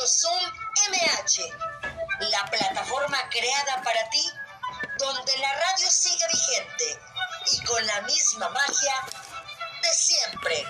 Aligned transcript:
Radio 0.00 0.06
Zoom 0.06 0.44
MH, 0.92 1.42
la 2.30 2.50
plataforma 2.50 3.18
creada 3.28 3.82
para 3.82 4.08
ti, 4.08 4.24
donde 4.98 5.36
la 5.36 5.52
radio 5.52 5.90
sigue 5.90 6.24
vigente 6.32 6.98
y 7.52 7.64
con 7.66 7.86
la 7.86 8.00
misma 8.02 8.48
magia 8.48 8.94
de 9.82 9.92
siempre. 9.92 10.66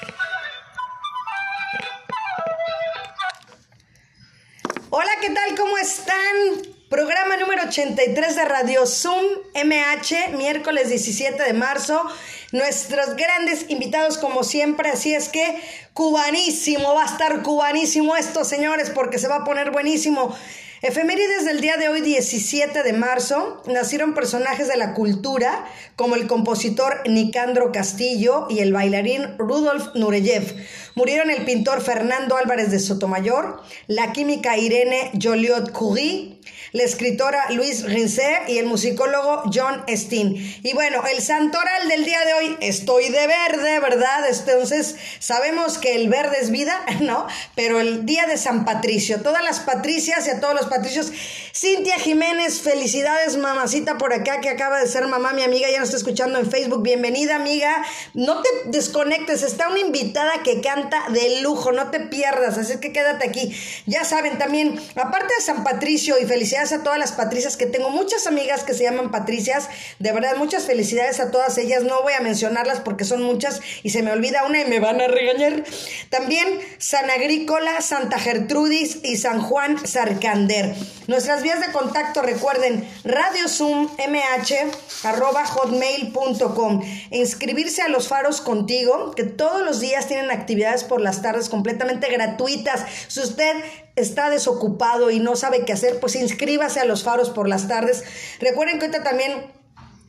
Hola, 4.90 5.12
¿qué 5.20 5.30
tal? 5.30 5.56
¿Cómo 5.56 5.78
están? 5.78 6.79
Programa 6.90 7.36
número 7.36 7.62
83 7.68 8.34
de 8.34 8.44
Radio 8.46 8.84
Zoom 8.84 9.24
MH, 9.54 10.36
miércoles 10.36 10.88
17 10.88 11.40
de 11.40 11.52
marzo. 11.52 12.02
Nuestros 12.50 13.14
grandes 13.14 13.66
invitados 13.68 14.18
como 14.18 14.42
siempre, 14.42 14.90
así 14.90 15.14
es 15.14 15.28
que 15.28 15.62
cubanísimo, 15.94 16.92
va 16.92 17.04
a 17.04 17.06
estar 17.06 17.44
cubanísimo 17.44 18.16
esto, 18.16 18.44
señores, 18.44 18.90
porque 18.90 19.20
se 19.20 19.28
va 19.28 19.36
a 19.36 19.44
poner 19.44 19.70
buenísimo. 19.70 20.36
Efemérides 20.82 21.44
del 21.44 21.60
día 21.60 21.76
de 21.76 21.90
hoy, 21.90 22.00
17 22.00 22.82
de 22.82 22.92
marzo, 22.94 23.62
nacieron 23.66 24.14
personajes 24.14 24.66
de 24.66 24.78
la 24.78 24.94
cultura 24.94 25.66
como 25.94 26.16
el 26.16 26.26
compositor 26.26 27.02
Nicandro 27.06 27.70
Castillo 27.70 28.46
y 28.48 28.60
el 28.60 28.72
bailarín 28.72 29.36
Rudolf 29.38 29.94
Nureyev. 29.94 30.56
Murieron 30.94 31.30
el 31.30 31.44
pintor 31.44 31.82
Fernando 31.82 32.36
Álvarez 32.36 32.70
de 32.70 32.80
Sotomayor, 32.80 33.62
la 33.86 34.12
química 34.12 34.56
Irene 34.56 35.12
Joliot-Curie, 35.12 36.40
la 36.72 36.84
escritora 36.84 37.50
Luis 37.50 37.84
Rincer 37.84 38.48
y 38.48 38.58
el 38.58 38.66
musicólogo 38.66 39.42
John 39.52 39.84
Steen. 39.88 40.34
Y 40.62 40.72
bueno, 40.74 41.02
el 41.12 41.20
santoral 41.20 41.88
del 41.88 42.04
día 42.04 42.20
de 42.24 42.34
hoy, 42.34 42.56
estoy 42.60 43.08
de 43.08 43.26
verde, 43.26 43.80
¿verdad? 43.80 44.24
Entonces, 44.28 44.96
sabemos 45.18 45.78
que 45.78 45.96
el 45.96 46.08
verde 46.08 46.38
es 46.40 46.50
vida, 46.50 46.80
¿no? 47.00 47.26
Pero 47.54 47.80
el 47.80 48.06
día 48.06 48.26
de 48.26 48.36
San 48.36 48.64
Patricio, 48.64 49.20
todas 49.22 49.42
las 49.42 49.60
patricias 49.60 50.26
y 50.26 50.30
a 50.30 50.40
todos 50.40 50.54
los 50.54 50.66
patricios, 50.66 51.12
Cintia 51.54 51.96
Jiménez, 51.98 52.60
felicidades, 52.60 53.36
mamacita 53.36 53.98
por 53.98 54.12
acá 54.12 54.40
que 54.40 54.48
acaba 54.48 54.78
de 54.78 54.86
ser 54.86 55.06
mamá, 55.06 55.32
mi 55.32 55.42
amiga, 55.42 55.68
ya 55.70 55.80
nos 55.80 55.88
está 55.88 55.98
escuchando 55.98 56.38
en 56.38 56.50
Facebook. 56.50 56.82
Bienvenida, 56.82 57.36
amiga. 57.36 57.84
No 58.14 58.42
te 58.42 58.48
desconectes, 58.66 59.42
está 59.42 59.68
una 59.68 59.80
invitada 59.80 60.42
que 60.44 60.60
canta 60.60 61.02
de 61.10 61.40
lujo, 61.40 61.72
no 61.72 61.90
te 61.90 62.00
pierdas, 62.00 62.58
así 62.58 62.78
que 62.78 62.92
quédate 62.92 63.28
aquí. 63.28 63.54
Ya 63.86 64.04
saben 64.04 64.38
también, 64.38 64.80
aparte 64.94 65.34
de 65.38 65.44
San 65.44 65.64
Patricio 65.64 66.18
y 66.18 66.26
felicidades 66.26 66.59
a 66.60 66.82
todas 66.82 66.98
las 66.98 67.12
Patricias 67.12 67.56
que 67.56 67.64
tengo 67.64 67.88
muchas 67.88 68.26
amigas 68.26 68.64
que 68.64 68.74
se 68.74 68.84
llaman 68.84 69.10
Patricias. 69.10 69.68
De 69.98 70.12
verdad, 70.12 70.36
muchas 70.36 70.66
felicidades 70.66 71.18
a 71.18 71.30
todas 71.30 71.56
ellas. 71.56 71.84
No 71.84 72.02
voy 72.02 72.12
a 72.12 72.20
mencionarlas 72.20 72.80
porque 72.80 73.04
son 73.04 73.22
muchas 73.22 73.60
y 73.82 73.90
se 73.90 74.02
me 74.02 74.12
olvida 74.12 74.44
una 74.44 74.60
y 74.60 74.66
me 74.66 74.78
van 74.78 75.00
a 75.00 75.08
regañar. 75.08 75.64
También 76.10 76.46
San 76.76 77.08
Agrícola, 77.10 77.80
Santa 77.80 78.18
Gertrudis 78.18 78.98
y 79.02 79.16
San 79.16 79.40
Juan 79.40 79.84
Sarcander. 79.86 80.74
Nuestras 81.06 81.42
vías 81.42 81.60
de 81.60 81.72
contacto, 81.72 82.20
recuerden, 82.20 82.88
Radio 83.04 83.48
Zoom 83.48 83.88
MH 83.98 84.70
arroba 85.02 85.46
hotmail.com. 85.46 86.82
Inscribirse 87.10 87.82
a 87.82 87.88
los 87.88 88.06
faros 88.06 88.40
contigo, 88.40 89.12
que 89.12 89.24
todos 89.24 89.62
los 89.62 89.80
días 89.80 90.06
tienen 90.06 90.30
actividades 90.30 90.84
por 90.84 91.00
las 91.00 91.22
tardes 91.22 91.48
completamente 91.48 92.08
gratuitas. 92.10 92.84
Si 93.08 93.20
usted 93.20 93.56
está 94.00 94.30
desocupado 94.30 95.10
y 95.10 95.20
no 95.20 95.36
sabe 95.36 95.64
qué 95.64 95.72
hacer, 95.72 96.00
pues 96.00 96.16
inscríbase 96.16 96.80
a 96.80 96.84
los 96.84 97.04
faros 97.04 97.30
por 97.30 97.48
las 97.48 97.68
tardes. 97.68 98.04
Recuerden 98.40 98.78
que 98.78 98.86
ahorita 98.86 99.02
también 99.02 99.52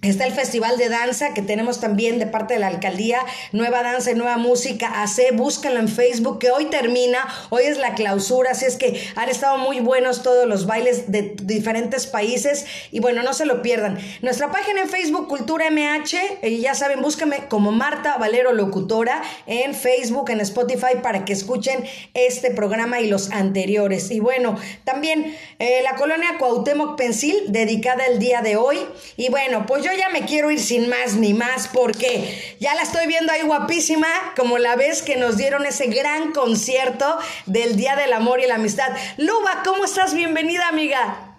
Está 0.01 0.25
el 0.25 0.33
Festival 0.33 0.79
de 0.79 0.89
Danza 0.89 1.35
que 1.35 1.43
tenemos 1.43 1.79
también 1.79 2.17
de 2.17 2.25
parte 2.25 2.55
de 2.55 2.59
la 2.59 2.65
alcaldía, 2.65 3.19
Nueva 3.51 3.83
Danza 3.83 4.09
y 4.09 4.15
Nueva 4.15 4.37
Música 4.37 5.03
AC, 5.03 5.31
búscalo 5.33 5.79
en 5.79 5.87
Facebook 5.87 6.39
que 6.39 6.49
hoy 6.49 6.65
termina, 6.65 7.19
hoy 7.51 7.65
es 7.65 7.77
la 7.77 7.93
clausura, 7.93 8.51
así 8.51 8.65
es 8.65 8.77
que 8.77 8.99
han 9.15 9.29
estado 9.29 9.59
muy 9.59 9.79
buenos 9.79 10.23
todos 10.23 10.47
los 10.47 10.65
bailes 10.65 11.11
de 11.11 11.35
diferentes 11.43 12.07
países 12.07 12.65
y 12.91 12.99
bueno, 12.99 13.21
no 13.21 13.35
se 13.35 13.45
lo 13.45 13.61
pierdan. 13.61 13.99
Nuestra 14.23 14.51
página 14.51 14.81
en 14.81 14.89
Facebook 14.89 15.27
Cultura 15.27 15.69
MH, 15.69 16.47
y 16.49 16.61
ya 16.61 16.73
saben, 16.73 17.03
búsquenme 17.03 17.47
como 17.47 17.71
Marta 17.71 18.17
Valero 18.17 18.53
Locutora 18.53 19.21
en 19.45 19.75
Facebook, 19.75 20.31
en 20.31 20.41
Spotify 20.41 20.97
para 21.03 21.25
que 21.25 21.33
escuchen 21.33 21.85
este 22.15 22.49
programa 22.49 23.01
y 23.01 23.07
los 23.07 23.29
anteriores. 23.29 24.09
Y 24.09 24.19
bueno, 24.19 24.57
también 24.83 25.37
eh, 25.59 25.81
la 25.83 25.93
colonia 25.93 26.39
Cuauhtémoc 26.39 26.97
Pensil 26.97 27.35
dedicada 27.49 28.07
el 28.07 28.17
día 28.17 28.41
de 28.41 28.55
hoy 28.55 28.79
y 29.15 29.29
bueno, 29.29 29.67
pues 29.67 29.83
yo 29.83 29.90
ya 29.93 30.09
me 30.09 30.25
quiero 30.25 30.51
ir 30.51 30.59
sin 30.59 30.89
más 30.89 31.15
ni 31.15 31.33
más 31.33 31.67
porque 31.67 32.55
ya 32.59 32.75
la 32.75 32.81
estoy 32.81 33.07
viendo 33.07 33.31
ahí 33.31 33.41
guapísima, 33.41 34.07
como 34.35 34.57
la 34.57 34.75
vez 34.75 35.01
que 35.01 35.15
nos 35.15 35.37
dieron 35.37 35.65
ese 35.65 35.87
gran 35.87 36.31
concierto 36.31 37.17
del 37.45 37.75
Día 37.75 37.95
del 37.95 38.13
Amor 38.13 38.39
y 38.39 38.47
la 38.47 38.55
Amistad. 38.55 38.91
Luba, 39.17 39.61
¿cómo 39.63 39.85
estás? 39.85 40.13
Bienvenida, 40.13 40.67
amiga. 40.67 41.30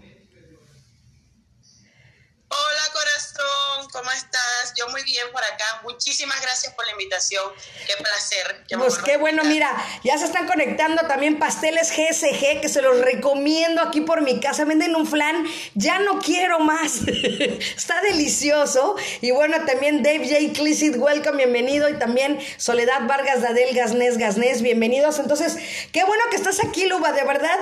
Hola 2.72 2.88
corazón, 2.94 3.90
¿cómo 3.92 4.10
estás? 4.12 4.72
Yo 4.78 4.88
muy 4.88 5.02
bien 5.02 5.26
por 5.30 5.44
acá. 5.44 5.82
Muchísimas 5.82 6.40
gracias 6.40 6.72
por 6.72 6.86
la 6.86 6.92
invitación. 6.92 7.42
Qué 7.86 8.02
placer. 8.02 8.64
pues 8.78 8.96
qué 8.96 9.18
bueno, 9.18 9.44
mira, 9.44 9.70
ya 10.04 10.16
se 10.16 10.24
están 10.24 10.46
conectando 10.46 11.06
también 11.06 11.38
pasteles 11.38 11.90
GSG 11.90 12.62
que 12.62 12.70
se 12.70 12.80
los 12.80 12.98
recomiendo 13.00 13.82
aquí 13.82 14.00
por 14.00 14.22
mi 14.22 14.40
casa. 14.40 14.64
Venden 14.64 14.96
un 14.96 15.06
flan, 15.06 15.44
ya 15.74 15.98
no 15.98 16.18
quiero 16.20 16.60
más. 16.60 17.02
Está 17.76 18.00
delicioso. 18.00 18.96
Y 19.20 19.32
bueno, 19.32 19.66
también 19.66 20.02
Dave 20.02 20.26
J. 20.26 20.58
Clicit, 20.58 20.96
welcome, 20.96 21.36
bienvenido. 21.36 21.90
Y 21.90 21.98
también 21.98 22.40
Soledad 22.56 23.06
Vargas 23.06 23.42
Dadel 23.42 23.74
Gasnés 23.74 24.16
Gasnés, 24.16 24.62
bienvenidos. 24.62 25.18
Entonces, 25.18 25.58
qué 25.92 26.04
bueno 26.04 26.24
que 26.30 26.36
estás 26.36 26.64
aquí, 26.64 26.86
Luba, 26.86 27.12
de 27.12 27.24
verdad. 27.24 27.58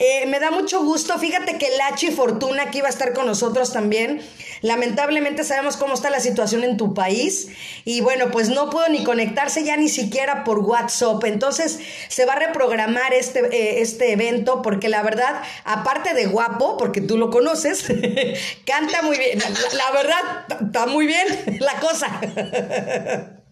Eh, 0.00 0.26
me 0.26 0.40
da 0.40 0.50
mucho 0.50 0.82
gusto. 0.82 1.18
Fíjate 1.18 1.56
que 1.56 1.68
Lachi 1.76 2.10
Fortuna 2.10 2.64
aquí 2.64 2.80
va 2.80 2.88
a 2.88 2.90
estar 2.90 3.12
con 3.12 3.26
nosotros 3.26 3.72
también. 3.72 4.20
Lamentablemente 4.60 5.44
sabemos 5.44 5.76
cómo 5.76 5.94
está 5.94 6.10
la 6.10 6.20
situación 6.20 6.64
en 6.64 6.76
tu 6.76 6.94
país. 6.94 7.48
Y 7.84 8.00
bueno, 8.00 8.30
pues 8.32 8.48
no 8.48 8.70
puedo 8.70 8.88
ni 8.88 9.04
conectarse 9.04 9.62
ya 9.62 9.76
ni 9.76 9.88
siquiera 9.88 10.42
por 10.42 10.58
WhatsApp. 10.58 11.22
Entonces 11.24 11.78
se 12.08 12.26
va 12.26 12.32
a 12.32 12.38
reprogramar 12.40 13.14
este, 13.14 13.40
eh, 13.40 13.82
este 13.82 14.12
evento 14.12 14.62
porque 14.62 14.88
la 14.88 15.02
verdad, 15.02 15.42
aparte 15.64 16.12
de 16.12 16.26
guapo, 16.26 16.76
porque 16.76 17.00
tú 17.00 17.16
lo 17.16 17.30
conoces, 17.30 17.84
canta 18.66 19.02
muy 19.02 19.16
bien. 19.16 19.38
la 19.38 19.90
verdad, 19.92 20.66
está 20.66 20.86
muy 20.86 21.06
bien 21.06 21.58
la 21.60 21.74
cosa. 21.78 22.20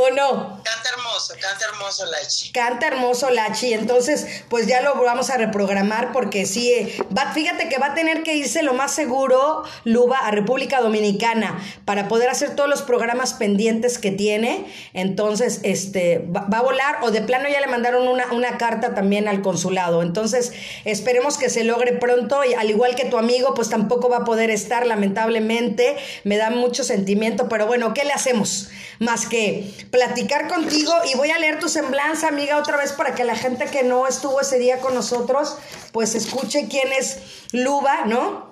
¿O 0.00 0.10
no? 0.10 0.62
Canta 0.62 0.90
hermoso, 0.96 1.34
canta 1.40 1.64
hermoso 1.64 2.06
Lachi. 2.06 2.52
Canta 2.52 2.86
hermoso 2.86 3.30
Lachi, 3.30 3.72
entonces 3.72 4.44
pues 4.48 4.68
ya 4.68 4.80
lo 4.80 4.94
vamos 4.94 5.28
a 5.28 5.36
reprogramar 5.36 6.12
porque 6.12 6.46
sí, 6.46 6.70
eh, 6.70 6.96
va, 7.16 7.32
fíjate 7.32 7.68
que 7.68 7.78
va 7.78 7.86
a 7.86 7.94
tener 7.94 8.22
que 8.22 8.36
irse 8.36 8.62
lo 8.62 8.74
más 8.74 8.94
seguro 8.94 9.64
Luba 9.82 10.18
a 10.18 10.30
República 10.30 10.80
Dominicana 10.80 11.60
para 11.84 12.06
poder 12.06 12.28
hacer 12.28 12.54
todos 12.54 12.70
los 12.70 12.82
programas 12.82 13.34
pendientes 13.34 13.98
que 13.98 14.12
tiene, 14.12 14.72
entonces 14.94 15.58
este 15.64 16.18
va, 16.18 16.46
a 16.56 16.62
volar 16.62 16.98
o 17.02 17.10
de 17.10 17.20
plano 17.20 17.48
ya 17.48 17.60
le 17.60 17.66
mandaron 17.66 18.06
una, 18.06 18.30
una 18.30 18.56
carta 18.56 18.94
también 18.94 19.26
al 19.26 19.42
consulado, 19.42 20.02
entonces 20.02 20.52
esperemos 20.84 21.38
que 21.38 21.50
se 21.50 21.64
logre 21.64 21.94
pronto 21.94 22.44
y 22.44 22.54
al 22.54 22.70
igual 22.70 22.94
que 22.94 23.06
tu 23.06 23.18
amigo 23.18 23.52
pues 23.52 23.68
tampoco 23.68 24.08
va 24.08 24.18
a 24.18 24.24
poder 24.24 24.50
estar 24.50 24.86
lamentablemente, 24.86 25.96
me 26.22 26.36
da 26.36 26.50
mucho 26.50 26.84
sentimiento, 26.84 27.48
pero 27.48 27.66
bueno, 27.66 27.94
¿qué 27.94 28.04
le 28.04 28.12
hacemos? 28.12 28.68
Más 29.00 29.26
que 29.26 29.87
platicar 29.90 30.48
contigo 30.48 30.92
y 31.12 31.16
voy 31.16 31.30
a 31.30 31.38
leer 31.38 31.58
tu 31.58 31.68
semblanza, 31.68 32.28
amiga, 32.28 32.58
otra 32.58 32.76
vez 32.76 32.92
para 32.92 33.14
que 33.14 33.24
la 33.24 33.36
gente 33.36 33.66
que 33.66 33.82
no 33.82 34.06
estuvo 34.06 34.40
ese 34.40 34.58
día 34.58 34.80
con 34.80 34.94
nosotros, 34.94 35.56
pues 35.92 36.14
escuche 36.14 36.68
quién 36.68 36.92
es 36.92 37.18
Luba, 37.52 38.04
¿no? 38.06 38.47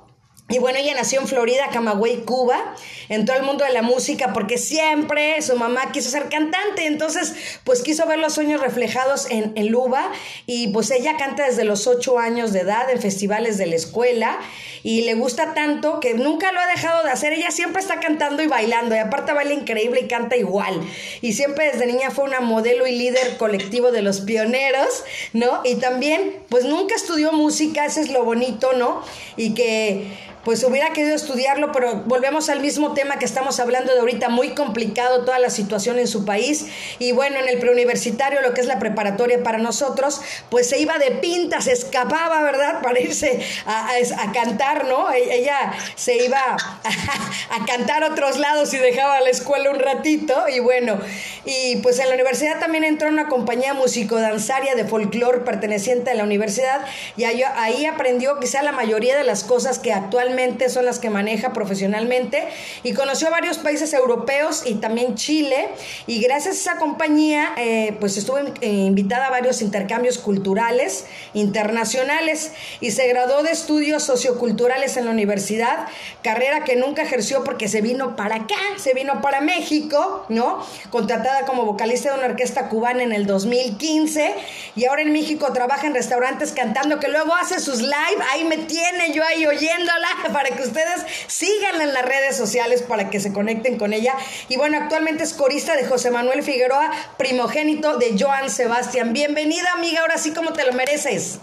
Y 0.48 0.60
bueno, 0.60 0.78
ella 0.78 0.94
nació 0.94 1.20
en 1.20 1.26
Florida, 1.26 1.70
Camagüey, 1.72 2.18
Cuba, 2.18 2.76
en 3.08 3.24
todo 3.24 3.36
el 3.36 3.42
mundo 3.42 3.64
de 3.64 3.72
la 3.72 3.82
música, 3.82 4.32
porque 4.32 4.58
siempre 4.58 5.42
su 5.42 5.56
mamá 5.56 5.90
quiso 5.90 6.08
ser 6.08 6.28
cantante, 6.28 6.86
entonces 6.86 7.34
pues 7.64 7.82
quiso 7.82 8.06
ver 8.06 8.20
los 8.20 8.34
sueños 8.34 8.60
reflejados 8.60 9.28
en, 9.28 9.52
en 9.56 9.72
Luba. 9.72 10.12
Y 10.46 10.68
pues 10.68 10.92
ella 10.92 11.16
canta 11.16 11.46
desde 11.46 11.64
los 11.64 11.88
ocho 11.88 12.20
años 12.20 12.52
de 12.52 12.60
edad 12.60 12.88
en 12.90 13.00
festivales 13.00 13.58
de 13.58 13.66
la 13.66 13.74
escuela. 13.74 14.38
Y 14.84 15.02
le 15.02 15.14
gusta 15.14 15.52
tanto 15.52 15.98
que 15.98 16.14
nunca 16.14 16.52
lo 16.52 16.60
ha 16.60 16.66
dejado 16.68 17.02
de 17.02 17.10
hacer, 17.10 17.32
ella 17.32 17.50
siempre 17.50 17.82
está 17.82 17.98
cantando 17.98 18.40
y 18.44 18.46
bailando. 18.46 18.94
Y 18.94 18.98
aparte 18.98 19.32
baila 19.32 19.52
increíble 19.52 20.02
y 20.02 20.06
canta 20.06 20.36
igual. 20.36 20.80
Y 21.22 21.32
siempre 21.32 21.72
desde 21.72 21.86
niña 21.86 22.12
fue 22.12 22.24
una 22.24 22.40
modelo 22.40 22.86
y 22.86 22.92
líder 22.92 23.36
colectivo 23.36 23.90
de 23.90 24.02
los 24.02 24.20
pioneros, 24.20 25.02
¿no? 25.32 25.62
Y 25.64 25.74
también 25.76 26.36
pues 26.48 26.64
nunca 26.64 26.94
estudió 26.94 27.32
música, 27.32 27.84
eso 27.84 28.00
es 28.00 28.10
lo 28.10 28.24
bonito, 28.24 28.74
¿no? 28.74 29.02
Y 29.36 29.54
que 29.54 30.06
pues 30.46 30.62
hubiera 30.62 30.92
querido 30.92 31.16
estudiarlo, 31.16 31.72
pero 31.72 32.04
volvemos 32.06 32.48
al 32.50 32.60
mismo 32.60 32.94
tema 32.94 33.18
que 33.18 33.24
estamos 33.24 33.58
hablando 33.58 33.92
de 33.92 33.98
ahorita, 33.98 34.28
muy 34.28 34.50
complicado 34.50 35.24
toda 35.24 35.40
la 35.40 35.50
situación 35.50 35.98
en 35.98 36.06
su 36.06 36.24
país. 36.24 36.66
Y 37.00 37.10
bueno, 37.10 37.40
en 37.40 37.48
el 37.48 37.58
preuniversitario, 37.58 38.40
lo 38.42 38.54
que 38.54 38.60
es 38.60 38.68
la 38.68 38.78
preparatoria 38.78 39.42
para 39.42 39.58
nosotros, 39.58 40.20
pues 40.48 40.68
se 40.68 40.78
iba 40.78 40.98
de 40.98 41.10
pinta, 41.10 41.60
se 41.60 41.72
escapaba, 41.72 42.42
¿verdad? 42.42 42.80
Para 42.82 43.00
irse 43.00 43.40
a, 43.66 44.32
cantar, 44.32 44.86
¿no? 44.86 45.10
E, 45.10 45.34
ella 45.34 45.72
se 45.96 46.24
iba 46.24 46.38
a, 47.50 47.66
cantar 47.66 48.04
a 48.04 48.10
otros 48.10 48.38
lados 48.38 48.72
y 48.72 48.78
dejaba 48.78 49.20
la 49.22 49.30
escuela 49.30 49.68
un 49.70 49.80
ratito. 49.80 50.48
Y 50.48 50.60
bueno, 50.60 51.00
Y 51.44 51.78
pues 51.78 51.98
en 51.98 52.08
la 52.08 52.14
universidad 52.14 52.60
también 52.60 52.84
entró 52.84 53.08
en 53.08 53.14
una 53.14 53.26
compañía 53.26 53.74
musicodanzaria 53.74 54.76
de 54.76 54.84
folclore 54.84 55.40
perteneciente 55.40 56.10
a 56.10 56.14
la 56.14 56.22
universidad 56.22 56.86
y 57.16 57.24
ahí 57.24 57.84
aprendió 57.84 58.38
quizá 58.38 58.62
la 58.62 58.70
mayoría 58.70 59.16
de 59.16 59.24
las 59.24 59.42
cosas 59.42 59.80
que 59.80 59.92
actualmente 59.92 60.35
son 60.68 60.84
las 60.84 60.98
que 60.98 61.08
maneja 61.08 61.52
profesionalmente 61.52 62.44
y 62.82 62.92
conoció 62.92 63.30
varios 63.30 63.58
países 63.58 63.94
europeos 63.94 64.62
y 64.66 64.74
también 64.74 65.14
Chile 65.14 65.68
y 66.06 66.20
gracias 66.20 66.56
a 66.56 66.58
esa 66.58 66.76
compañía 66.76 67.52
eh, 67.56 67.96
pues 67.98 68.16
estuvo 68.16 68.38
eh, 68.38 68.68
invitada 68.68 69.26
a 69.28 69.30
varios 69.30 69.62
intercambios 69.62 70.18
culturales 70.18 71.06
internacionales 71.32 72.52
y 72.80 72.90
se 72.90 73.06
graduó 73.08 73.42
de 73.42 73.52
estudios 73.52 74.02
socioculturales 74.02 74.96
en 74.96 75.06
la 75.06 75.10
universidad, 75.10 75.86
carrera 76.22 76.64
que 76.64 76.76
nunca 76.76 77.02
ejerció 77.02 77.42
porque 77.42 77.68
se 77.68 77.80
vino 77.80 78.14
para 78.14 78.36
acá, 78.36 78.54
se 78.76 78.92
vino 78.92 79.22
para 79.22 79.40
México, 79.40 80.26
¿no? 80.28 80.64
Contratada 80.90 81.46
como 81.46 81.64
vocalista 81.64 82.12
de 82.12 82.18
una 82.18 82.26
orquesta 82.26 82.68
cubana 82.68 83.02
en 83.02 83.12
el 83.12 83.26
2015 83.26 84.34
y 84.74 84.84
ahora 84.84 85.02
en 85.02 85.12
México 85.12 85.52
trabaja 85.52 85.86
en 85.86 85.94
restaurantes 85.94 86.52
cantando 86.52 87.00
que 87.00 87.08
luego 87.08 87.34
hace 87.34 87.58
sus 87.58 87.80
live, 87.80 88.22
ahí 88.32 88.44
me 88.44 88.58
tiene 88.58 89.12
yo 89.12 89.22
ahí 89.24 89.46
oyéndola 89.46 90.08
para 90.32 90.50
que 90.50 90.62
ustedes 90.62 91.02
sigan 91.26 91.80
en 91.80 91.92
las 91.92 92.04
redes 92.04 92.36
sociales 92.36 92.82
para 92.82 93.10
que 93.10 93.20
se 93.20 93.32
conecten 93.32 93.78
con 93.78 93.92
ella 93.92 94.14
y 94.48 94.56
bueno, 94.56 94.78
actualmente 94.78 95.24
es 95.24 95.34
corista 95.34 95.76
de 95.76 95.86
José 95.86 96.10
Manuel 96.10 96.42
Figueroa, 96.42 96.90
primogénito 97.16 97.96
de 97.96 98.16
Joan 98.18 98.50
Sebastián. 98.50 99.12
Bienvenida 99.12 99.72
amiga, 99.72 100.00
ahora 100.02 100.18
sí 100.18 100.32
como 100.32 100.52
te 100.52 100.64
lo 100.64 100.72
mereces. 100.72 101.38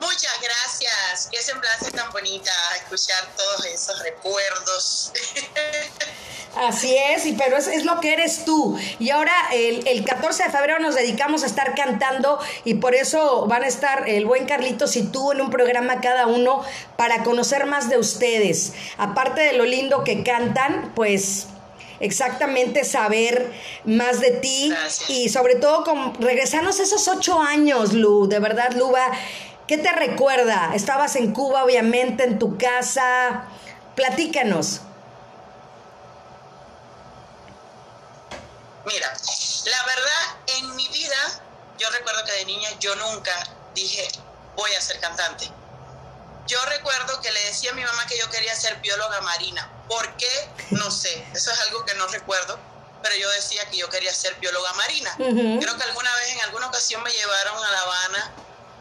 Muchas 0.00 0.40
gracias. 0.40 1.28
Qué 1.30 1.40
semblanza 1.40 1.90
tan 1.92 2.10
bonita 2.10 2.50
escuchar 2.76 3.24
todos 3.36 3.64
esos 3.66 3.98
recuerdos. 4.00 5.12
Así 6.56 6.94
es, 6.94 7.24
y 7.24 7.32
pero 7.32 7.56
es, 7.56 7.66
es, 7.66 7.84
lo 7.84 7.98
que 8.00 8.12
eres 8.12 8.44
tú. 8.44 8.78
Y 8.98 9.08
ahora 9.10 9.32
el, 9.52 9.86
el, 9.88 10.04
14 10.04 10.44
de 10.44 10.50
febrero 10.50 10.80
nos 10.80 10.94
dedicamos 10.94 11.44
a 11.44 11.46
estar 11.46 11.74
cantando 11.74 12.38
y 12.64 12.74
por 12.74 12.94
eso 12.94 13.46
van 13.46 13.62
a 13.62 13.66
estar 13.66 14.08
el 14.08 14.26
buen 14.26 14.44
Carlitos 14.44 14.96
y 14.96 15.04
tú 15.04 15.32
en 15.32 15.40
un 15.40 15.50
programa 15.50 16.00
cada 16.02 16.26
uno 16.26 16.62
para 16.96 17.22
conocer 17.22 17.64
más 17.64 17.88
de 17.88 17.96
ustedes. 17.98 18.74
Aparte 18.98 19.40
de 19.40 19.54
lo 19.54 19.64
lindo 19.64 20.04
que 20.04 20.22
cantan, 20.22 20.92
pues 20.94 21.46
exactamente 22.00 22.84
saber 22.84 23.50
más 23.84 24.20
de 24.20 24.32
ti 24.32 24.68
Gracias. 24.70 25.08
y 25.08 25.28
sobre 25.30 25.54
todo 25.54 25.84
con, 25.84 26.14
regresarnos 26.20 26.80
esos 26.80 27.08
ocho 27.08 27.40
años, 27.40 27.94
Lu, 27.94 28.28
de 28.28 28.40
verdad, 28.40 28.72
Luba. 28.72 29.10
¿Qué 29.66 29.78
te 29.78 29.90
recuerda? 29.90 30.72
Estabas 30.74 31.16
en 31.16 31.32
Cuba, 31.32 31.64
obviamente, 31.64 32.24
en 32.24 32.38
tu 32.38 32.58
casa. 32.58 33.44
Platícanos. 33.94 34.82
Mira, 38.84 39.12
la 39.64 39.84
verdad, 39.84 40.36
en 40.46 40.74
mi 40.76 40.88
vida, 40.88 41.40
yo 41.78 41.88
recuerdo 41.90 42.24
que 42.24 42.32
de 42.32 42.44
niña 42.44 42.68
yo 42.80 42.94
nunca 42.96 43.32
dije, 43.74 44.08
voy 44.56 44.72
a 44.74 44.80
ser 44.80 44.98
cantante. 45.00 45.50
Yo 46.46 46.62
recuerdo 46.66 47.20
que 47.20 47.30
le 47.30 47.44
decía 47.44 47.70
a 47.70 47.74
mi 47.74 47.84
mamá 47.84 48.06
que 48.06 48.18
yo 48.18 48.28
quería 48.30 48.54
ser 48.54 48.76
bióloga 48.80 49.20
marina. 49.20 49.70
¿Por 49.88 50.16
qué? 50.16 50.48
No 50.70 50.90
sé. 50.90 51.24
Eso 51.32 51.52
es 51.52 51.60
algo 51.60 51.84
que 51.84 51.94
no 51.94 52.06
recuerdo. 52.08 52.58
Pero 53.02 53.14
yo 53.16 53.30
decía 53.30 53.64
que 53.70 53.76
yo 53.78 53.88
quería 53.88 54.12
ser 54.12 54.34
bióloga 54.36 54.72
marina. 54.74 55.14
Uh 55.18 55.24
-huh. 55.24 55.60
Creo 55.60 55.76
que 55.76 55.82
alguna 55.84 56.14
vez, 56.16 56.28
en 56.30 56.40
alguna 56.42 56.66
ocasión, 56.66 57.02
me 57.02 57.10
llevaron 57.10 57.64
a 57.64 57.70
La 57.70 57.80
Habana, 57.80 58.32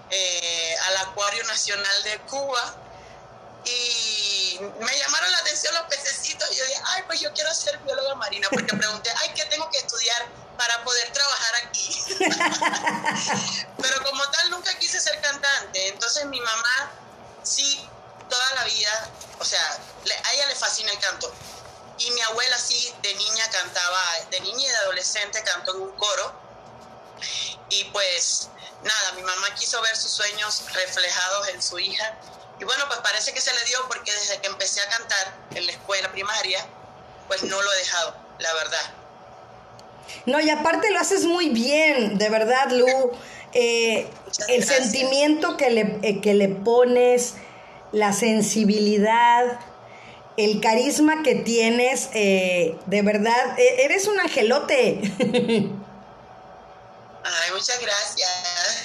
eh, 0.10 0.76
al 0.88 0.98
Acuario 0.98 1.44
Nacional 1.46 2.04
de 2.04 2.20
Cuba. 2.22 2.76
Y 3.66 4.60
me 4.60 4.98
llamaron 4.98 5.32
la 5.32 5.38
atención 5.40 5.74
los 5.76 5.84
pececitos. 5.84 6.52
Y 6.52 6.56
yo 6.56 6.66
dije, 6.66 6.82
ay, 6.88 7.04
pues 7.08 7.20
yo 7.20 7.32
quiero 7.34 7.54
ser 7.54 7.78
bióloga 7.80 8.16
marina. 8.16 8.48
Porque 8.52 8.76
pregunté, 8.76 9.12
ay, 9.22 9.34
¿qué 9.36 9.46
tengo 9.46 9.70
que 9.70 9.78
estudiar 9.78 10.28
para 10.58 10.84
poder 10.84 11.12
trabajar 11.14 11.56
aquí? 11.66 12.04
Pero 13.82 14.04
como 14.04 14.24
tal, 14.30 14.50
nunca 14.52 14.78
quise 14.80 15.00
ser 15.00 15.20
cantante. 15.22 15.88
Entonces 15.90 16.26
mi 16.26 16.40
mamá 16.40 16.92
sí, 17.44 17.88
toda 18.30 18.54
la 18.56 18.64
vida, 18.64 19.10
o 19.40 19.46
sea, 19.46 19.62
a 20.24 20.34
ella 20.34 20.48
le 20.48 20.56
fascina 20.56 20.92
el 20.92 21.00
canto. 21.00 21.32
Y 21.98 22.10
mi 22.12 22.22
abuela 22.22 22.58
sí, 22.58 22.94
de 23.04 23.14
niña 23.14 23.48
cantaba, 23.52 24.02
de 24.32 24.40
niña 24.42 24.68
y 24.68 24.70
de 24.70 24.76
adolescente 24.78 25.44
cantó 25.44 25.76
en 25.76 25.82
un 25.82 25.92
coro. 25.92 26.42
Y 27.70 27.84
pues 27.86 28.50
nada, 28.84 29.12
mi 29.14 29.24
mamá 29.24 29.54
quiso 29.56 29.80
ver 29.82 29.96
sus 29.96 30.12
sueños 30.12 30.64
reflejados 30.74 31.48
en 31.50 31.62
su 31.62 31.78
hija. 31.80 32.18
Y 32.62 32.64
bueno, 32.64 32.84
pues 32.88 33.00
parece 33.00 33.34
que 33.34 33.42
se 33.42 33.52
le 33.52 33.64
dio 33.66 33.80
porque 33.88 34.12
desde 34.14 34.40
que 34.40 34.46
empecé 34.48 34.82
a 34.82 34.86
cantar 34.86 35.34
en 35.56 35.66
la 35.66 35.72
escuela 35.72 36.12
primaria, 36.12 36.64
pues 37.28 37.42
no 37.42 37.60
lo 37.60 37.74
he 37.74 37.78
dejado, 37.78 38.16
la 38.38 38.54
verdad. 38.54 38.94
No, 40.28 40.40
y 40.40 40.48
aparte 40.52 40.92
lo 40.92 41.00
haces 41.00 41.26
muy 41.26 41.50
bien, 41.50 42.20
de 42.20 42.30
verdad, 42.30 42.70
Lu. 42.70 43.14
Eh, 43.54 44.08
el 44.48 44.64
sentimiento 44.64 45.58
que 45.58 45.72
le, 45.72 45.98
eh, 46.04 46.22
que 46.22 46.36
le 46.36 46.50
pones, 46.50 47.34
la 47.94 48.14
sensibilidad, 48.14 49.60
el 50.38 50.62
carisma 50.62 51.24
que 51.24 51.34
tienes, 51.34 52.10
eh, 52.14 52.78
de 52.86 53.02
verdad, 53.02 53.58
eres 53.58 54.08
un 54.08 54.20
angelote. 54.20 55.02
Ay, 57.24 57.52
muchas 57.54 57.80
gracias. 57.82 58.81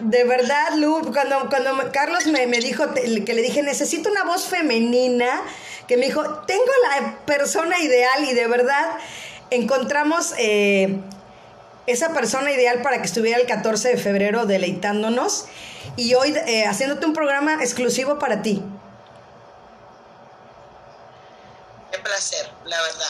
De 0.00 0.24
verdad, 0.24 0.74
Lu, 0.76 1.10
cuando, 1.12 1.48
cuando 1.48 1.90
Carlos 1.92 2.26
me, 2.26 2.46
me 2.46 2.58
dijo, 2.58 2.92
que 2.92 3.34
le 3.34 3.42
dije, 3.42 3.62
necesito 3.62 4.10
una 4.10 4.24
voz 4.24 4.46
femenina, 4.46 5.42
que 5.88 5.96
me 5.96 6.06
dijo, 6.06 6.22
tengo 6.40 6.70
la 6.90 7.18
persona 7.24 7.78
ideal 7.78 8.24
y 8.24 8.34
de 8.34 8.46
verdad 8.46 8.98
encontramos 9.50 10.34
eh, 10.38 10.98
esa 11.86 12.12
persona 12.12 12.50
ideal 12.50 12.82
para 12.82 12.98
que 12.98 13.06
estuviera 13.06 13.38
el 13.40 13.46
14 13.46 13.88
de 13.90 13.96
febrero 13.96 14.44
deleitándonos 14.44 15.46
y 15.96 16.14
hoy 16.14 16.34
eh, 16.46 16.66
haciéndote 16.66 17.06
un 17.06 17.14
programa 17.14 17.54
exclusivo 17.62 18.18
para 18.18 18.42
ti. 18.42 18.62
Qué 21.92 21.98
placer, 22.00 22.50
la 22.64 22.82
verdad. 22.82 23.06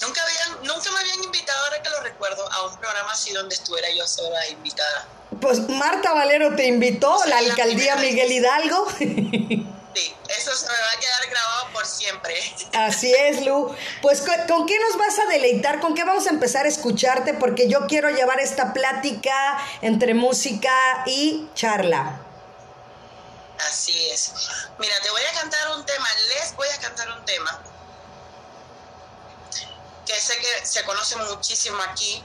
Nunca, 0.00 0.22
habían, 0.22 0.64
nunca 0.64 0.90
me 0.92 1.00
habían 1.00 1.24
invitado, 1.24 1.64
ahora 1.64 1.82
que 1.82 1.90
lo 1.90 2.00
recuerdo, 2.00 2.50
a 2.50 2.66
un 2.66 2.76
programa 2.78 3.12
así 3.12 3.32
donde 3.32 3.54
estuviera 3.54 3.90
yo 3.90 4.06
sola 4.06 4.48
invitada. 4.48 5.06
Pues 5.40 5.68
Marta 5.68 6.12
Valero 6.14 6.56
te 6.56 6.66
invitó, 6.66 7.18
Sí, 7.22 7.28
la 7.28 7.38
alcaldía 7.38 7.96
Miguel 7.96 8.32
Hidalgo. 8.32 8.88
Sí, 9.94 10.14
eso 10.28 10.54
se 10.54 10.66
me 10.66 10.72
va 10.72 10.90
a 10.92 11.00
quedar 11.00 11.30
grabado 11.30 11.72
por 11.72 11.86
siempre. 11.86 12.34
Así 12.74 13.12
es, 13.12 13.44
Lu. 13.44 13.74
Pues, 14.02 14.20
¿con, 14.20 14.36
con 14.46 14.66
qué 14.66 14.78
nos 14.78 14.96
vas 14.96 15.18
a 15.18 15.26
deleitar? 15.26 15.80
¿Con 15.80 15.94
qué 15.94 16.04
vamos 16.04 16.26
a 16.26 16.30
empezar 16.30 16.66
a 16.66 16.68
escucharte? 16.68 17.34
Porque 17.34 17.68
yo 17.68 17.86
quiero 17.86 18.10
llevar 18.10 18.38
esta 18.38 18.72
plática 18.72 19.58
entre 19.82 20.14
música 20.14 20.72
y 21.06 21.48
charla. 21.54 22.20
Así 23.68 24.08
es. 24.10 24.32
Mira, 24.78 24.94
te 25.02 25.10
voy 25.10 25.22
a 25.22 25.40
cantar 25.40 25.76
un 25.76 25.84
tema, 25.84 26.06
les 26.36 26.54
voy 26.54 26.68
a 26.68 26.80
cantar 26.80 27.10
un 27.10 27.24
tema 27.24 27.60
que 30.06 30.14
sé 30.20 30.34
que 30.36 30.66
se 30.66 30.84
conoce 30.84 31.16
muchísimo 31.16 31.82
aquí. 31.82 32.22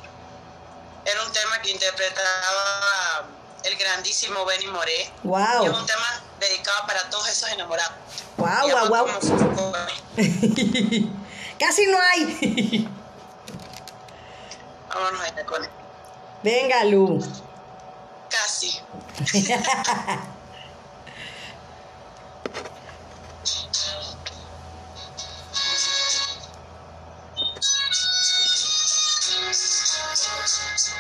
Era 1.05 1.23
un 1.23 1.31
tema 1.31 1.61
que 1.61 1.71
interpretaba 1.71 3.25
el 3.63 3.75
grandísimo 3.77 4.45
Benny 4.45 4.67
Moré. 4.67 5.11
Wow. 5.23 5.63
Y 5.63 5.65
es 5.67 5.73
un 5.73 5.85
tema 5.85 6.21
dedicado 6.39 6.87
para 6.87 7.09
todos 7.09 7.27
esos 7.29 7.49
enamorados. 7.51 7.93
Wow, 8.37 8.69
wow, 8.69 8.87
wow. 8.89 9.07
como. 9.55 9.73
Casi 11.59 11.85
no 11.87 11.97
hay. 11.99 12.89
Vámonos 14.89 15.21
allá 15.21 15.45
con 15.45 15.63
él. 15.63 15.69
Venga, 16.43 16.83
Lu. 16.85 17.19
Casi. 18.29 18.79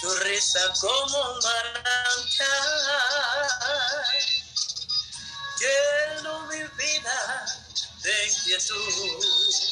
tu 0.00 0.14
risa 0.16 0.60
como 0.80 1.18
un 1.18 1.38
manantial. 1.38 2.48
Lleno 5.60 6.40
mi 6.46 6.62
vida 6.76 7.46
de 8.02 8.26
inquietud. 8.26 9.63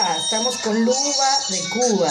Estamos 0.00 0.56
con 0.58 0.82
Luba 0.82 1.38
de 1.50 1.68
Cuba. 1.68 2.10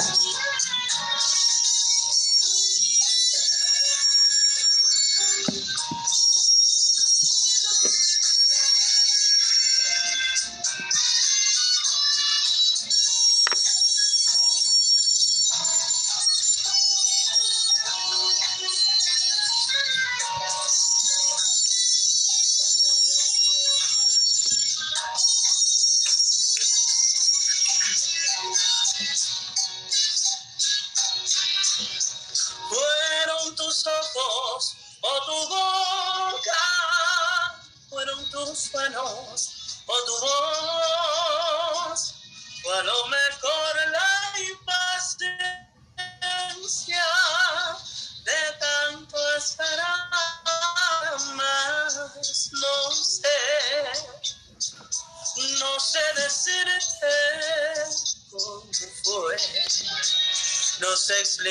Fueron 32.70 33.56
tus 33.56 33.86
ojos 33.88 34.76
o 35.02 35.26
tu 35.26 35.50
boca, 35.50 35.79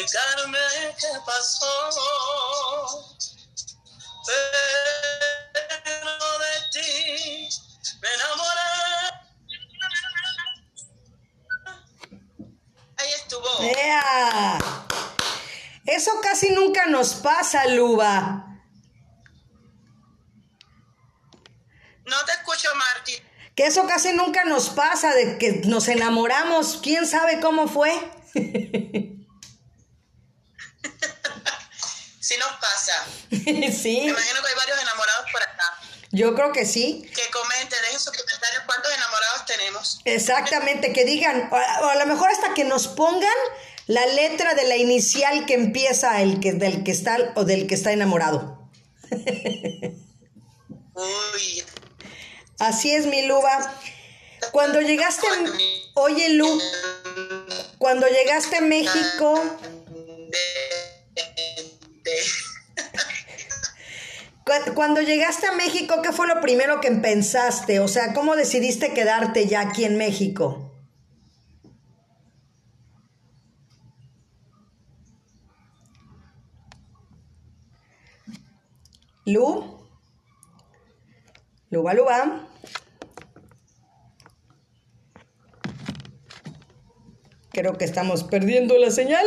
explicarme 0.01 0.59
qué 0.99 1.07
pasó, 1.25 1.91
pero 4.27 6.39
de 6.39 6.55
ti 6.73 7.49
me 8.01 8.09
enamoré. 8.15 8.73
Ahí 12.99 13.11
estuvo. 13.15 13.49
¡Ea! 13.63 14.59
Eso 15.87 16.21
casi 16.21 16.51
nunca 16.51 16.87
nos 16.87 17.15
pasa, 17.15 17.67
Luba. 17.67 18.45
No 22.05 22.25
te 22.25 22.33
escucho, 22.33 22.75
Marti. 22.75 23.23
Que 23.55 23.67
eso 23.67 23.87
casi 23.87 24.13
nunca 24.13 24.45
nos 24.45 24.69
pasa, 24.71 25.15
de 25.15 25.39
que 25.39 25.63
nos 25.67 25.89
enamoramos. 25.89 26.81
¿Quién 26.83 27.07
sabe 27.07 27.41
cómo 27.41 27.69
fue? 27.69 27.93
Sí 32.29 32.37
nos 32.37 32.53
Me 33.85 34.07
imagino 34.09 34.43
que 34.43 34.49
hay 34.49 34.55
varios 34.57 34.83
enamorados 34.83 35.31
por 35.33 35.43
acá. 35.43 35.79
yo 36.11 36.35
creo 36.35 36.53
que 36.53 36.67
sí. 36.67 37.09
Que 37.15 37.31
comenten, 37.31 37.79
dejen 37.83 38.01
sus 38.01 38.13
comentarios 38.17 38.63
cuántos 38.67 38.93
enamorados 38.93 39.47
tenemos. 39.47 40.01
Exactamente, 40.05 40.93
que 40.93 41.05
digan, 41.05 41.49
o 41.51 41.57
a, 41.57 41.81
o 41.83 41.89
a 41.89 41.97
lo 41.97 42.07
mejor 42.07 42.31
hasta 42.31 42.55
que 42.55 42.65
nos 42.65 42.89
pongan 42.89 43.29
la 43.87 44.05
letra 44.07 44.55
de 44.55 44.65
la 44.65 44.77
inicial 44.77 45.47
que 45.47 45.55
empieza 45.55 46.21
el 46.21 46.41
que 46.41 46.53
del 46.53 46.85
que 46.85 46.91
está 46.91 47.17
o 47.37 47.45
del 47.45 47.67
que 47.67 47.75
está 47.75 47.93
enamorado. 47.93 48.69
Uy, 50.95 51.65
Así 52.59 52.93
es, 52.93 53.07
mi 53.07 53.23
Luba. 53.23 53.81
Cuando 54.53 54.81
llegaste, 54.81 55.27
oye 55.95 56.31
Lu, 56.31 56.61
cuando 57.79 58.07
llegaste 58.09 58.57
a 58.57 58.61
México, 58.61 59.59
cuando 64.75 65.01
llegaste 65.01 65.47
a 65.47 65.53
México, 65.53 66.01
¿qué 66.03 66.13
fue 66.13 66.27
lo 66.27 66.41
primero 66.41 66.81
que 66.81 66.91
pensaste? 66.93 67.81
O 67.81 67.89
sea, 67.89 68.15
¿cómo 68.15 68.37
decidiste 68.37 68.93
quedarte 68.93 69.47
ya 69.47 69.61
aquí 69.61 69.85
en 69.85 69.97
México? 69.97 70.73
Lu, 79.25 79.79
Luba, 81.71 81.93
Luba. 81.93 82.49
Creo 87.51 87.77
que 87.77 87.85
estamos 87.85 88.25
perdiendo 88.25 88.79
la 88.79 88.91
señal. 88.91 89.27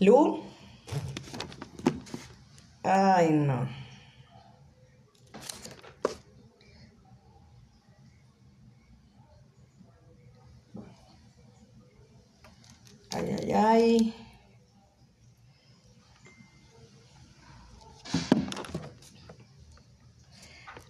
Lu. 0.00 0.42
Ay, 2.82 3.28
no. 3.30 3.68
Ay, 13.12 13.36
ay, 13.38 13.52
ay. 13.52 14.14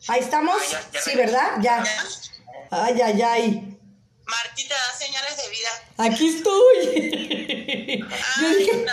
Ahí 0.06 0.20
estamos. 0.20 0.62
Sí. 1.02 1.16
¿verdad? 1.16 1.58
Ya. 1.60 1.82
¿Ya? 1.82 2.04
Ay, 2.70 3.00
ay, 3.02 3.22
ay. 3.22 3.78
Martita 4.24 4.74
da 4.76 4.96
señales 4.96 5.36
de 5.36 5.50
vida. 5.50 5.89
Aquí 6.02 6.28
estoy. 6.28 8.00
Yo 8.40 8.48
dije, 8.56 8.84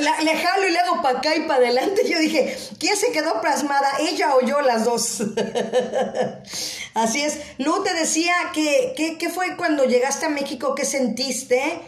la- 0.00 0.20
le 0.20 0.36
jalo 0.36 0.68
y 0.68 0.70
le 0.70 0.78
hago 0.78 1.00
para 1.02 1.18
acá 1.18 1.34
y 1.34 1.40
para 1.46 1.54
adelante. 1.64 2.02
Yo 2.08 2.18
dije, 2.18 2.56
¿quién 2.78 2.96
se 2.96 3.10
quedó 3.10 3.40
plasmada? 3.40 3.88
¿Ella 4.00 4.34
o 4.36 4.42
yo 4.44 4.60
las 4.60 4.84
dos? 4.84 5.20
Así 6.94 7.22
es. 7.22 7.38
Lu 7.58 7.82
te 7.82 7.94
decía 7.94 8.34
que, 8.52 8.92
que- 8.96 9.16
¿qué 9.16 9.28
fue 9.30 9.56
cuando 9.56 9.84
llegaste 9.84 10.26
a 10.26 10.28
México? 10.28 10.74
¿Qué 10.74 10.84
sentiste? 10.84 11.80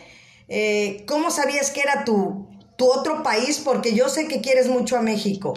Eh, 0.49 1.05
¿Cómo 1.07 1.31
sabías 1.31 1.71
que 1.71 1.81
era 1.83 2.05
tu, 2.05 2.49
tu 2.79 2.91
otro 2.91 3.23
país? 3.23 3.59
Porque 3.63 3.95
yo 3.95 4.09
sé 4.09 4.29
que 4.29 4.41
quieres 4.41 4.69
mucho 4.69 4.97
a 4.97 5.03
México. 5.03 5.53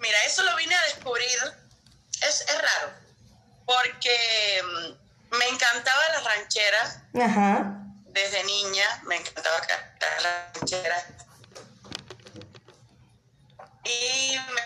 Mira, 0.00 0.16
eso 0.26 0.42
lo 0.42 0.56
vine 0.56 0.74
a 0.74 0.82
descubrir. 0.84 1.28
Es, 2.30 2.42
es 2.42 2.62
raro. 2.62 2.92
Porque 3.66 4.62
mm, 4.64 5.36
me 5.36 5.48
encantaba 5.48 6.00
la 6.10 6.20
ranchera 6.20 7.04
Ajá. 7.26 7.64
desde 8.06 8.44
niña. 8.44 8.84
Me 9.02 9.16
encantaba 9.16 9.60
cantar 9.60 10.22
la 10.22 10.52
ranchera. 10.54 11.06
Y 13.84 14.38
me 14.54 14.60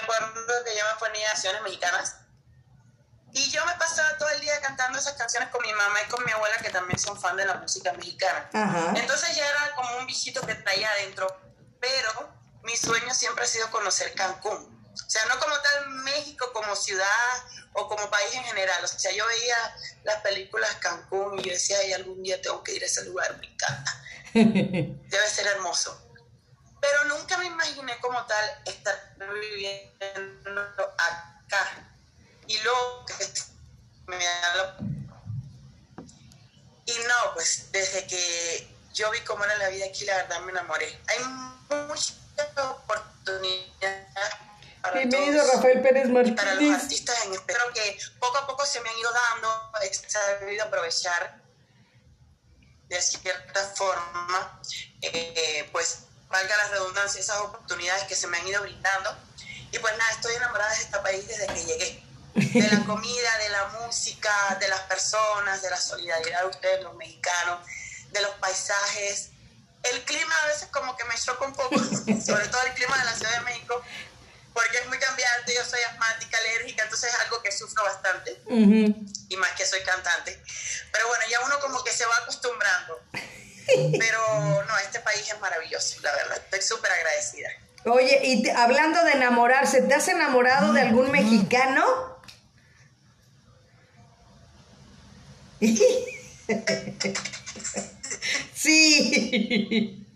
acuerdo 0.00 0.64
que 0.64 0.76
yo 0.78 0.84
me 0.92 0.98
ponía 1.00 1.28
canciones 1.32 1.62
mexicanas. 1.62 2.16
Y 3.32 3.50
yo 3.50 3.64
me 3.66 3.74
pasaba 3.74 4.16
todo 4.16 4.28
el 4.30 4.40
día 4.40 4.60
cantando 4.60 4.98
esas 4.98 5.14
canciones 5.14 5.48
con 5.50 5.60
mi 5.62 5.72
mamá 5.72 5.98
y 6.06 6.08
con 6.08 6.24
mi 6.24 6.30
abuela, 6.30 6.56
que 6.58 6.70
también 6.70 6.98
son 6.98 7.20
fan 7.20 7.36
de 7.36 7.46
la 7.46 7.54
música 7.54 7.92
mexicana. 7.94 8.48
Ajá. 8.52 8.92
Entonces 8.96 9.34
ya 9.34 9.46
era 9.46 9.74
como 9.74 9.98
un 9.98 10.06
bichito 10.06 10.40
que 10.46 10.54
traía 10.54 10.88
adentro, 10.90 11.26
pero 11.80 12.32
mi 12.62 12.76
sueño 12.76 13.12
siempre 13.12 13.44
ha 13.44 13.46
sido 13.46 13.70
conocer 13.70 14.14
Cancún. 14.14 14.77
O 15.06 15.10
sea, 15.10 15.24
no 15.26 15.38
como 15.38 15.56
tal 15.60 15.90
México 16.04 16.50
como 16.52 16.74
ciudad 16.76 17.06
o 17.72 17.88
como 17.88 18.10
país 18.10 18.34
en 18.34 18.44
general. 18.44 18.84
O 18.84 18.88
sea, 18.88 19.12
yo 19.12 19.26
veía 19.26 19.76
las 20.04 20.20
películas 20.22 20.74
Cancún 20.76 21.38
y 21.38 21.44
yo 21.44 21.52
decía, 21.52 21.78
ay, 21.78 21.92
algún 21.92 22.22
día 22.22 22.40
tengo 22.42 22.62
que 22.62 22.74
ir 22.74 22.82
a 22.82 22.86
ese 22.86 23.04
lugar, 23.04 23.36
me 23.38 23.46
encanta. 23.46 24.02
Debe 24.34 25.28
ser 25.30 25.46
hermoso. 25.46 26.04
Pero 26.80 27.04
nunca 27.04 27.38
me 27.38 27.46
imaginé 27.46 27.98
como 28.00 28.24
tal 28.26 28.62
estar 28.66 29.16
viviendo 29.16 30.94
acá. 30.96 31.88
Y 32.46 32.58
luego 32.58 33.04
que 33.06 33.14
me 34.06 34.24
da 34.24 34.56
la... 34.56 34.76
Y 36.86 36.98
no, 37.06 37.34
pues 37.34 37.70
desde 37.72 38.06
que 38.06 38.74
yo 38.94 39.10
vi 39.10 39.20
cómo 39.20 39.44
era 39.44 39.56
la 39.58 39.68
vida 39.68 39.86
aquí, 39.86 40.04
la 40.04 40.16
verdad 40.16 40.40
me 40.40 40.52
enamoré. 40.52 40.98
Hay 41.08 41.24
muchas 41.88 42.16
oportunidades 42.56 44.47
para 44.82 44.96
Bienvenido 44.96 45.42
todos, 45.42 45.54
Rafael 45.56 45.82
Pérez 45.82 46.08
para 46.08 46.22
los 46.22 46.36
Martínez. 46.36 46.82
artistas 46.82 47.24
en 47.26 47.34
espero 47.34 47.60
que 47.74 47.98
poco 48.18 48.38
a 48.38 48.46
poco 48.46 48.64
se 48.64 48.80
me 48.80 48.88
han 48.88 48.98
ido 48.98 49.10
dando, 49.10 49.72
he 49.82 49.94
sabido 49.94 50.64
aprovechar 50.64 51.42
de 52.88 53.02
cierta 53.02 53.60
forma, 53.74 54.60
eh, 55.02 55.68
pues 55.72 56.04
valga 56.28 56.56
la 56.56 56.68
redundancia, 56.68 57.20
esas 57.20 57.38
oportunidades 57.40 58.04
que 58.04 58.14
se 58.14 58.26
me 58.26 58.38
han 58.38 58.46
ido 58.46 58.62
brindando. 58.62 59.16
Y 59.70 59.78
pues 59.78 59.96
nada, 59.98 60.10
estoy 60.12 60.34
enamorada 60.34 60.72
de 60.74 60.80
este 60.80 60.98
país 60.98 61.28
desde 61.28 61.46
que 61.46 61.64
llegué. 61.64 62.04
De 62.34 62.68
la 62.70 62.84
comida, 62.86 63.38
de 63.38 63.48
la 63.50 63.68
música, 63.80 64.56
de 64.60 64.68
las 64.68 64.80
personas, 64.82 65.60
de 65.60 65.70
la 65.70 65.76
solidaridad 65.76 66.40
de 66.40 66.46
ustedes, 66.46 66.82
los 66.82 66.94
mexicanos, 66.94 67.66
de 68.10 68.22
los 68.22 68.30
paisajes. 68.36 69.30
El 69.82 70.02
clima 70.04 70.34
a 70.44 70.46
veces 70.46 70.68
como 70.70 70.96
que 70.96 71.04
me 71.04 71.14
choca 71.14 71.44
un 71.44 71.52
poco, 71.54 71.78
sobre 72.24 72.48
todo 72.48 72.62
el 72.62 72.74
clima 72.74 72.96
de 72.98 73.04
la 73.04 73.14
Ciudad 73.14 73.32
de 73.32 73.40
México, 73.40 73.82
porque 74.58 74.78
es 74.78 74.88
muy 74.88 74.98
cambiante, 74.98 75.54
yo 75.54 75.64
soy 75.64 75.78
asmática, 75.88 76.36
alérgica, 76.38 76.82
entonces 76.82 77.14
es 77.14 77.20
algo 77.20 77.40
que 77.42 77.52
sufro 77.52 77.84
bastante 77.84 78.36
y 79.28 79.36
más 79.36 79.52
que 79.52 79.64
soy 79.64 79.80
cantante. 79.82 80.36
Pero 80.90 81.06
bueno, 81.06 81.24
ya 81.30 81.40
uno 81.46 81.60
como 81.60 81.84
que 81.84 81.92
se 81.92 82.04
va 82.04 82.16
acostumbrando. 82.22 83.00
Pero 84.00 84.64
no, 84.66 84.78
este 84.78 84.98
país 84.98 85.28
es 85.32 85.38
maravilloso, 85.40 86.00
la 86.02 86.10
verdad. 86.10 86.38
Estoy 86.38 86.60
súper 86.62 86.90
agradecida. 86.90 87.50
Oye, 87.84 88.20
y 88.24 88.42
te- 88.42 88.50
hablando 88.50 89.04
de 89.04 89.12
enamorarse, 89.12 89.82
¿te 89.82 89.94
has 89.94 90.08
enamorado 90.08 90.72
de 90.72 90.80
algún 90.80 91.12
mexicano? 91.12 92.18
Sí, 98.54 100.06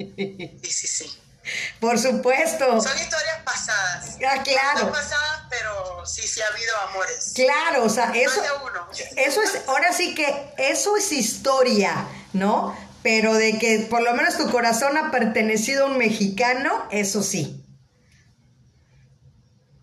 Sí, 0.63 0.71
sí, 0.73 0.87
sí. 0.89 1.22
por 1.81 1.99
supuesto. 1.99 2.81
Son 2.81 2.99
historias 2.99 3.39
pasadas. 3.45 4.17
Ah, 4.27 4.43
claro. 4.43 4.81
Son 4.81 4.93
pasadas, 4.93 5.43
pero 5.51 6.07
sí, 6.07 6.27
sí 6.27 6.41
ha 6.41 6.47
habido 6.47 6.77
amores. 6.89 7.33
Claro, 7.35 7.85
o 7.85 7.89
sea, 7.89 8.13
eso, 8.15 8.41
Más 8.41 8.49
de 8.51 8.67
uno. 8.67 8.89
eso 9.17 9.43
es, 9.43 9.63
ahora 9.69 9.93
sí 9.93 10.15
que 10.15 10.53
eso 10.59 10.97
es 10.97 11.13
historia, 11.13 12.07
¿no? 12.33 12.77
Pero 13.03 13.35
de 13.35 13.59
que 13.59 13.81
por 13.91 14.03
lo 14.03 14.15
menos 14.15 14.37
tu 14.37 14.51
corazón 14.51 14.97
ha 14.97 15.11
pertenecido 15.11 15.87
a 15.87 15.89
un 15.91 15.99
mexicano, 15.99 16.87
eso 16.91 17.23
sí. 17.23 17.65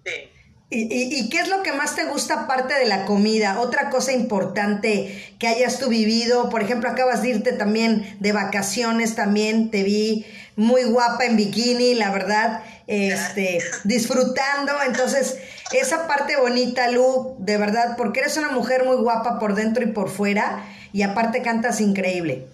Sí. 0.05 0.31
¿Y, 0.71 0.81
y, 0.83 1.19
y 1.19 1.29
qué 1.29 1.39
es 1.39 1.49
lo 1.49 1.63
que 1.63 1.73
más 1.73 1.95
te 1.95 2.05
gusta 2.05 2.41
aparte 2.41 2.75
de 2.75 2.85
la 2.85 3.05
comida? 3.05 3.59
Otra 3.59 3.89
cosa 3.89 4.13
importante 4.13 5.35
que 5.39 5.47
hayas 5.47 5.79
tú 5.79 5.89
vivido, 5.89 6.49
por 6.49 6.61
ejemplo, 6.61 6.89
acabas 6.89 7.23
de 7.23 7.29
irte 7.29 7.51
también 7.53 8.17
de 8.19 8.31
vacaciones, 8.31 9.15
también 9.15 9.71
te 9.71 9.83
vi 9.83 10.25
muy 10.59 10.83
guapa 10.83 11.23
en 11.23 11.37
bikini, 11.37 11.95
la 11.95 12.11
verdad, 12.11 12.61
este, 12.85 13.63
disfrutando, 13.85 14.73
entonces, 14.83 15.37
esa 15.71 16.05
parte 16.05 16.35
bonita, 16.35 16.89
Lu, 16.89 17.37
de 17.39 17.57
verdad, 17.57 17.95
porque 17.95 18.19
eres 18.19 18.35
una 18.35 18.49
mujer 18.49 18.83
muy 18.83 18.97
guapa 18.97 19.39
por 19.39 19.55
dentro 19.55 19.85
y 19.85 19.93
por 19.93 20.09
fuera, 20.09 20.65
y 20.91 21.03
aparte 21.03 21.41
cantas 21.41 21.79
increíble. 21.79 22.49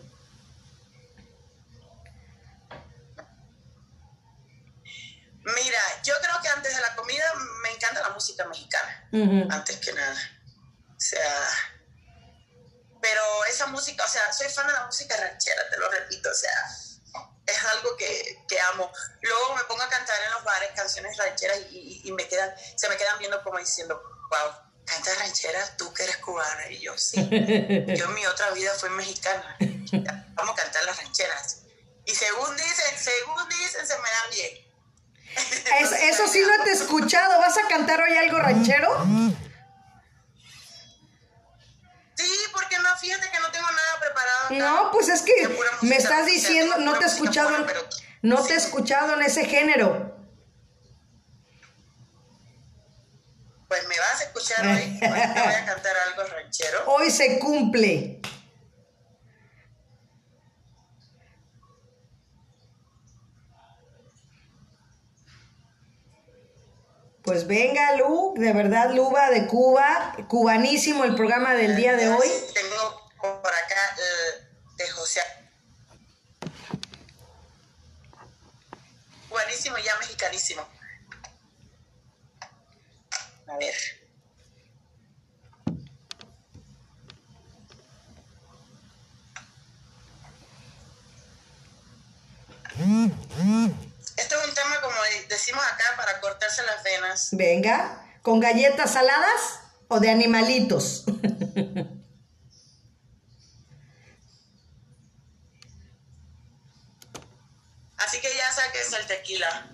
Mira, 5.43 5.79
yo 6.03 6.13
creo 6.21 6.41
que 6.43 6.49
antes 6.49 6.75
de 6.75 6.81
la 6.81 6.95
comida 6.95 7.23
me 7.63 7.71
encanta 7.71 8.01
la 8.01 8.09
música 8.09 8.45
mexicana. 8.45 9.07
Antes 9.49 9.77
que 9.77 9.93
nada. 9.93 10.17
O 10.89 10.99
sea. 10.99 11.47
Pero 13.01 13.21
esa 13.49 13.65
música, 13.67 14.03
o 14.03 14.07
sea, 14.07 14.31
soy 14.31 14.47
fan 14.49 14.67
de 14.67 14.73
la 14.73 14.85
música 14.85 15.15
ranchera, 15.17 15.61
te 15.71 15.77
lo 15.77 15.89
repito, 15.89 16.29
o 16.29 16.33
sea, 16.33 16.51
es 17.47 17.63
algo 17.65 17.95
que, 17.97 18.43
que 18.47 18.59
amo. 18.73 18.91
Luego 19.21 19.55
me 19.55 19.63
pongo 19.65 19.81
a 19.83 19.89
cantar 19.89 20.15
en 20.25 20.31
los 20.33 20.43
bares 20.43 20.69
canciones 20.75 21.15
rancheras 21.17 21.59
y, 21.71 21.77
y- 21.77 22.01
y 22.09 22.11
me 22.11 22.27
quedan, 22.27 22.53
se 22.75 22.89
me 22.89 22.97
quedan 22.97 23.17
viendo 23.19 23.41
como 23.43 23.57
diciendo, 23.59 24.01
wow, 24.29 24.51
cantas 24.85 25.17
rancheras 25.19 25.77
tú 25.77 25.93
que 25.93 26.03
eres 26.03 26.17
cubana. 26.17 26.69
Y 26.69 26.79
yo, 26.79 26.97
sí, 26.97 27.17
yo 27.29 28.05
en 28.05 28.13
mi 28.13 28.25
otra 28.25 28.49
vida 28.51 28.73
fui 28.73 28.89
mexicana. 28.89 29.57
Vamos 30.35 30.53
a 30.53 30.63
cantar 30.63 30.83
las 30.85 30.97
rancheras. 30.97 31.61
Y 32.05 32.13
según 32.15 32.55
dicen, 32.55 32.97
según 32.99 33.49
dicen, 33.49 33.85
se 33.87 33.93
me 33.97 34.09
dan 34.09 34.29
bien. 34.31 34.65
Es- 35.81 35.91
eso 35.91 36.27
sí 36.27 36.41
no 36.41 36.63
te 36.63 36.69
he 36.69 36.73
escuchado, 36.73 37.39
¿vas 37.39 37.57
a 37.57 37.67
cantar 37.67 38.01
hoy 38.01 38.15
algo 38.17 38.37
ranchero? 38.39 39.05
Sí, 42.25 42.39
porque 42.51 42.77
no, 42.79 42.97
fíjate 42.97 43.29
que 43.31 43.39
no 43.39 43.51
tengo 43.51 43.67
nada 43.67 43.99
preparado. 43.99 44.49
No, 44.83 44.91
pues 44.91 45.09
es 45.09 45.21
que 45.21 45.33
me 45.81 45.95
estás 45.97 46.25
diciendo, 46.25 46.77
no 46.79 46.97
te 46.97 47.05
he 47.05 47.07
escuchado, 47.07 47.49
buena, 47.49 47.65
pero- 47.65 47.87
no 48.21 48.43
te 48.43 48.53
he 48.53 48.57
escuchado 48.57 49.13
en 49.15 49.21
ese 49.23 49.45
género. 49.45 50.13
Pues 53.67 53.87
me 53.87 53.99
vas 53.99 54.21
a 54.21 54.23
escuchar 54.25 54.65
hoy. 54.67 54.73
Hoy 54.73 54.99
te 54.99 55.07
voy 55.07 55.53
a 55.53 55.65
cantar 55.65 55.93
algo 56.07 56.23
ranchero. 56.31 56.83
Hoy 56.87 57.09
se 57.11 57.39
cumple. 57.39 58.21
Pues 67.25 67.47
venga, 67.47 67.95
Lu, 67.95 68.35
de 68.37 68.53
verdad, 68.53 68.93
Luba 68.93 69.31
de 69.31 69.47
Cuba, 69.47 70.15
cubanísimo 70.27 71.05
el 71.05 71.15
programa 71.15 71.55
del 71.55 71.75
día 71.75 71.95
de 71.95 72.07
hoy. 72.07 72.27
Tengo 72.53 73.09
por 73.19 73.51
acá 73.51 73.95
eh, 73.97 74.47
de 74.77 74.89
José. 74.91 75.21
Buenísimo, 79.27 79.75
ya 79.79 79.97
mexicanísimo. 79.97 80.61
A 83.47 83.57
ver. 83.57 83.73
Esto 94.17 94.39
es 94.39 94.47
un 94.47 94.53
tema, 94.53 94.79
como 94.81 94.95
decimos 95.27 95.63
acá, 95.63 95.83
para 95.97 96.21
cortarse 96.21 96.63
las 96.63 96.83
venas. 96.83 97.29
Venga, 97.31 98.05
¿con 98.21 98.39
galletas 98.39 98.93
saladas 98.93 99.59
o 99.87 99.99
de 99.99 100.09
animalitos? 100.09 101.03
Así 107.97 108.21
que 108.21 108.29
ya 108.35 108.51
saques 108.51 108.93
el 108.93 109.05
tequila. 109.07 109.67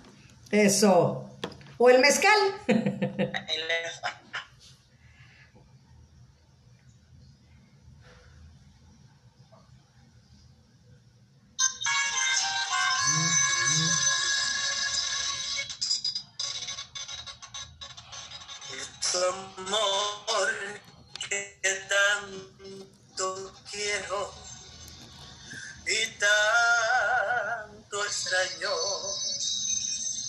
Eso. 0.50 1.28
¿O 1.78 1.90
el 1.90 2.00
mezcal? 2.00 2.38
amor 19.66 20.80
que 21.28 21.86
tanto 21.88 23.54
quiero 23.70 24.34
y 25.86 26.06
tanto 26.18 28.04
extraño. 28.04 28.70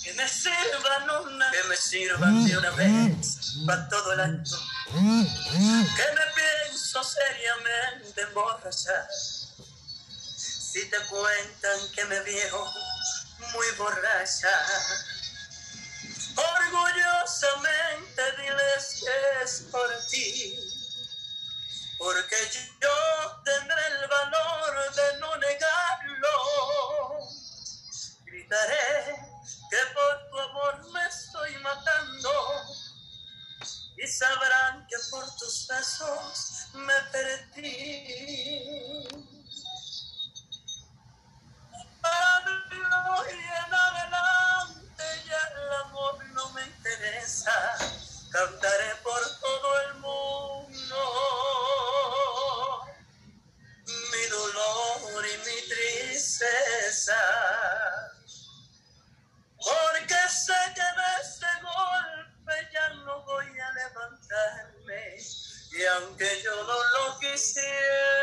Que 0.03 0.13
me 0.13 0.27
sirvan 0.27 1.09
una 1.09 1.51
que 1.51 1.63
me 1.63 1.75
sirvan 1.77 2.45
de 2.45 2.57
una 2.57 2.71
vez 2.71 3.55
para 3.65 3.87
todo 3.89 4.13
el 4.13 4.19
año. 4.19 4.43
Que 4.91 6.07
me 6.15 6.25
pienso 6.35 7.03
seriamente 7.03 8.21
emborrachar. 8.21 9.07
Si 9.13 10.89
te 10.89 10.97
cuentan 11.09 11.91
que 11.95 12.05
me 12.05 12.19
viejo 12.21 12.73
muy 13.53 13.67
borracha 13.77 14.49
orgullosamente 17.23 18.21
diles 18.37 18.99
que 18.99 19.43
es 19.43 19.53
por 19.71 19.89
ti. 20.09 20.55
Porque 21.97 22.35
yo 22.81 23.41
tendré 23.45 23.87
el 23.87 24.07
valor 24.07 24.93
de 24.93 25.19
no 25.19 25.37
negarlo. 25.37 26.29
Gritaré 28.25 29.15
que 29.69 29.77
por 29.93 30.29
tu 30.29 30.39
amor 30.39 30.91
me 30.91 31.05
estoy 31.07 31.55
matando. 31.57 32.31
Y 33.97 34.07
sabrán 34.07 34.85
que 34.87 34.97
por 35.11 35.25
tus 35.37 35.67
besos 35.67 36.67
me 36.73 36.93
perdí 37.11 38.33
no 46.43 46.49
me 46.51 46.61
interesa, 46.65 47.77
cantaré 48.31 48.95
por 49.03 49.21
todo 49.39 49.81
el 49.81 49.93
mundo. 49.95 50.97
Mi 53.85 54.25
dolor 54.27 55.25
y 55.25 55.37
mi 55.37 55.59
tristeza, 55.69 57.21
porque 59.57 60.19
sé 60.29 60.59
que 60.75 60.81
de 60.81 61.09
este 61.21 61.51
golpe 61.61 62.53
ya 62.73 62.89
no 63.05 63.23
voy 63.23 63.59
a 63.59 63.71
levantarme, 63.73 65.17
y 65.71 65.85
aunque 65.85 66.41
yo 66.43 66.55
no 66.63 66.73
lo 66.73 67.19
quisiera, 67.19 68.22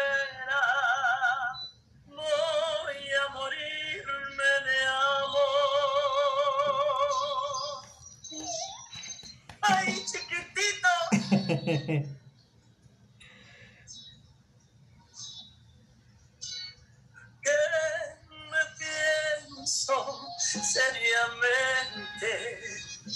seriamente 20.62 22.30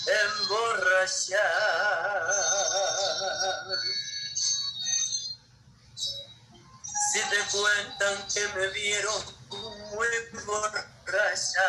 emborrachar. 0.07 1.41
Si 7.13 7.21
te 7.31 7.41
cuentan 7.53 8.17
que 8.33 8.49
me 8.59 8.67
vieron 8.69 9.23
muy 9.93 10.09
borracha, 10.45 11.67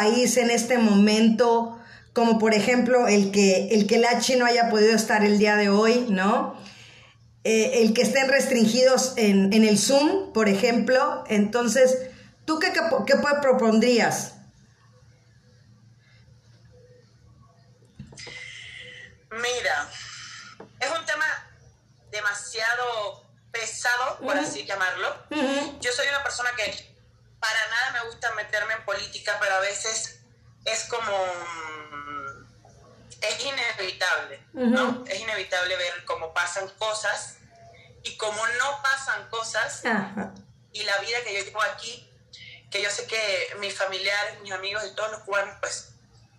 país 0.00 0.38
en 0.38 0.50
este 0.50 0.78
momento? 0.78 1.78
Como 2.14 2.38
por 2.38 2.54
ejemplo 2.54 3.06
el 3.06 3.30
que 3.30 3.68
el 3.72 3.86
que 3.86 3.98
Lachi 3.98 4.36
no 4.36 4.46
haya 4.46 4.70
podido 4.70 4.96
estar 4.96 5.24
el 5.24 5.38
día 5.38 5.56
de 5.56 5.68
hoy, 5.68 6.06
¿no? 6.08 6.58
Eh, 7.44 7.82
el 7.82 7.92
que 7.92 8.02
estén 8.02 8.28
restringidos 8.28 9.14
en, 9.16 9.52
en 9.52 9.64
el 9.64 9.78
Zoom, 9.78 10.32
por 10.32 10.48
ejemplo. 10.48 11.24
Entonces, 11.28 11.98
¿tú 12.46 12.58
qué, 12.58 12.72
qué, 12.72 12.80
qué 13.06 13.14
propondrías? 13.42 14.36
Mira, 19.30 19.88
es 20.80 20.88
un 20.98 21.04
tema 21.04 21.26
demasiado 22.10 23.30
pesado, 23.52 24.18
por 24.18 24.36
así 24.36 24.64
llamarlo. 24.64 25.08
Yo 25.80 25.92
soy 25.92 26.08
una 26.08 26.22
persona 26.22 26.50
que 26.56 26.89
nada 27.92 28.02
me 28.04 28.10
gusta 28.10 28.32
meterme 28.34 28.74
en 28.74 28.84
política, 28.84 29.36
pero 29.40 29.54
a 29.56 29.60
veces 29.60 30.20
es 30.64 30.84
como... 30.84 31.12
mm, 31.92 32.46
Es 33.22 33.44
inevitable, 33.44 34.42
¿no? 34.54 34.88
Ujú. 34.88 35.04
Es 35.06 35.20
inevitable 35.20 35.76
ver 35.76 36.04
cómo 36.06 36.32
pasan 36.32 36.68
cosas 36.78 37.36
y 38.02 38.16
como 38.16 38.46
no 38.46 38.82
pasan 38.82 39.28
cosas 39.28 39.82
y 40.72 40.82
la 40.84 40.96
vida 40.98 41.18
que 41.24 41.34
yo 41.34 41.44
llevo 41.44 41.60
aquí, 41.62 42.08
que 42.70 42.80
yo 42.82 42.90
sé 42.90 43.06
que 43.06 43.56
mis 43.58 43.74
familiares, 43.74 44.40
mis 44.40 44.52
amigos 44.52 44.82
y 44.86 44.94
todos 44.94 45.10
los 45.10 45.20
cubanos, 45.24 45.56
pues 45.60 45.90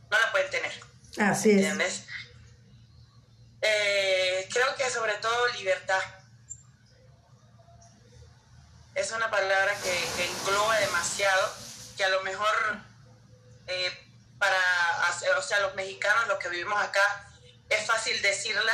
no 0.10 0.20
la 0.20 0.32
pueden 0.32 0.50
tener. 0.50 0.72
Así 1.20 1.52
es. 1.52 1.58
¿Entiendes? 1.58 2.06
Eh, 3.62 4.50
creo 4.52 4.76
que 4.76 4.90
sobre 4.90 5.14
todo 5.16 5.48
libertad. 5.50 6.02
Es 8.96 9.12
una 9.12 9.30
palabra 9.32 9.74
que, 9.84 10.10
que 10.18 10.26
engloba 10.30 10.78
demasiado, 10.80 11.54
que 11.98 12.04
a 12.04 12.10
lo 12.10 12.22
mejor 12.24 12.50
eh, 13.68 14.08
para 14.38 14.58
hacer- 15.08 15.32
o 15.38 15.42
sea, 15.42 15.60
los 15.62 15.76
mexicanos, 15.76 16.28
los 16.28 16.38
que 16.40 16.50
vivimos 16.50 16.82
acá, 16.82 17.30
es 17.70 17.86
fácil 17.86 18.22
decirla 18.22 18.74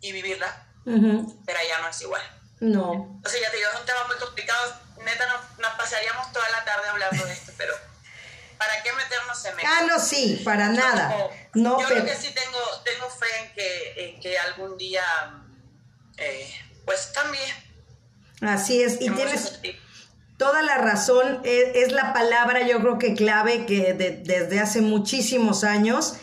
y 0.00 0.12
vivirla, 0.12 0.66
Ujú. 0.84 1.42
pero 1.46 1.58
allá 1.58 1.78
no 1.80 1.88
es 1.88 2.00
igual. 2.02 2.22
No. 2.60 2.92
Entonces 3.16 3.40
ya 3.40 3.50
te 3.50 3.56
digo, 3.56 3.70
es 3.72 3.80
un 3.80 3.86
tema 3.86 4.04
muy 4.06 4.16
complicado. 4.16 4.80
Neta, 5.04 5.26
nos, 5.26 5.58
nos 5.58 5.72
pasaríamos 5.74 6.30
toda 6.32 6.48
la 6.50 6.64
tarde 6.64 6.88
hablando 6.88 7.24
de 7.24 7.32
esto, 7.32 7.52
pero 7.56 7.74
¿para 8.58 8.82
qué 8.82 8.92
meternos 8.92 9.44
en 9.46 9.58
eso? 9.58 9.68
Ah, 9.70 9.82
no, 9.88 9.98
sí, 9.98 10.42
para 10.44 10.68
nada. 10.68 11.10
Yo- 11.10 11.30
No, 11.54 11.80
yo 11.80 11.88
pero 11.88 12.00
lo 12.00 12.06
que 12.06 12.16
sí 12.16 12.32
tengo, 12.34 12.60
tengo 12.84 13.08
fe 13.10 13.26
en 13.40 13.54
que, 13.54 13.94
en 14.10 14.20
que 14.20 14.38
algún 14.38 14.76
día 14.76 15.04
eh, 16.18 16.54
pues 16.84 17.10
cambie. 17.14 17.40
Así 18.40 18.82
es. 18.82 19.00
Y 19.00 19.10
tienes 19.10 19.60
toda 20.38 20.62
la 20.62 20.78
razón. 20.78 21.40
Es, 21.44 21.86
es 21.86 21.92
la 21.92 22.12
palabra, 22.12 22.66
yo 22.66 22.80
creo 22.80 22.98
que 22.98 23.14
clave 23.14 23.66
que 23.66 23.92
de- 23.94 24.10
desde 24.24 24.60
hace 24.60 24.80
muchísimos 24.80 25.64
años 25.64 26.14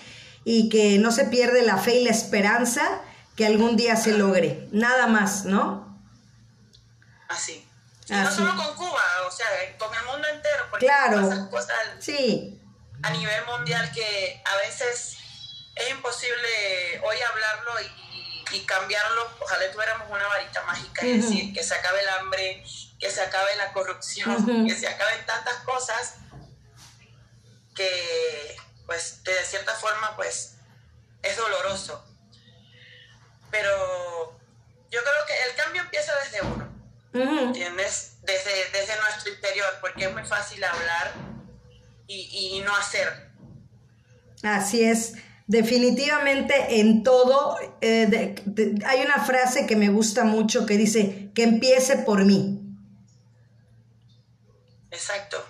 y 0.44 0.70
que 0.70 0.98
no 1.00 1.12
se 1.12 1.26
pierde 1.26 1.62
la 1.64 1.78
fe 1.78 1.96
y 1.96 2.04
la 2.04 2.12
esperanza 2.12 3.02
que 3.36 3.46
algún 3.46 3.78
día 3.78 3.96
se 3.96 4.14
logre. 4.14 4.68
Nada 4.72 5.08
más, 5.08 5.46
¿no? 5.46 5.98
Así. 7.30 7.66
Y 8.08 8.14
no 8.14 8.30
solo 8.32 8.56
con 8.58 8.76
Cuba, 8.76 9.02
o 9.28 9.32
sea, 9.32 9.46
con 9.78 9.90
el 9.96 10.06
mundo 10.06 10.28
entero, 10.28 10.64
porque 10.70 10.86
Claro. 10.86 11.30
pasan 11.30 11.50
cosas 11.50 11.76
Sí, 12.00 12.60
a 13.04 13.10
nivel 13.12 13.46
mundial 13.46 13.90
que 13.94 14.42
a 14.44 14.58
veces 14.58 15.16
es 15.76 15.90
imposible 15.92 17.00
hoy 17.06 17.16
hablarlo 17.22 17.72
y, 17.82 18.31
y 18.52 18.62
cambiarlo. 18.66 19.30
Ojalá 19.40 19.72
tuviéramos 19.72 20.10
una 20.10 20.28
varita 20.28 20.62
mágica 20.64 21.06
y 21.06 21.20
Ujú. 21.20 21.30
decir 21.30 21.54
que 21.54 21.64
se 21.64 21.76
acabe 21.76 22.02
el 22.02 22.10
hambre, 22.10 22.64
que 23.00 23.10
se 23.10 23.22
acabe 23.22 23.56
la 23.58 23.72
corrupción, 23.74 24.68
que 24.68 24.76
se 24.76 24.88
acaben 24.88 25.26
tantas 25.26 25.56
cosas 25.64 26.16
que, 27.76 28.58
pues, 28.86 29.24
de 29.24 29.44
cierta 29.46 29.74
forma, 29.76 30.16
pues, 30.16 30.56
es 31.24 31.38
doloroso. 31.38 32.06
Pero 33.50 34.40
yo 34.90 35.02
creo 35.02 35.26
que 35.28 35.50
el 35.50 35.56
cambio 35.56 35.82
empieza 35.82 36.14
desde 36.24 36.42
uno. 36.42 36.72
Ujú. 37.14 37.40
¿entiendes? 37.40 38.14
Desde, 38.22 38.70
desde 38.72 38.96
nuestro 39.02 39.34
interior, 39.34 39.68
porque 39.82 40.06
es 40.06 40.14
muy 40.14 40.24
fácil 40.24 40.64
hablar 40.64 41.12
y, 42.08 42.56
y 42.58 42.62
no 42.62 42.74
hacer. 42.76 43.30
Así 44.44 44.84
es. 44.84 45.14
Definitivamente 45.52 46.80
en 46.80 47.04
todo, 47.04 47.58
eh, 47.82 48.06
de- 48.08 48.42
de- 48.46 48.86
hay 48.86 49.02
una 49.02 49.22
frase 49.26 49.68
que 49.68 49.76
me 49.76 49.90
gusta 49.90 50.24
mucho 50.24 50.66
que 50.66 50.78
dice, 50.78 51.30
que 51.36 51.44
empiece 51.44 51.98
por 51.98 52.24
mí. 52.24 52.58
Exacto. 54.92 55.46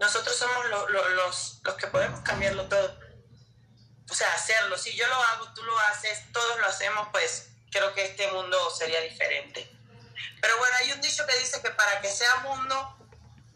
Nosotros 0.00 0.34
somos 0.34 0.70
lo- 0.70 0.88
lo- 0.88 1.08
los, 1.10 1.60
los 1.62 1.74
que 1.74 1.86
podemos 1.88 2.20
cambiarlo 2.20 2.64
todo. 2.66 2.98
O 4.10 4.14
sea, 4.14 4.26
hacerlo. 4.34 4.78
Si 4.78 4.96
yo 4.96 5.06
lo 5.06 5.14
hago, 5.14 5.52
tú 5.54 5.62
lo 5.64 5.78
haces, 5.90 6.18
todos 6.32 6.58
lo 6.58 6.66
hacemos, 6.66 7.08
pues 7.12 7.50
creo 7.70 7.92
que 7.94 8.06
este 8.06 8.26
mundo 8.32 8.56
sería 8.70 9.02
diferente. 9.02 9.70
Pero 10.40 10.54
bueno, 10.58 10.74
hay 10.80 10.92
un 10.92 11.00
dicho 11.02 11.26
que 11.26 11.38
dice 11.38 11.60
que 11.62 11.68
para 11.70 12.00
que 12.00 12.08
sea 12.08 12.36
mundo, 12.42 12.96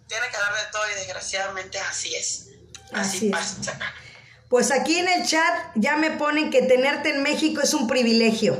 tiene 0.08 0.28
que 0.28 0.36
haber 0.36 0.62
de 0.66 0.70
todo 0.72 0.82
y 0.90 0.94
desgraciadamente 0.96 1.78
así 1.80 2.14
es. 2.14 2.48
Así, 2.92 3.16
Así 3.16 3.26
es. 3.28 3.32
pasa. 3.32 3.94
Pues 4.54 4.70
aquí 4.70 4.96
en 5.00 5.08
el 5.08 5.26
chat 5.26 5.72
ya 5.74 5.96
me 5.96 6.12
ponen 6.12 6.48
que 6.48 6.62
tenerte 6.62 7.10
en 7.10 7.24
México 7.24 7.60
es 7.60 7.74
un 7.74 7.88
privilegio. 7.88 8.54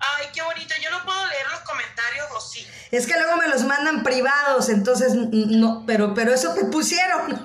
Ay, 0.00 0.26
qué 0.34 0.42
bonito. 0.42 0.74
Yo 0.82 0.90
no 0.90 1.04
puedo 1.04 1.24
leer 1.24 1.46
los 1.52 1.60
comentarios 1.60 2.26
o 2.36 2.40
sí. 2.40 2.66
Es 2.90 3.06
que 3.06 3.12
luego 3.12 3.36
me 3.36 3.46
los 3.46 3.62
mandan 3.62 4.02
privados, 4.02 4.68
entonces 4.70 5.14
no, 5.14 5.84
pero, 5.86 6.14
pero 6.14 6.34
eso 6.34 6.52
te 6.52 6.64
pusieron. 6.72 7.40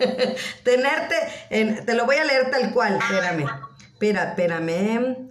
tenerte, 0.64 1.16
en, 1.52 1.86
te 1.86 1.94
lo 1.94 2.08
voy 2.08 2.16
a 2.16 2.26
leer 2.26 2.50
tal 2.50 2.74
cual, 2.74 2.98
espérame. 2.98 3.46
Espera, 3.94 4.24
espérame. 4.30 5.30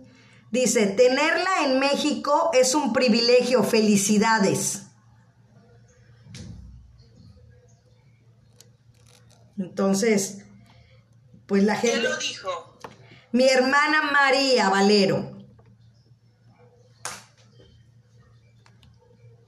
Dice, 0.52 0.86
tenerla 0.86 1.64
en 1.64 1.80
México 1.80 2.50
es 2.52 2.76
un 2.76 2.92
privilegio, 2.92 3.64
felicidades. 3.64 4.82
Entonces, 9.58 10.41
pues 11.52 11.64
la 11.64 11.76
gente... 11.76 11.98
¿Quién 11.98 12.10
lo 12.10 12.16
dijo? 12.16 12.78
Mi 13.30 13.46
hermana 13.46 14.04
María 14.10 14.70
Valero. 14.70 15.36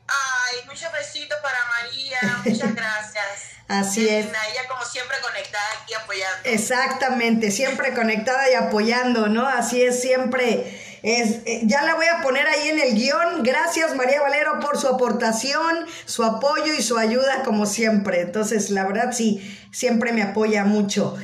Ay, 0.06 0.66
muchos 0.66 0.92
besitos 0.92 1.38
para 1.42 1.56
María, 1.64 2.42
muchas 2.44 2.74
gracias. 2.76 3.24
Así 3.68 4.06
es. 4.06 4.26
Ella 4.26 4.68
como 4.68 4.84
siempre 4.84 5.16
conectada 5.22 5.64
aquí 5.82 5.94
apoyando. 5.94 6.38
Exactamente, 6.44 7.50
siempre 7.50 7.94
conectada 7.94 8.50
y 8.50 8.52
apoyando, 8.52 9.28
¿no? 9.28 9.48
Así 9.48 9.82
es, 9.82 10.02
siempre 10.02 10.98
es, 11.02 11.40
eh, 11.46 11.62
ya 11.64 11.84
la 11.84 11.94
voy 11.94 12.06
a 12.06 12.20
poner 12.20 12.46
ahí 12.46 12.68
en 12.68 12.80
el 12.80 12.94
guion. 12.96 13.42
Gracias 13.42 13.96
María 13.96 14.20
Valero 14.20 14.60
por 14.60 14.78
su 14.78 14.88
aportación, 14.88 15.86
su 16.04 16.22
apoyo 16.22 16.74
y 16.74 16.82
su 16.82 16.98
ayuda 16.98 17.44
como 17.44 17.64
siempre. 17.64 18.20
Entonces, 18.20 18.68
la 18.68 18.84
verdad 18.84 19.12
sí, 19.12 19.58
siempre 19.72 20.12
me 20.12 20.22
apoya 20.22 20.64
mucho. 20.64 21.16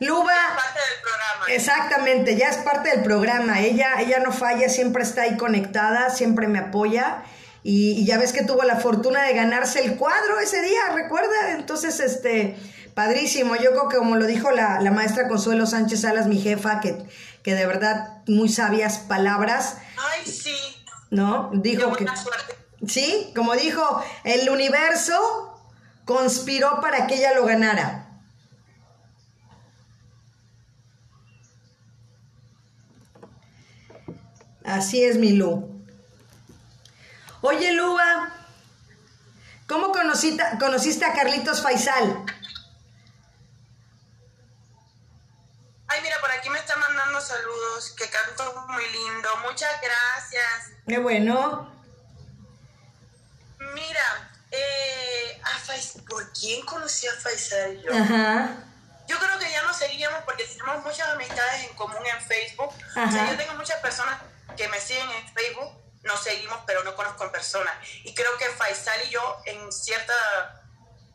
Luba. 0.00 0.32
Es 0.32 0.62
parte 0.62 0.80
del 0.80 1.02
programa. 1.02 1.46
Exactamente, 1.48 2.36
ya 2.36 2.48
es 2.48 2.56
parte 2.58 2.90
del 2.90 3.02
programa. 3.02 3.60
Ella, 3.60 4.00
ella 4.00 4.18
no 4.18 4.32
falla, 4.32 4.68
siempre 4.68 5.02
está 5.02 5.22
ahí 5.22 5.36
conectada, 5.36 6.10
siempre 6.10 6.48
me 6.48 6.58
apoya. 6.58 7.22
Y, 7.62 7.92
y 7.92 8.06
ya 8.06 8.18
ves 8.18 8.32
que 8.32 8.42
tuvo 8.42 8.62
la 8.64 8.76
fortuna 8.76 9.22
de 9.22 9.34
ganarse 9.34 9.84
el 9.84 9.96
cuadro 9.96 10.40
ese 10.40 10.62
día, 10.62 10.80
¿recuerda? 10.94 11.52
Entonces, 11.52 12.00
este, 12.00 12.56
padrísimo. 12.94 13.56
Yo 13.56 13.70
creo 13.72 13.88
que 13.88 13.98
como 13.98 14.16
lo 14.16 14.26
dijo 14.26 14.50
la, 14.50 14.80
la 14.80 14.90
maestra 14.90 15.28
Consuelo 15.28 15.66
Sánchez 15.66 16.00
Salas, 16.00 16.26
mi 16.26 16.40
jefa, 16.40 16.80
que, 16.80 16.96
que 17.42 17.54
de 17.54 17.66
verdad 17.66 18.22
muy 18.26 18.48
sabias 18.48 18.98
palabras. 18.98 19.76
Ay, 19.98 20.26
sí. 20.26 20.56
¿No? 21.10 21.50
Dijo 21.52 21.92
que... 21.92 22.06
suerte. 22.06 22.54
Sí, 22.86 23.30
como 23.36 23.54
dijo, 23.56 24.02
el 24.24 24.48
universo 24.48 25.60
conspiró 26.06 26.80
para 26.80 27.06
que 27.06 27.16
ella 27.16 27.34
lo 27.34 27.44
ganara. 27.44 28.06
Así 34.70 35.04
es, 35.04 35.16
mi 35.16 35.32
Lu. 35.32 35.68
Oye, 37.42 37.72
Luba, 37.72 38.30
¿cómo 39.66 39.90
conociste, 39.92 40.44
conociste 40.60 41.04
a 41.04 41.12
Carlitos 41.12 41.60
Faisal? 41.62 42.24
Ay, 45.88 46.00
mira, 46.02 46.16
por 46.20 46.30
aquí 46.30 46.48
me 46.50 46.58
está 46.58 46.76
mandando 46.76 47.20
saludos, 47.20 47.94
que 47.96 48.08
canto 48.08 48.64
muy 48.68 48.84
lindo. 48.92 49.28
Muchas 49.48 49.70
gracias. 49.80 50.72
Qué 50.86 50.98
bueno. 50.98 51.72
Mira, 53.74 54.30
eh, 54.52 55.40
a 55.42 55.58
Fais- 55.58 56.00
¿por 56.08 56.32
quién 56.32 56.64
conocí 56.64 57.08
a 57.08 57.12
Faisal 57.14 57.82
yo? 57.82 57.92
Ajá. 57.92 58.56
Yo 59.08 59.18
creo 59.18 59.36
que 59.40 59.50
ya 59.50 59.62
nos 59.64 59.76
seguíamos 59.76 60.22
porque 60.24 60.44
tenemos 60.44 60.84
muchas 60.84 61.08
amistades 61.08 61.64
en 61.68 61.74
común 61.76 61.98
en 62.06 62.20
Facebook. 62.24 62.68
O 62.68 63.10
sea, 63.10 63.28
yo 63.32 63.36
tengo 63.36 63.54
muchas 63.54 63.80
personas 63.80 64.20
que 64.60 64.68
me 64.68 64.78
siguen 64.78 65.10
en 65.10 65.26
Facebook, 65.32 65.72
nos 66.02 66.22
seguimos, 66.22 66.58
pero 66.66 66.84
no 66.84 66.94
conozco 66.94 67.24
en 67.24 67.32
persona. 67.32 67.72
Y 68.04 68.12
creo 68.12 68.36
que 68.36 68.44
Faisal 68.44 69.00
y 69.06 69.10
yo 69.10 69.42
en 69.46 69.72
cierta 69.72 70.12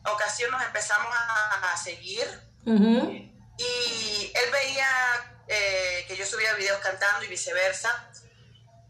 ocasión 0.04 0.50
nos 0.50 0.62
empezamos 0.64 1.14
a, 1.14 1.72
a 1.72 1.76
seguir 1.76 2.26
y 3.58 4.32
él 4.34 4.50
veía 4.50 4.88
eh, 5.46 6.04
que 6.08 6.16
yo 6.16 6.26
subía 6.26 6.54
videos 6.54 6.80
cantando 6.80 7.24
y 7.24 7.28
viceversa. 7.28 8.10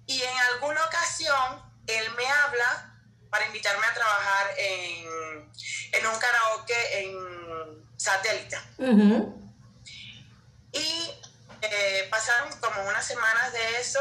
Y 0.07 0.23
en 0.23 0.39
alguna 0.53 0.83
ocasión 0.87 1.63
él 1.87 2.11
me 2.17 2.27
habla 2.27 2.95
para 3.29 3.45
invitarme 3.45 3.85
a 3.87 3.93
trabajar 3.93 4.55
en, 4.57 5.53
en 5.93 6.07
un 6.07 6.19
karaoke 6.19 7.01
en 7.01 7.99
satélite. 7.99 8.59
Ujú. 8.79 9.53
Y 10.73 11.11
eh, 11.61 12.09
pasaron 12.11 12.59
como 12.61 12.89
unas 12.89 13.07
semanas 13.07 13.53
de 13.53 13.81
eso. 13.81 14.01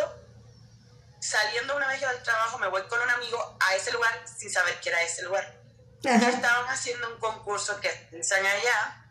Saliendo 1.30 1.76
una 1.76 1.88
vez 1.88 2.02
yo 2.02 2.10
del 2.10 2.22
trabajo, 2.24 2.60
me 2.60 2.68
voy 2.68 2.84
con 2.84 3.02
un 3.02 3.10
amigo 3.10 3.58
a 3.60 3.76
ese 3.76 3.92
lugar 3.92 4.24
sin 4.26 4.52
saber 4.52 4.80
que 4.80 4.90
era 4.90 5.02
ese 5.02 5.24
lugar. 5.24 5.60
Ajá. 6.06 6.30
Estaban 6.30 6.70
haciendo 6.70 7.10
un 7.14 7.20
concurso 7.20 7.80
que 7.82 7.90
están 8.12 8.46
allá. 8.46 9.06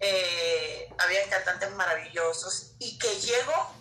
Eh, 0.00 0.88
había 0.98 1.28
cantantes 1.28 1.70
maravillosos. 1.72 2.72
Y 2.78 2.98
que 2.98 3.20
llego 3.20 3.78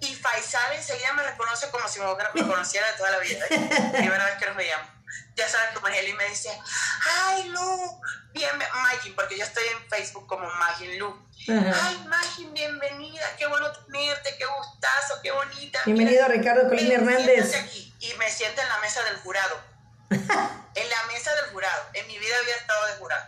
y 0.00 0.14
Faisal 0.14 0.72
enseguida 0.72 1.12
me 1.12 1.22
reconoce 1.22 1.70
como 1.70 1.86
si 1.88 2.00
me, 2.00 2.06
conociera 2.46 2.90
de 2.90 2.96
toda 2.96 3.10
la 3.10 3.18
vida. 3.18 3.44
¿eh? 3.50 3.90
Primera 3.92 4.24
vez 4.24 4.38
que 4.38 4.46
nos 4.46 4.56
veíamos. 4.56 4.88
Ya 5.34 5.48
sabes 5.48 5.70
cómo 5.74 5.88
es 5.88 5.98
él 5.98 6.08
y 6.08 6.12
me 6.14 6.28
dice, 6.28 6.56
ay 7.04 7.48
Lu, 7.48 8.00
bien, 8.32 8.50
Magin, 8.74 9.14
porque 9.14 9.36
yo 9.36 9.44
estoy 9.44 9.64
en 9.66 9.88
Facebook 9.88 10.26
como 10.26 10.48
Magin 10.48 10.98
Lu. 10.98 11.29
Ajá. 11.48 11.88
Ay, 11.88 12.04
Magin, 12.06 12.52
bienvenida, 12.52 13.24
qué 13.38 13.46
bueno 13.46 13.72
tenerte, 13.72 14.36
qué 14.36 14.44
gustazo, 14.44 15.20
qué 15.22 15.30
bonita. 15.30 15.80
Bienvenido 15.86 16.28
Mira, 16.28 16.28
Ricardo 16.28 16.68
Colín 16.68 16.92
Hernández. 16.92 17.54
aquí. 17.54 17.94
Y 17.98 18.14
me 18.14 18.30
siento 18.30 18.60
en 18.60 18.68
la 18.68 18.78
mesa 18.80 19.02
del 19.04 19.16
jurado. 19.18 19.60
en 20.10 20.90
la 20.90 21.02
mesa 21.06 21.34
del 21.36 21.46
jurado. 21.52 21.86
En 21.94 22.06
mi 22.06 22.18
vida 22.18 22.34
había 22.42 22.56
estado 22.56 22.86
de 22.86 22.92
jurado. 22.94 23.24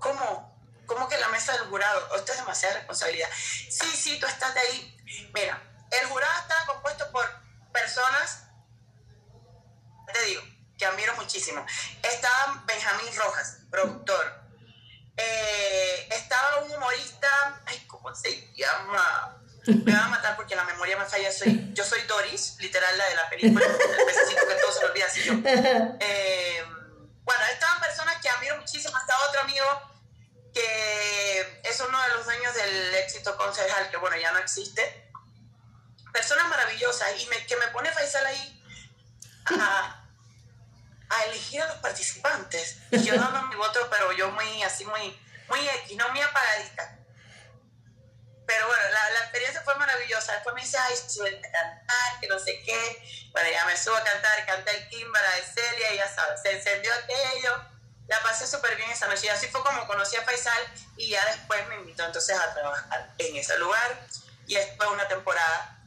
¿Cómo? 0.00 0.54
¿Cómo 0.86 1.08
que 1.08 1.14
en 1.14 1.20
la 1.22 1.28
mesa 1.28 1.52
del 1.52 1.62
jurado? 1.68 2.16
Esto 2.16 2.32
es 2.32 2.38
demasiada 2.38 2.74
responsabilidad. 2.74 3.28
Sí, 3.34 3.86
sí, 3.96 4.20
tú 4.20 4.26
estás 4.26 4.52
de 4.52 4.60
ahí. 4.60 5.30
Mira, 5.34 5.62
el 5.90 6.06
jurado 6.08 6.40
estaba 6.40 6.66
compuesto 6.66 7.10
por 7.10 7.26
personas, 7.72 8.44
te 10.12 10.22
digo, 10.26 10.42
que 10.76 10.84
admiro 10.84 11.16
muchísimo. 11.16 11.64
Estaba 12.02 12.62
Benjamín 12.66 13.16
Rojas, 13.16 13.60
productor. 13.70 14.43
Eh, 15.16 16.08
estaba 16.10 16.64
un 16.64 16.72
humorista, 16.72 17.62
ay, 17.66 17.84
¿cómo 17.86 18.14
se 18.14 18.52
llama? 18.54 19.40
Me 19.66 19.92
van 19.92 20.04
a 20.04 20.08
matar 20.08 20.36
porque 20.36 20.56
la 20.56 20.64
memoria 20.64 20.96
me 20.98 21.06
falla. 21.06 21.32
Soy, 21.32 21.70
yo 21.72 21.84
soy 21.84 22.02
Doris, 22.02 22.56
literal, 22.58 22.98
la 22.98 23.08
de 23.08 23.14
la 23.14 23.30
película. 23.30 23.66
Necesito 24.06 24.46
que 24.46 24.54
todo 24.54 24.72
se 24.72 24.86
lo 24.86 25.06
así 25.06 25.22
yo. 25.22 25.34
Eh, 26.00 26.64
bueno, 27.22 27.44
estaban 27.52 27.80
personas 27.80 28.20
que 28.20 28.28
admiro 28.28 28.58
muchísimo. 28.58 28.96
Estaba 28.98 29.28
otro 29.28 29.40
amigo 29.40 29.64
que 30.52 31.60
es 31.64 31.80
uno 31.80 32.00
de 32.02 32.08
los 32.10 32.24
dueños 32.24 32.54
del 32.54 32.94
éxito 32.96 33.36
concejal, 33.36 33.90
que 33.90 33.96
bueno, 33.96 34.16
ya 34.16 34.32
no 34.32 34.38
existe. 34.38 35.10
Personas 36.12 36.48
maravillosas 36.48 37.08
y 37.20 37.26
me, 37.26 37.44
que 37.46 37.56
me 37.56 37.66
pone 37.68 37.90
Faisal 37.90 38.24
ahí 38.26 38.62
a, 39.46 40.03
a 41.08 41.22
elegir 41.24 41.62
a 41.62 41.66
los 41.66 41.76
participantes. 41.76 42.78
Y 42.90 43.02
yo 43.04 43.14
dando 43.16 43.42
mi 43.42 43.54
voto, 43.56 43.88
pero 43.90 44.12
yo 44.12 44.30
muy 44.30 44.62
así, 44.62 44.84
muy, 44.84 45.20
muy 45.48 45.68
X, 45.68 45.96
no 45.96 46.08
muy 46.10 46.20
apagadita. 46.20 46.98
Pero 48.46 48.66
bueno, 48.66 48.82
la, 48.90 49.10
la 49.10 49.20
experiencia 49.20 49.62
fue 49.62 49.74
maravillosa. 49.76 50.32
Después 50.32 50.54
me 50.54 50.60
dice, 50.60 50.76
ay, 50.78 50.94
sube 50.96 51.28
a 51.38 51.40
cantar, 51.40 52.20
que 52.20 52.28
no 52.28 52.38
sé 52.38 52.62
qué. 52.62 53.30
Bueno, 53.32 53.48
ya 53.50 53.64
me 53.64 53.76
subo 53.76 53.96
a 53.96 54.04
cantar, 54.04 54.46
canté 54.46 54.70
el 54.70 54.88
Kimbara 54.88 55.30
de 55.36 55.42
Celia 55.42 55.94
y 55.94 55.96
ya 55.96 56.14
sabes, 56.14 56.42
se 56.42 56.52
encendió 56.52 56.92
aquello. 56.92 57.64
La 58.06 58.20
pasé 58.20 58.46
súper 58.46 58.76
bien 58.76 58.90
esa 58.90 59.06
noche. 59.06 59.26
Y 59.26 59.28
así 59.30 59.46
fue 59.48 59.62
como 59.62 59.86
conocí 59.86 60.16
a 60.16 60.22
Faisal 60.22 60.62
y 60.96 61.10
ya 61.10 61.24
después 61.24 61.66
me 61.68 61.76
invitó 61.76 62.04
entonces 62.04 62.36
a 62.38 62.52
trabajar 62.52 63.14
en 63.16 63.36
ese 63.36 63.58
lugar. 63.58 64.06
Y 64.46 64.56
estuve 64.56 64.88
una 64.88 65.08
temporada 65.08 65.82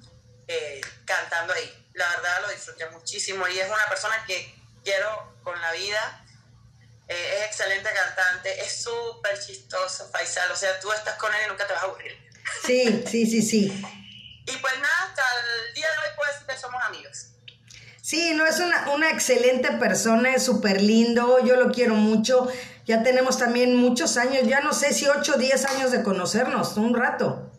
eh, 0.47 0.81
cantando 1.05 1.53
ahí. 1.53 1.87
La 1.93 2.09
verdad 2.09 2.41
lo 2.41 2.49
disfruté 2.49 2.89
muchísimo 2.89 3.47
y 3.47 3.59
es 3.59 3.69
una 3.69 3.85
persona 3.87 4.23
que 4.25 4.56
quiero 4.87 5.33
con 5.43 5.59
la 5.61 5.71
vida. 5.73 6.23
Eh, 7.09 7.35
es 7.39 7.45
excelente 7.47 7.89
cantante, 7.93 8.61
es 8.61 8.83
súper 8.83 9.37
chistoso, 9.39 10.09
Faisal. 10.09 10.49
O 10.51 10.55
sea, 10.55 10.79
tú 10.79 10.91
estás 10.93 11.17
con 11.17 11.33
él 11.33 11.41
y 11.45 11.49
nunca 11.49 11.67
te 11.67 11.73
vas 11.73 11.83
a 11.83 11.85
aburrir. 11.85 12.13
Sí, 12.65 13.03
sí, 13.05 13.25
sí, 13.25 13.41
sí. 13.41 13.65
Y 13.65 14.57
pues 14.57 14.73
nada, 14.75 15.09
hasta 15.09 15.23
el 15.67 15.73
día 15.73 15.87
de 15.87 15.97
hoy 15.97 16.15
puedo 16.15 16.31
decir 16.31 16.47
que 16.47 16.57
somos 16.57 16.81
amigos. 16.83 17.27
Sí, 18.01 18.33
no, 18.33 18.45
es 18.45 18.59
una, 18.59 18.89
una 18.91 19.09
excelente 19.09 19.69
persona, 19.73 20.33
es 20.33 20.45
súper 20.45 20.81
lindo, 20.81 21.43
yo 21.43 21.57
lo 21.57 21.71
quiero 21.73 21.95
mucho. 21.95 22.47
Ya 22.85 23.03
tenemos 23.03 23.37
también 23.37 23.75
muchos 23.75 24.15
años, 24.15 24.47
ya 24.47 24.61
no 24.61 24.71
sé 24.71 24.93
si 24.93 25.07
8 25.07 25.33
o 25.35 25.37
10 25.37 25.65
años 25.65 25.91
de 25.91 26.03
conocernos, 26.03 26.77
un 26.77 26.95
rato. 26.95 27.51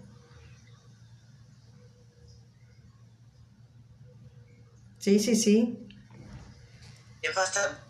Sí, 4.98 5.18
sí, 5.20 5.36
sí, 5.36 5.87
Es 7.28 7.34
bastante. 7.34 7.80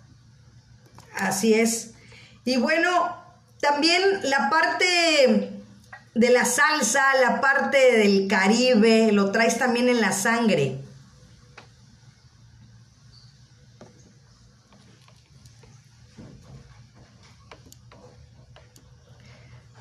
así 1.14 1.54
es. 1.54 1.90
Y 2.44 2.56
bueno, 2.56 3.22
también 3.60 4.02
la 4.22 4.48
parte 4.50 5.52
de 6.14 6.30
la 6.30 6.44
salsa, 6.44 7.14
la 7.20 7.40
parte 7.40 7.98
del 7.98 8.26
Caribe, 8.28 9.12
lo 9.12 9.30
traes 9.30 9.58
también 9.58 9.88
en 9.88 10.00
la 10.00 10.12
sangre. 10.12 10.80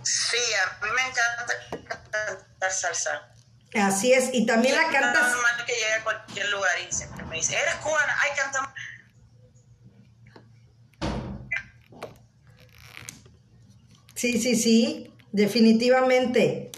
Sí, 0.03 0.37
a 0.53 0.85
mí 0.85 0.91
me 0.95 1.01
encanta 1.01 1.97
cantar 2.15 2.71
salsa. 2.71 3.29
Así 3.75 4.13
es, 4.13 4.29
y 4.33 4.45
también 4.45 4.75
la 4.75 4.83
Nada 4.83 4.93
cantas. 5.13 5.35
más 5.41 5.63
que 5.63 5.73
llegue 5.73 5.93
a 5.93 6.03
cualquier 6.03 6.49
lugar 6.49 6.71
y 6.79 6.91
siempre 6.91 7.23
me 7.25 7.35
dice, 7.35 7.55
eres 7.57 7.75
cubana, 7.75 8.15
ay, 8.23 8.29
cantamos. 8.35 8.71
Sí, 14.17 14.41
sí, 14.41 14.55
sí, 14.55 15.13
definitivamente. 15.31 16.71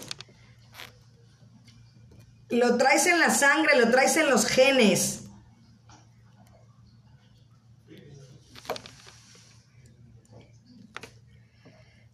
Lo 2.50 2.76
traes 2.76 3.06
en 3.06 3.18
la 3.18 3.30
sangre, 3.30 3.78
lo 3.78 3.90
traes 3.90 4.18
en 4.18 4.28
los 4.28 4.44
genes. 4.44 5.22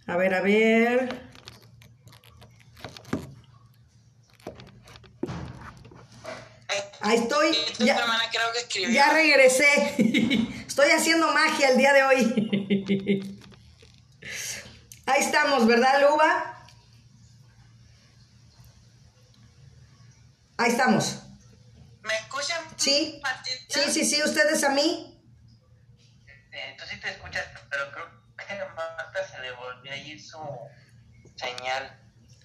A 0.07 0.17
ver, 0.17 0.33
a 0.35 0.43
ver. 0.43 1.23
Ahí 7.01 7.19
estoy. 7.19 7.57
Ya, 7.81 7.97
creo 8.31 8.47
que 8.69 8.93
ya 8.93 9.12
regresé. 9.12 9.67
Estoy 10.69 10.91
haciendo 10.91 11.33
magia 11.33 11.71
el 11.71 11.79
día 11.79 11.93
de 11.93 12.03
hoy. 12.05 13.33
Ahí 15.07 15.23
estamos, 15.23 15.66
¿verdad, 15.66 16.01
Luba? 16.03 16.53
Ahí 20.59 20.71
estamos. 20.71 21.21
¿Me 22.03 22.14
escuchan? 22.19 22.62
Sí. 22.77 23.23
Sí, 23.69 23.81
sí, 23.92 24.05
sí, 24.05 24.23
ustedes 24.23 24.64
a 24.64 24.71
mí. 24.71 25.12
Eh, 26.53 26.77
tú 26.79 26.85
sí 26.88 26.99
te 27.01 27.11
escuchas, 27.11 27.45
pero 27.71 27.90
creo 27.92 28.07
que 28.37 28.64
Marta 28.75 29.29
se 29.29 29.40
le 29.40 29.53
volvió 29.53 29.92
a 29.92 29.97
ir 29.97 30.21
su 30.23 30.38
señal. 31.37 32.01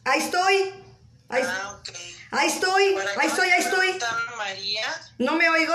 Ahí 0.06 0.20
estoy. 0.20 0.84
Ahí, 1.30 1.44
Ah, 1.48 1.78
ok. 1.80 1.90
ahí 2.32 2.48
estoy. 2.50 2.96
Ahí 3.18 3.28
estoy, 3.28 3.50
ahí 3.50 3.62
estoy. 3.62 4.00
María. 4.38 4.86
¿No 5.18 5.36
me 5.36 5.50
oigo? 5.50 5.74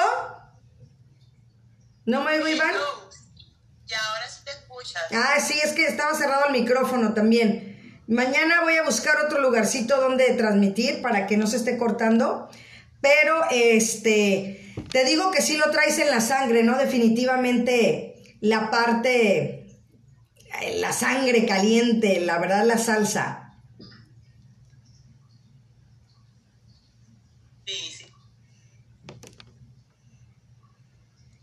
¿No 2.05 2.23
me 2.23 2.33
oigo, 2.33 2.49
Iván? 2.49 2.75
Ya, 3.87 3.99
ahora 4.05 4.29
sí 4.29 4.41
te 4.45 4.51
escuchas. 4.51 5.03
Ah, 5.13 5.41
sí, 5.41 5.55
es 5.63 5.73
que 5.73 5.87
estaba 5.87 6.15
cerrado 6.15 6.47
el 6.47 6.53
micrófono 6.53 7.15
también. 7.15 8.03
Mañana 8.09 8.63
voy 8.63 8.75
a 8.75 8.83
buscar 8.85 9.17
otro 9.25 9.41
lugarcito 9.41 10.01
donde 10.01 10.35
transmitir 10.35 11.03
para 11.03 11.27
que 11.27 11.37
no 11.37 11.47
se 11.47 11.57
esté 11.57 11.79
cortando. 11.79 12.49
Pero, 13.01 13.45
este, 13.51 14.75
te 14.91 15.05
digo 15.05 15.31
que 15.31 15.43
sí 15.43 15.57
lo 15.57 15.71
traes 15.71 15.99
en 15.99 16.11
la 16.11 16.21
sangre, 16.21 16.63
¿no? 16.65 16.77
Definitivamente 16.79 18.37
la 18.41 18.71
parte, 18.71 19.67
la 20.75 20.93
sangre 20.93 21.47
caliente, 21.47 22.21
la 22.21 22.39
verdad, 22.39 22.65
la 22.65 22.79
salsa. 22.79 23.43
Sí, 27.67 27.75
sí. 27.91 28.07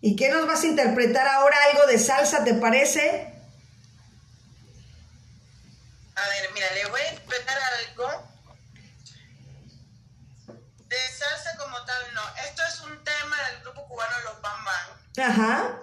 ¿Y 0.06 0.18
qué 0.18 0.28
nos 0.30 0.46
vas 0.46 0.62
a 0.62 0.68
interpretar 0.68 1.26
ahora? 1.26 1.56
¿Algo 1.72 1.88
de 1.88 1.98
salsa, 1.98 2.44
te 2.44 2.54
parece? 2.56 3.34
A 6.14 6.28
ver, 6.28 6.50
mira, 6.54 6.70
le 6.74 6.86
voy 6.88 7.00
a 7.00 7.14
interpretar 7.14 7.58
algo 7.88 8.10
de 10.90 10.98
salsa 11.18 11.56
como 11.58 11.82
tal, 11.86 12.14
no. 12.14 12.22
Esto 12.50 12.64
es 12.68 12.82
un 12.82 13.02
tema 13.06 13.38
del 13.50 13.62
grupo 13.62 13.88
cubano 13.88 14.14
Los 14.26 14.42
Bam 14.42 14.66
Bam. 14.66 15.26
Ajá. 15.26 15.80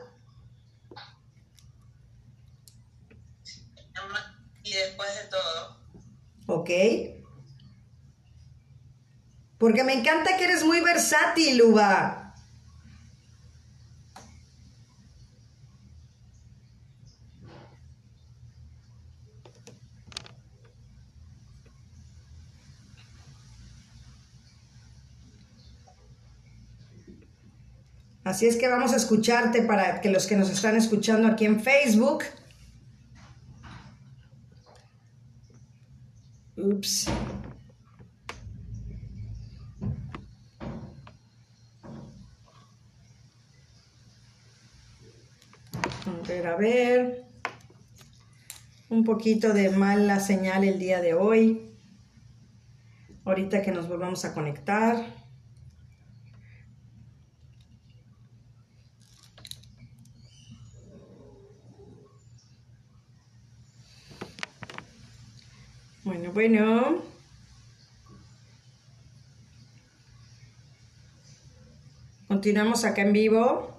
Y 4.62 4.72
después 4.74 5.14
de 5.14 5.24
todo, 5.28 5.80
Ok. 6.46 6.70
Porque 9.58 9.82
me 9.82 9.94
encanta 9.94 10.36
que 10.36 10.44
eres 10.44 10.62
muy 10.62 10.82
versátil, 10.82 11.62
Uva. 11.62 12.29
Así 28.30 28.46
es 28.46 28.54
que 28.54 28.68
vamos 28.68 28.92
a 28.92 28.96
escucharte 28.96 29.62
para 29.62 30.00
que 30.00 30.08
los 30.08 30.28
que 30.28 30.36
nos 30.36 30.50
están 30.50 30.76
escuchando 30.76 31.26
aquí 31.26 31.46
en 31.46 31.58
Facebook. 31.58 32.22
Ups. 36.56 37.08
A 46.06 46.28
ver, 46.28 46.46
a 46.46 46.54
ver. 46.54 47.24
Un 48.90 49.02
poquito 49.02 49.52
de 49.52 49.70
mala 49.70 50.20
señal 50.20 50.62
el 50.62 50.78
día 50.78 51.00
de 51.00 51.14
hoy. 51.14 51.74
Ahorita 53.24 53.60
que 53.60 53.72
nos 53.72 53.88
volvamos 53.88 54.24
a 54.24 54.32
conectar. 54.32 55.19
Bueno. 66.32 67.02
Continuamos 72.28 72.84
acá 72.84 73.02
en 73.02 73.12
vivo. 73.12 73.76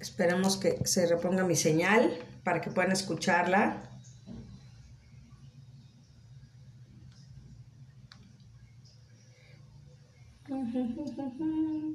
Esperamos 0.00 0.58
que 0.58 0.84
se 0.86 1.06
reponga 1.06 1.44
mi 1.44 1.56
señal 1.56 2.12
para 2.44 2.60
que 2.60 2.70
puedan 2.70 2.92
escucharla. 2.92 3.82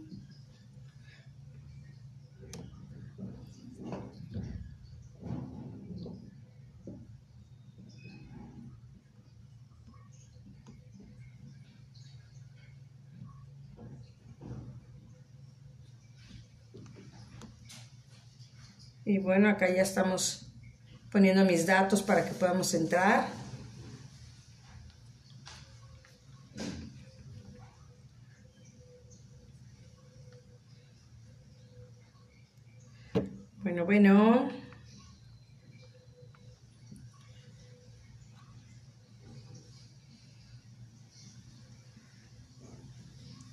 Y 19.05 19.19
bueno, 19.19 19.49
acá 19.49 19.69
ya 19.69 19.81
estamos 19.81 20.51
poniendo 21.11 21.43
mis 21.43 21.65
datos 21.65 22.01
para 22.01 22.23
que 22.25 22.31
podamos 22.31 22.73
entrar. 22.73 23.27
Bueno, 33.61 33.85
bueno. 33.85 34.49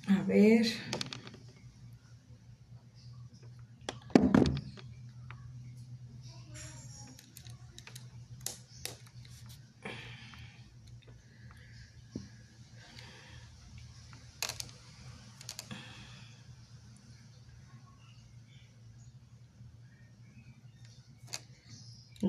A 0.07 0.23
ver. 0.23 0.67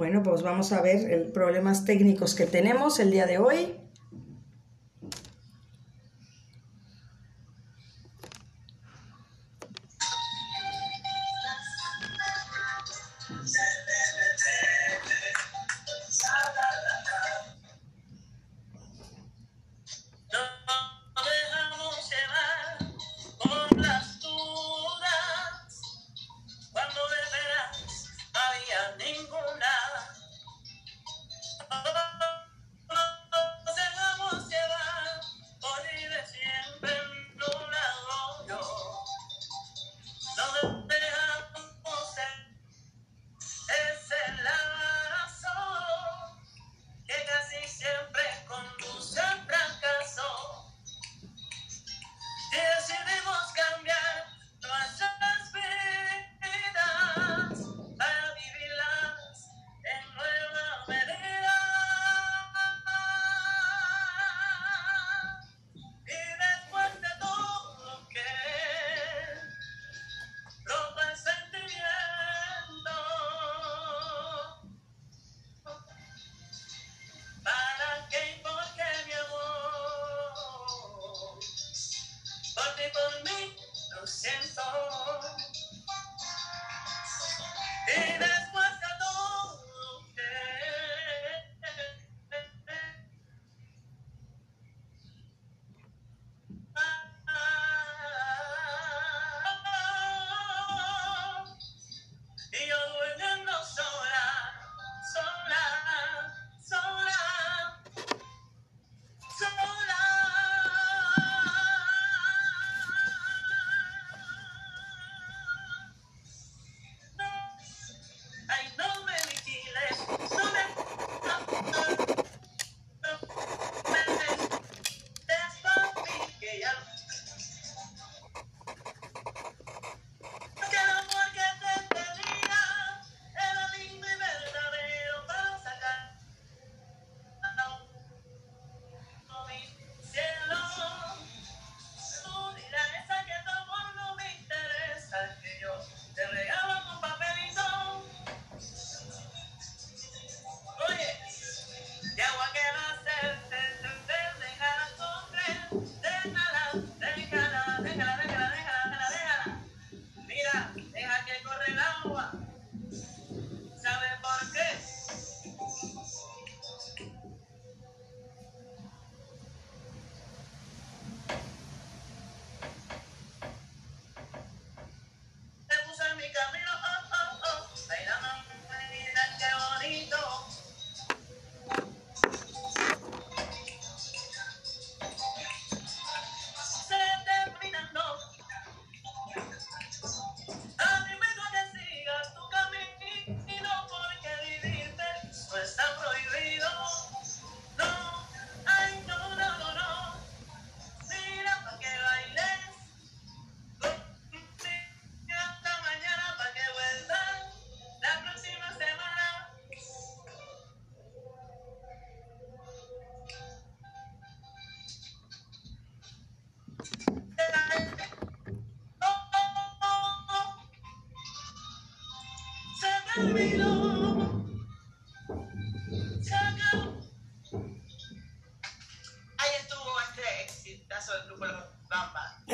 Bueno, 0.03 0.25
pues 0.25 0.43
vamos 0.43 0.73
a 0.73 0.83
ver 0.83 1.13
el 1.13 1.31
problemas 1.31 1.85
técnicos 1.85 2.35
que 2.35 2.45
tenemos 2.45 2.99
el 2.99 3.13
día 3.13 3.25
de 3.25 3.39
hoy. 3.39 3.77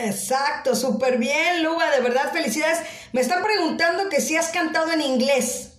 Exacto, 0.08 0.74
súper 0.74 1.18
bien, 1.18 1.62
Luba, 1.62 1.90
de 1.90 2.00
verdad, 2.00 2.32
felicidades. 2.32 2.80
Me 3.12 3.20
están 3.20 3.42
preguntando 3.42 4.08
que 4.08 4.20
si 4.20 4.36
has 4.36 4.48
cantado 4.48 4.92
en 4.92 5.02
inglés. 5.02 5.72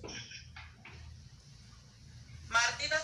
Martina, 2.47 3.01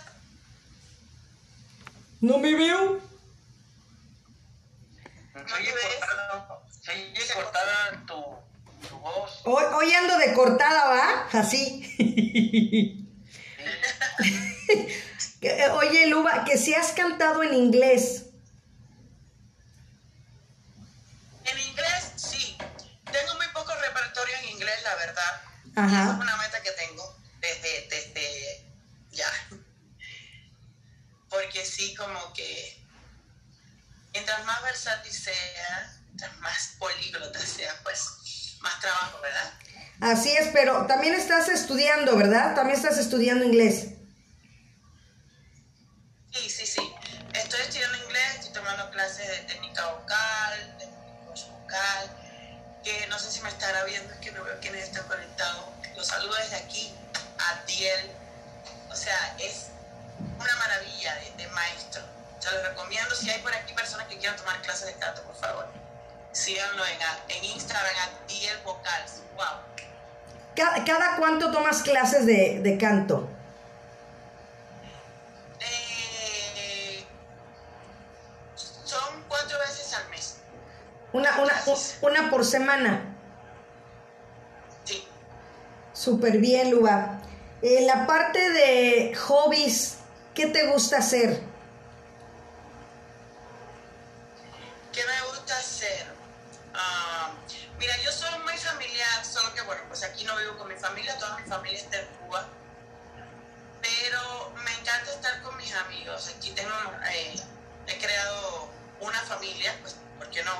¿No 2.21 2.37
me 2.37 2.55
veo? 2.55 3.01
Se 5.33 5.53
oye 5.53 5.71
cortada, 6.01 6.61
cortada 7.35 8.05
tu, 8.07 8.87
tu 8.87 8.97
voz. 8.99 9.41
Hoy, 9.45 9.63
hoy 9.73 9.93
ando 9.93 10.17
de 10.17 10.33
cortada, 10.33 10.89
¿va? 10.89 11.27
Así. 11.39 13.01
Que, 15.41 15.67
Oye, 15.69 16.07
Luba, 16.07 16.43
que 16.43 16.57
si 16.57 16.73
has 16.73 16.91
cantado 16.93 17.43
en 17.43 17.53
inglés. 17.53 18.25
en 21.45 21.59
inglés 21.59 22.11
sí. 22.15 22.57
Tengo 23.11 23.35
muy 23.35 23.47
poco 23.53 23.73
repertorio 23.75 24.35
en 24.37 24.49
inglés, 24.49 24.81
la 24.83 24.95
verdad. 24.95 25.41
Ajá. 25.75 26.03
Esa 26.03 26.13
es 26.13 26.19
una 26.19 26.37
meta 26.37 26.61
que 26.61 26.71
tengo 26.71 27.15
desde, 27.39 27.87
desde 27.89 28.65
ya. 29.11 29.31
Porque 31.29 31.65
sí, 31.65 31.93
como 31.95 32.33
que 32.33 32.81
mientras 34.13 34.43
más 34.45 34.63
versátil 34.63 35.11
sea, 35.11 35.99
mientras 36.05 36.37
más 36.39 36.75
políglota 36.79 37.39
sea, 37.65 37.79
pues 37.83 38.57
más 38.61 38.79
trabajo, 38.79 39.19
¿verdad? 39.21 39.53
Así 40.01 40.31
es, 40.35 40.49
pero 40.53 40.85
también 40.85 41.15
estás 41.15 41.49
estudiando, 41.49 42.15
¿verdad? 42.15 42.53
También 42.55 42.77
estás 42.77 42.97
estudiando 42.97 43.45
inglés. 43.45 43.87
Sí, 46.33 46.49
sí, 46.49 46.65
sí. 46.67 46.93
Estoy 47.33 47.61
estudiando 47.61 47.97
inglés, 48.03 48.35
estoy 48.39 48.53
tomando 48.53 48.89
clases 48.91 49.27
de 49.27 49.37
técnica 49.53 49.85
vocal, 49.87 50.77
de 50.77 50.85
coach 51.25 51.45
vocal, 51.49 52.09
que 52.83 53.07
no 53.07 53.17
sé 53.17 53.31
si 53.31 53.41
me 53.41 53.49
estará 53.49 53.83
viendo, 53.85 54.13
es 54.13 54.19
que 54.19 54.31
no 54.31 54.43
veo 54.43 54.59
quiénes 54.59 54.83
están 54.83 55.07
conectados. 55.07 55.65
Los 55.95 56.07
saludo 56.07 56.35
desde 56.35 56.57
aquí, 56.57 56.93
a 57.39 57.65
Tiel. 57.65 58.11
O 58.91 58.95
sea, 58.95 59.35
es 59.39 59.67
una 60.37 60.55
maravilla 60.57 61.15
de, 61.15 61.43
de 61.43 61.47
maestro. 61.49 62.01
Se 62.39 62.51
los 62.51 62.63
recomiendo. 62.67 63.15
Si 63.15 63.29
hay 63.29 63.41
por 63.41 63.53
aquí 63.53 63.73
personas 63.73 64.07
que 64.07 64.17
quieran 64.17 64.37
tomar 64.37 64.61
clases 64.61 64.87
de 64.87 64.93
canto, 64.95 65.23
por 65.23 65.35
favor, 65.35 65.84
síganlo 66.35 66.83
en, 66.85 66.97
en 67.29 67.43
Instagram, 67.45 67.95
a 68.03 68.27
Tiel 68.27 68.57
Vocals. 68.63 69.21
Wow. 69.35 69.45
¿Cada, 70.55 70.83
cada 70.83 71.17
cuánto 71.17 71.51
tomas 71.51 71.81
clases 71.81 72.25
de, 72.25 72.59
de 72.61 72.77
canto? 72.77 73.29
Eh, 75.61 77.05
son 78.55 79.23
cuatro 79.27 79.57
veces 79.59 79.93
al 79.93 80.09
mes. 80.09 80.37
Una, 81.13 81.37
una, 81.39 81.63
una 82.01 82.29
por 82.29 82.45
semana. 82.45 83.15
Sí. 84.83 85.07
Súper 85.93 86.37
bien, 86.37 86.71
Luba. 86.71 87.21
En 87.61 87.87
la 87.87 88.05
parte 88.05 88.49
de 88.51 89.15
hobbies, 89.15 89.97
¿qué 90.33 90.47
te 90.47 90.67
gusta 90.67 90.97
hacer? 90.97 91.41
¿Qué 94.91 95.01
me 95.05 95.29
gusta 95.29 95.57
hacer? 95.57 96.15
Ah, 96.73 97.31
mira, 97.79 97.95
yo 98.03 98.11
soy 98.11 98.37
muy 98.39 98.57
familiar, 98.57 99.25
solo 99.25 99.53
que 99.53 99.61
bueno, 99.61 99.83
pues 99.87 100.03
aquí 100.03 100.23
no 100.23 100.35
vivo 100.37 100.57
con 100.57 100.67
mi 100.67 100.75
familia, 100.75 101.17
toda 101.17 101.37
mi 101.37 101.47
familia 101.49 101.79
está 101.79 101.99
en 101.99 102.07
Cuba. 102.19 102.47
Pero 103.81 104.53
me 104.63 104.71
encanta 104.71 105.11
estar 105.11 105.41
con 105.41 105.55
mis 105.57 105.73
amigos. 105.75 106.31
Aquí 106.35 106.51
tengo, 106.51 106.73
eh, 107.11 107.35
he 107.87 107.97
creado 107.99 108.69
una 108.99 109.19
familia, 109.21 109.75
pues, 109.81 109.95
¿por 110.17 110.29
qué 110.31 110.43
no? 110.43 110.53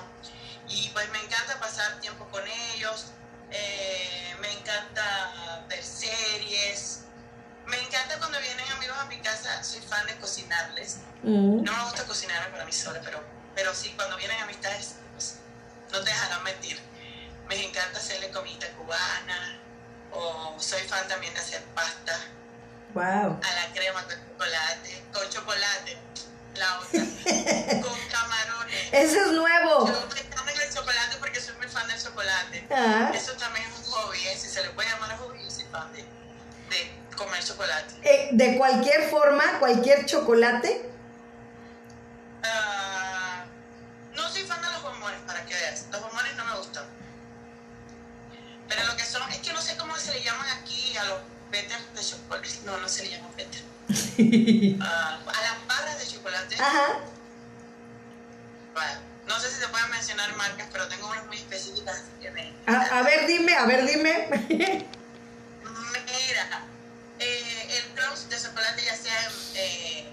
Y 0.67 0.89
pues 0.89 1.09
me 1.09 1.19
encanta 1.19 1.59
pasar 1.59 1.99
tiempo 1.99 2.27
con 2.29 2.43
ellos. 2.47 3.07
eh, 3.51 4.35
me 4.41 4.51
encanta 4.51 5.63
ver 5.69 5.83
series. 5.83 7.01
Me 7.65 7.79
encanta 7.79 8.17
cuando 8.19 8.39
vienen 8.39 8.67
amigos 8.73 8.97
a 8.97 9.05
mi 9.05 9.19
casa, 9.21 9.63
soy 9.63 9.81
fan 9.81 10.05
de 10.07 10.15
cocinarles. 10.17 10.97
Mm. 11.23 11.63
No 11.63 11.71
me 11.77 11.83
gusta 11.83 12.05
cocinarme 12.05 12.49
para 12.51 12.65
mí 12.65 12.71
sola, 12.71 13.01
pero, 13.03 13.23
pero 13.55 13.73
sí, 13.73 13.93
cuando 13.95 14.17
vienen 14.17 14.39
amistades, 14.41 14.95
pues 15.13 15.37
no 15.91 15.99
te 15.99 16.09
dejarán 16.09 16.43
mentir. 16.43 16.79
Me 17.47 17.63
encanta 17.63 17.99
hacerle 17.99 18.31
comida 18.31 18.67
cubana, 18.77 19.59
o 20.11 20.55
soy 20.59 20.81
fan 20.87 21.07
también 21.07 21.33
de 21.33 21.39
hacer 21.39 21.61
pasta 21.75 22.19
Wow. 22.93 23.03
a 23.03 23.53
la 23.53 23.73
crema 23.73 24.03
con 24.03 24.15
chocolate, 24.15 25.03
con 25.13 25.29
chocolate, 25.29 25.97
la 26.55 26.79
otra, 26.79 26.99
con 27.81 27.99
camarones. 28.09 28.87
Ese 28.93 29.19
es 29.19 29.31
nuevo. 29.31 29.87
Yo 29.87 30.07
me 30.45 30.63
el 30.63 30.73
chocolate 30.73 31.17
porque 31.19 31.41
soy 31.41 31.55
muy 31.57 31.67
fan 31.67 31.87
del 31.87 32.01
chocolate. 32.01 32.67
Ah. 32.71 33.11
Eso 33.13 33.33
también 33.33 33.65
es 33.65 33.77
un 33.79 33.83
hobby, 33.91 34.19
¿eh? 34.27 34.37
si 34.37 34.47
se 34.47 34.63
le 34.63 34.69
puede 34.69 34.89
llamar 34.89 35.17
hobby, 35.17 35.43
yo 35.43 35.51
soy 35.51 35.65
fan 35.65 35.91
de, 35.91 36.03
de 36.03 37.15
comer 37.15 37.43
chocolate. 37.43 37.95
Eh, 38.03 38.29
de 38.31 38.57
cualquier 38.57 39.09
forma, 39.09 39.59
cualquier 39.59 40.05
chocolate. 40.05 40.89
Ah, 42.43 43.43
no 44.13 44.29
soy 44.29 44.43
fan 44.43 44.61
de 44.61 44.69
los 44.69 44.81
bombones, 44.83 45.19
para 45.27 45.45
que 45.45 45.53
veas. 45.53 45.85
Los 45.91 46.01
bombones 46.01 46.35
no 46.35 46.45
me 46.45 46.57
gustan. 46.57 46.85
Pero 48.67 48.83
lo 48.85 48.95
que 48.95 49.03
son, 49.03 49.29
es 49.31 49.39
que 49.39 49.53
no 49.53 49.61
sé 49.61 49.75
cómo 49.77 49.95
se 49.97 50.13
le 50.13 50.23
llaman 50.23 50.47
aquí 50.61 50.95
a 50.97 51.03
los 51.55 51.63
peters 51.63 51.83
de 51.95 52.01
chocolate. 52.01 52.49
No, 52.65 52.77
no 52.77 52.89
se 52.89 53.03
le 53.03 53.11
llaman 53.11 53.31
peters. 53.33 53.63
Ah, 54.81 55.19
a 55.25 55.41
las 55.41 55.67
barras 55.67 55.99
de 55.99 56.07
chocolate. 56.07 56.55
Ajá. 56.55 56.99
Bueno, 58.73 58.99
no 59.27 59.39
sé 59.39 59.49
si 59.49 59.61
se 59.61 59.67
pueden 59.67 59.89
mencionar 59.91 60.35
marcas, 60.35 60.67
pero 60.71 60.87
tengo 60.87 61.07
unas 61.09 61.25
muy 61.27 61.37
específicas 61.37 62.03
que 62.21 62.31
me. 62.31 62.53
A, 62.67 62.99
a 62.99 63.03
ver, 63.03 63.27
dime, 63.27 63.53
a 63.55 63.65
ver, 63.65 63.85
dime. 63.85 64.27
Mira, 64.49 64.87
eh, 67.19 67.67
el 67.77 67.83
crunch 67.93 68.27
de 68.29 68.37
chocolate, 68.37 68.83
ya 68.83 68.95
sea 68.95 69.25
en, 69.25 69.31
eh, 69.55 70.05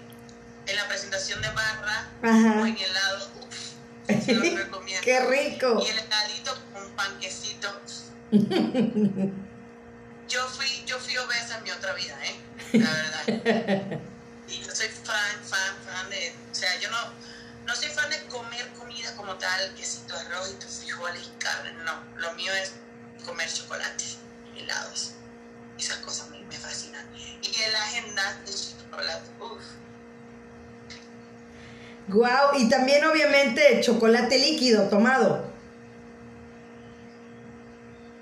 en 0.67 0.75
la 0.75 0.87
presentación 0.87 1.41
de 1.41 1.49
barra 1.49 2.07
Ajá. 2.21 2.61
o 2.61 2.65
en 2.65 2.77
helado, 2.77 3.29
uf, 3.41 4.23
se 4.25 4.33
los 4.33 4.53
recomiendo. 4.59 5.03
Qué 5.03 5.19
rico. 5.21 5.83
Y 5.85 5.89
el 5.89 5.99
heladito 5.99 6.57
con 6.73 6.89
panquecito. 6.91 7.81
Yo 10.27 10.47
fui, 10.47 10.83
yo 10.85 10.99
fui 10.99 11.17
obesa 11.17 11.57
en 11.57 11.63
mi 11.63 11.71
otra 11.71 11.93
vida, 11.93 12.17
¿eh? 12.25 12.35
La 12.73 12.89
verdad. 12.91 13.99
Y 14.45 14.61
yo 14.61 14.75
soy 14.75 14.87
fan, 14.87 15.41
fan, 15.43 15.75
fan 15.85 16.09
de. 16.09 16.33
O 16.51 16.53
sea, 16.53 16.77
yo 16.79 16.91
no, 16.91 16.97
no 17.65 17.75
soy 17.75 17.89
fan 17.89 18.09
de 18.09 18.23
comer 18.25 18.67
comida 18.77 19.15
como 19.15 19.35
tal, 19.35 19.73
quesito, 19.73 20.13
arroz 20.15 20.51
y 20.51 20.55
tus 20.55 20.79
frijoles 20.79 21.23
y 21.23 21.39
carne. 21.39 21.71
No, 21.83 21.93
lo 22.17 22.33
mío 22.33 22.51
es 22.53 22.73
comer 23.25 23.51
chocolate, 23.51 24.03
helados. 24.57 25.13
Esas 25.79 25.97
cosas 25.99 26.29
me, 26.29 26.39
me 26.41 26.57
fascinan. 26.57 27.05
Y 27.15 27.61
el 27.63 27.75
agenda 27.75 28.41
de 28.45 28.51
chocolate, 28.53 29.29
uff. 29.39 29.63
Guau, 32.09 32.59
y 32.59 32.69
también 32.69 33.03
obviamente 33.05 33.79
chocolate 33.81 34.37
líquido 34.37 34.89
tomado, 34.89 35.53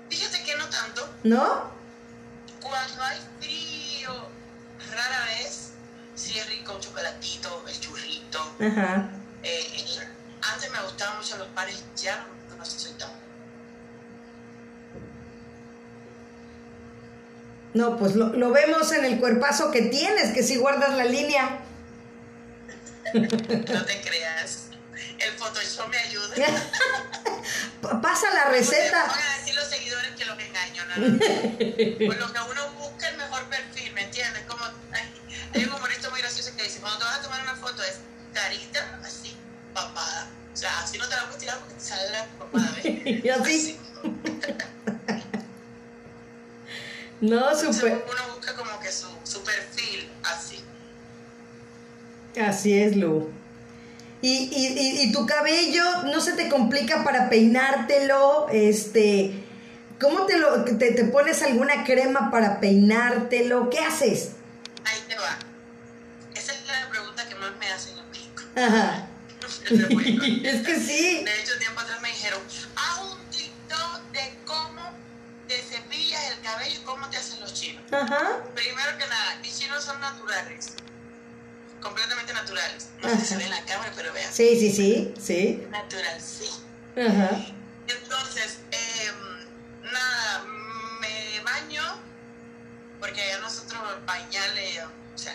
Fíjate 0.08 0.44
que 0.44 0.56
no 0.56 0.68
tanto. 0.68 1.08
¿no? 1.24 1.72
Cuando 2.72 3.02
hay 3.02 3.18
frío, 3.38 4.28
rara 4.90 5.26
vez, 5.26 5.72
sí 6.14 6.38
es 6.38 6.48
rico 6.48 6.72
un 6.74 6.80
chocolatito, 6.80 7.64
el 7.68 7.78
churrito. 7.78 8.40
Ajá. 8.58 9.10
Eh, 9.42 9.84
antes 10.40 10.72
me 10.72 10.80
gustaban 10.80 11.18
mucho 11.18 11.36
los 11.36 11.48
pares, 11.48 11.84
ya 11.94 12.26
no, 12.48 12.56
no 12.56 12.64
soy 12.64 12.92
tan. 12.92 13.10
No, 17.74 17.98
pues 17.98 18.16
lo, 18.16 18.28
lo 18.28 18.50
vemos 18.52 18.90
en 18.92 19.04
el 19.04 19.20
cuerpazo 19.20 19.70
que 19.70 19.82
tienes, 19.82 20.32
que 20.32 20.42
si 20.42 20.56
guardas 20.56 20.96
la 20.96 21.04
línea. 21.04 21.58
No 23.12 23.84
te 23.84 24.00
creas. 24.00 24.68
El 25.24 25.32
Photoshop 25.38 25.88
me 25.88 25.98
ayuda. 25.98 26.34
Pa- 27.82 28.00
Pasa 28.00 28.30
la 28.34 28.44
receta. 28.46 29.04
a 29.04 29.38
decir 29.38 29.54
los 29.54 29.68
seguidores 29.68 30.10
que 30.16 30.24
los 30.24 30.38
engaño, 30.38 30.84
no. 30.86 30.94
Por 30.94 32.16
lo 32.18 32.32
que 32.32 32.40
uno 32.50 32.72
busca 32.78 33.08
el 33.08 33.16
mejor 33.16 33.44
perfil, 33.44 33.92
¿me 33.94 34.02
entiendes? 34.02 34.42
Como, 34.48 34.64
ay, 34.92 35.12
hay 35.54 35.64
un 35.64 35.72
humorista 35.72 36.10
muy 36.10 36.20
gracioso 36.20 36.54
que 36.56 36.64
dice, 36.64 36.80
cuando 36.80 36.98
te 36.98 37.04
vas 37.04 37.18
a 37.18 37.22
tomar 37.22 37.42
una 37.42 37.54
foto 37.56 37.82
es 37.82 37.98
carita 38.32 39.00
así, 39.04 39.36
papada. 39.74 40.28
O 40.52 40.56
sea, 40.56 40.80
así 40.80 40.98
no 40.98 41.08
te 41.08 41.14
la 41.16 41.22
puedes 41.24 41.38
tirar 41.38 41.58
porque 41.58 41.74
te 41.74 41.80
sale 41.80 42.10
la 42.10 42.24
papada, 42.38 42.70
¿ves? 42.82 42.84
Y 43.24 43.28
así. 43.28 43.80
No, 47.20 47.54
súper. 47.56 48.04
uno 48.10 48.34
busca 48.34 48.52
como 48.56 48.80
que 48.80 48.90
su, 48.90 49.06
su 49.22 49.44
perfil 49.44 50.10
así. 50.24 50.58
Así 52.40 52.76
es, 52.82 52.96
Lu. 52.96 53.32
Y, 54.22 54.48
y, 54.52 55.02
y, 55.02 55.12
tu 55.12 55.26
cabello 55.26 56.04
no 56.04 56.20
se 56.20 56.32
te 56.34 56.48
complica 56.48 57.02
para 57.02 57.28
peinártelo, 57.28 58.48
este, 58.50 59.42
¿Cómo 60.02 60.26
te 60.26 60.36
lo 60.36 60.64
te, 60.64 60.74
te 60.74 61.04
pones 61.04 61.42
alguna 61.42 61.84
crema 61.84 62.28
para 62.32 62.58
peinártelo? 62.58 63.70
¿Qué 63.70 63.78
haces? 63.78 64.32
Ahí 64.84 65.00
te 65.08 65.14
va. 65.14 65.38
Esa 66.34 66.52
es 66.54 66.66
la 66.66 66.88
pregunta 66.90 67.28
que 67.28 67.36
más 67.36 67.52
me 67.56 67.68
hacen 67.68 67.96
en 67.96 68.10
México. 68.10 68.42
Ajá. 68.56 69.06
Es 69.62 70.66
que 70.66 70.76
sí. 70.80 71.24
De 71.24 71.40
hecho, 71.40 71.56
tiempo 71.58 71.80
atrás 71.80 72.02
me 72.02 72.08
dijeron, 72.08 72.40
haz 72.74 73.00
un 73.00 73.30
TikTok 73.30 74.02
de 74.12 74.38
cómo 74.44 74.82
te 75.46 75.62
cepillas 75.62 76.32
el 76.32 76.40
cabello 76.40 76.80
y 76.80 76.84
cómo 76.84 77.08
te 77.08 77.18
hacen 77.18 77.40
los 77.40 77.54
chinos. 77.54 77.84
Ajá. 77.92 78.40
Primero 78.56 78.98
que 78.98 79.06
nada, 79.06 79.38
mis 79.40 79.56
chinos 79.56 79.84
son 79.84 80.00
naturales. 80.00 80.74
Completamente 81.82 82.32
naturales. 82.32 82.88
No 83.02 83.08
sé 83.08 83.18
si 83.18 83.26
se 83.26 83.36
ve 83.36 83.44
en 83.44 83.50
la 83.50 83.64
cámara, 83.64 83.92
pero 83.96 84.12
vean. 84.12 84.32
Sí, 84.32 84.58
sí, 84.58 84.72
sí, 84.72 85.14
sí. 85.20 85.66
Natural, 85.70 86.20
sí. 86.20 86.48
Ajá. 86.96 87.44
Entonces, 87.88 88.58
em, 88.70 89.92
nada, 89.92 90.44
me 91.00 91.40
baño, 91.40 91.82
porque 93.00 93.20
allá 93.22 93.38
nosotros 93.40 93.80
bañarle, 94.06 94.84
o 94.84 95.18
sea, 95.18 95.34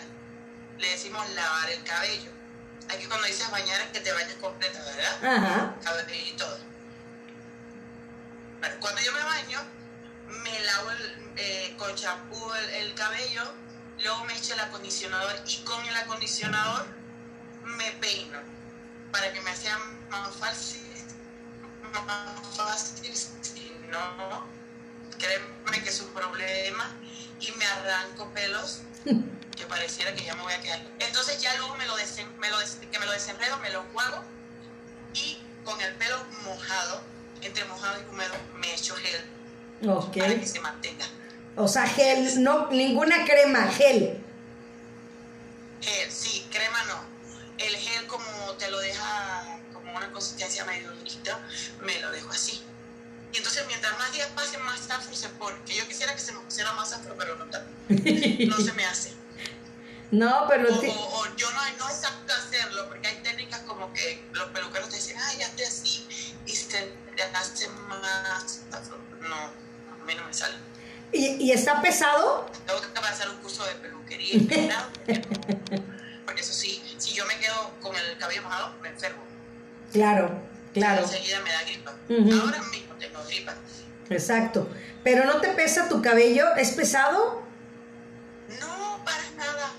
le 0.78 0.88
decimos 0.88 1.28
lavar 1.30 1.70
el 1.70 1.82
cabello. 1.84 2.30
Aquí 2.88 3.04
cuando 3.04 3.26
dices 3.26 3.50
bañar 3.50 3.80
es 3.82 3.88
que 3.88 4.00
te 4.00 4.12
bañas 4.12 4.34
completa, 4.40 4.82
¿verdad? 4.82 5.36
Ajá. 5.36 5.74
Cabello 5.84 6.24
y 6.26 6.32
todo. 6.36 6.58
Bueno, 8.60 8.74
cuando 8.80 9.00
yo 9.02 9.12
me 9.12 9.22
baño, 9.22 9.58
me 10.28 10.60
lavo 10.60 10.90
el, 10.92 11.32
eh, 11.36 11.74
con 11.76 11.94
champú 11.94 12.52
el, 12.54 12.70
el 12.70 12.94
cabello, 12.94 13.42
luego 14.02 14.24
me 14.24 14.36
echo 14.36 14.54
el 14.54 14.60
acondicionador 14.60 15.34
y 15.46 15.56
con 15.64 15.84
el 15.84 15.96
acondicionador 15.96 16.86
me 17.64 17.90
peino 18.00 18.38
para 19.12 19.32
que 19.32 19.40
me 19.40 19.54
sea 19.56 19.78
más 20.10 20.34
fácil, 20.36 20.82
más 22.06 22.56
fácil, 22.56 23.14
si 23.14 23.72
no, 23.90 24.46
créeme 25.18 25.82
que 25.82 25.88
es 25.88 26.00
un 26.00 26.08
problema 26.12 26.90
y 27.40 27.50
me 27.52 27.64
arranco 27.66 28.28
pelos 28.30 28.80
que 29.56 29.66
pareciera 29.66 30.14
que 30.14 30.24
ya 30.24 30.34
me 30.34 30.42
voy 30.42 30.52
a 30.52 30.60
quedar. 30.60 30.80
Entonces 31.00 31.40
ya 31.42 31.54
luego 31.56 31.74
me 31.76 31.86
lo, 31.86 31.96
desen- 31.98 32.30
me 32.38 32.50
lo 32.50 32.58
des- 32.58 32.78
que 32.90 32.98
me 32.98 33.06
lo 33.06 33.12
desenredo, 33.12 33.58
me 33.58 33.70
lo 33.70 33.82
juego 33.92 34.22
y 35.14 35.38
con 35.64 35.80
el 35.80 35.94
pelo 35.94 36.16
mojado, 36.44 37.02
entre 37.42 37.64
mojado 37.64 38.00
y 38.00 38.04
húmedo, 38.10 38.34
me 38.56 38.72
echo 38.74 38.94
gel 38.96 39.24
Ok. 39.88 40.16
para 40.18 40.34
que 40.38 40.46
se 40.46 40.60
mantenga. 40.60 41.06
O 41.58 41.68
sea, 41.68 41.86
gel, 41.86 42.42
no, 42.42 42.68
ninguna 42.70 43.24
crema, 43.24 43.66
gel. 43.68 44.18
Gel, 45.80 46.10
sí, 46.10 46.46
crema 46.50 46.84
no. 46.84 47.00
El 47.58 47.74
gel 47.76 48.06
como 48.06 48.52
te 48.58 48.70
lo 48.70 48.78
deja 48.78 49.58
como 49.72 49.96
una 49.96 50.10
consistencia 50.12 50.64
medio 50.64 50.92
durita, 50.92 51.40
me 51.82 51.98
lo 52.00 52.10
dejo 52.12 52.30
así. 52.30 52.62
Y 53.32 53.36
entonces 53.38 53.64
mientras 53.66 53.98
más 53.98 54.12
días 54.12 54.28
pasen, 54.34 54.62
más 54.62 54.88
afro 54.90 55.14
se 55.14 55.28
pone. 55.30 55.56
Que 55.66 55.76
yo 55.76 55.86
quisiera 55.88 56.14
que 56.14 56.20
se 56.20 56.32
me 56.32 56.40
pusiera 56.40 56.72
más 56.72 56.92
afro, 56.92 57.14
pero 57.18 57.36
no, 57.36 57.44
no 57.46 58.56
se 58.56 58.72
me 58.72 58.84
hace. 58.86 59.12
No, 60.10 60.46
pero 60.48 60.70
O, 60.72 60.74
o- 60.80 61.20
o 61.20 61.36
yo 61.36 61.50
no, 61.50 61.60
no 61.80 61.90
es 61.90 62.02
apto 62.02 62.32
hacerlo, 62.32 62.88
porque 62.88 63.08
hay 63.08 63.16
técnicas 63.22 63.60
como 63.66 63.92
que 63.92 64.24
los 64.32 64.48
peluqueros 64.52 64.88
te 64.88 64.96
dicen, 64.96 65.18
ay, 65.20 65.42
hazte 65.42 65.66
así, 65.66 66.08
y 66.46 66.50
se 66.56 66.94
te 67.14 67.22
hace 67.24 67.68
más 67.68 68.62
afro. 68.72 68.96
No, 69.20 69.36
a 69.36 70.04
mí 70.06 70.14
no 70.14 70.24
me 70.26 70.32
sale. 70.32 70.54
¿Y, 71.12 71.36
y 71.42 71.52
está 71.52 71.80
pesado? 71.80 72.46
Tengo 72.66 72.80
que 72.80 72.88
pasar 73.00 73.28
un 73.30 73.36
curso 73.38 73.64
de 73.64 73.74
peluquería 73.76 74.34
y 74.34 74.40
peinado, 74.40 74.88
porque, 76.24 76.40
eso 76.40 76.52
sí, 76.52 76.82
si 76.98 77.14
yo 77.14 77.24
me 77.26 77.36
quedo 77.38 77.70
con 77.80 77.94
el 77.96 78.18
cabello 78.18 78.42
mojado, 78.42 78.74
me 78.82 78.88
enfermo. 78.88 79.22
Claro, 79.92 80.40
claro. 80.74 81.02
Enseguida 81.02 81.40
me 81.40 81.50
da 81.50 81.62
gripa. 81.62 81.94
Ujú. 82.08 82.40
Ahora 82.40 82.62
mismo 82.64 82.94
tengo 82.94 83.24
gripa. 83.24 83.54
Exacto. 84.10 84.68
Pero 85.04 85.24
no 85.24 85.40
te 85.40 85.48
pesa 85.48 85.88
tu 85.88 86.02
cabello, 86.02 86.54
¿es 86.56 86.72
pesado? 86.72 87.42
No, 88.60 89.02
para 89.04 89.30
nada. 89.36 89.70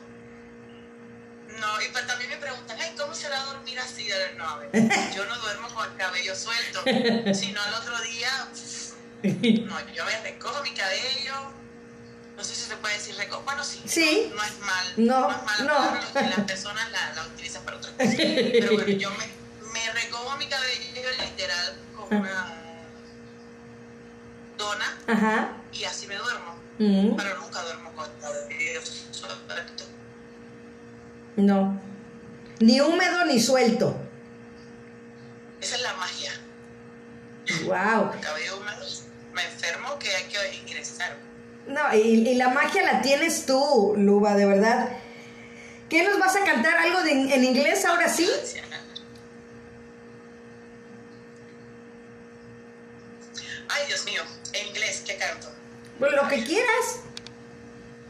No, 1.60 1.82
y 1.82 1.90
pues 1.92 2.08
también 2.08 2.30
me 2.30 2.38
preguntan, 2.38 2.78
ay, 2.80 2.94
¿cómo 2.98 3.14
se 3.14 3.30
va 3.30 3.42
a 3.42 3.46
dormir 3.46 3.80
así? 3.80 4.08
No, 4.38 4.50
a 4.50 4.58
ver, 4.60 4.70
yo 5.16 5.26
no 5.26 5.38
duermo 5.40 5.68
con 5.74 5.92
el 5.92 5.98
cabello 5.98 6.36
suelto, 6.36 6.82
sino 7.34 7.62
al 7.62 7.74
otro 7.74 8.00
día, 8.02 8.30
no, 9.66 9.94
yo 9.94 10.06
me 10.06 10.22
recojo 10.22 10.64
mi 10.64 10.72
cabello, 10.74 11.34
no 12.38 12.44
sé 12.44 12.56
si 12.56 12.62
se 12.70 12.76
puede 12.78 12.94
decir 12.96 13.16
recojo, 13.16 13.42
bueno, 13.44 13.64
sí, 13.64 13.82
Sí. 13.86 14.32
no 14.36 14.44
es 14.44 14.60
mal, 14.60 14.94
No, 14.98 15.30
es 15.32 15.44
mal, 15.44 15.68
no. 15.68 16.24
las 16.30 16.40
personas 16.48 16.90
la, 16.92 17.14
la 17.14 17.28
utilizan 17.28 17.64
para 17.64 17.78
otra 17.78 17.92
cosa, 17.92 18.14
pero 18.18 18.74
bueno, 18.74 18.88
yo 18.92 19.10
me, 19.12 19.26
me 19.74 19.92
recojo 19.94 20.38
mi 20.38 20.48
cabello 20.48 21.10
literal 21.26 21.76
con 21.98 22.18
una 22.18 22.56
dona 24.58 24.98
Ajá. 25.08 25.54
y 25.72 25.84
así 25.84 26.08
me 26.08 26.16
duermo, 26.16 26.58
Mm, 26.82 27.18
pero 27.18 27.38
nunca 27.42 27.62
duermo 27.64 27.92
con 27.92 28.06
el 28.10 28.22
cabello 28.22 28.82
suelto. 29.12 29.84
No. 31.36 31.82
Ni 32.62 32.80
húmedo 32.80 33.26
ni 33.26 33.38
suelto. 33.42 33.98
Esa 35.60 35.76
es 35.76 35.82
la 35.82 35.94
magia. 35.96 36.32
Wow. 37.66 38.14
El 38.14 38.20
cabello 38.22 38.58
húmedo, 38.58 38.86
me 39.34 39.44
enfermo 39.44 39.98
que 40.00 40.10
hay 40.16 40.24
que 40.26 40.56
ingresar. 40.58 41.16
No, 41.68 41.94
y, 41.96 42.00
y 42.28 42.36
la 42.36 42.50
magia 42.50 42.82
la 42.84 43.02
tienes 43.02 43.46
tú, 43.46 43.94
Luba, 43.98 44.36
de 44.36 44.46
verdad. 44.46 44.90
¿Qué 45.90 46.04
nos 46.04 46.20
vas 46.20 46.36
a 46.36 46.44
cantar? 46.44 46.78
¿Algo 46.78 47.02
de- 47.04 47.12
en 47.34 47.44
inglés 47.44 47.86
ahora 47.86 48.10
sí? 48.10 48.30
Ay, 53.68 53.88
Dios 53.88 54.06
mío, 54.06 54.22
en 54.54 54.68
inglés, 54.68 55.04
¿qué 55.06 55.16
canto? 55.18 55.48
Pues 56.00 56.12
lo 56.14 56.28
que 56.28 56.44
quieras. 56.44 57.00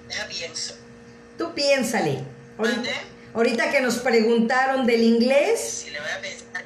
Deja 0.07 0.27
pienso. 0.27 0.75
Tú 1.37 1.53
piénsale. 1.53 2.23
Ahorita, 2.57 2.89
ahorita 3.33 3.71
que 3.71 3.81
nos 3.81 3.99
preguntaron 3.99 4.85
del 4.85 5.01
inglés, 5.03 5.83
Si 5.85 5.89
le 5.91 5.99
voy 5.99 6.09
a 6.09 6.21
pensar. 6.21 6.63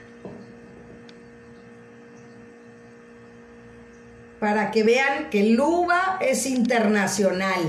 Para 4.43 4.71
que 4.71 4.83
vean 4.83 5.29
que 5.29 5.41
Luba 5.51 6.17
es 6.19 6.45
internacional, 6.45 7.61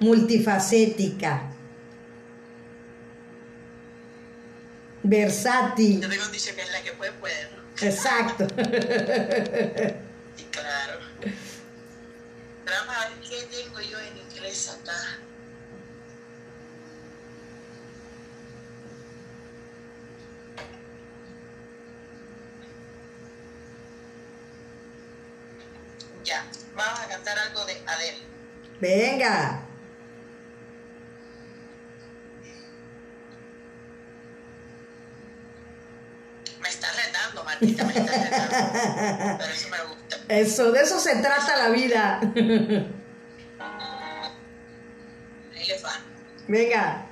multifacética, 0.00 1.52
versátil. 5.04 6.00
Yo 6.00 6.08
tengo 6.08 6.24
un 6.24 6.32
dicho 6.32 6.52
que 6.56 6.62
es 6.62 6.72
la 6.72 6.82
que 6.82 6.94
puede, 6.94 7.12
puede, 7.12 7.48
¿no? 7.52 7.86
Exacto. 7.86 8.48
Sí, 10.36 10.44
claro. 10.50 10.98
Pero 11.20 12.76
vamos 12.76 12.96
a 12.96 13.08
ver 13.10 13.18
qué 13.20 13.56
tengo 13.56 13.80
yo 13.80 14.00
en 14.00 14.18
inglés 14.18 14.68
acá. 14.68 15.20
Ya, 26.24 26.46
vamos 26.74 27.00
a 27.00 27.06
cantar 27.08 27.38
algo 27.38 27.64
de 27.66 27.82
Adele. 27.86 28.18
Venga. 28.80 29.60
Me 36.60 36.68
estás 36.70 36.96
retando, 36.96 37.44
Martita, 37.44 37.84
me 37.84 37.92
estás 37.92 38.22
retando. 38.24 39.38
Pero 39.38 39.52
eso 39.52 39.68
me 39.68 39.82
gusta. 39.82 40.16
Eso, 40.28 40.72
de 40.72 40.80
eso 40.80 40.98
se 40.98 41.16
trata 41.16 41.56
la 41.58 41.68
vida. 41.68 42.18
Ahí 45.54 45.66
les 45.66 45.84
va. 45.84 46.00
Venga. 46.48 47.06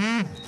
Mm-hmm. 0.00 0.39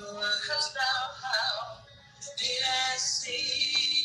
how 0.00 1.82
did 2.38 2.48
I 2.64 2.96
see? 2.98 3.97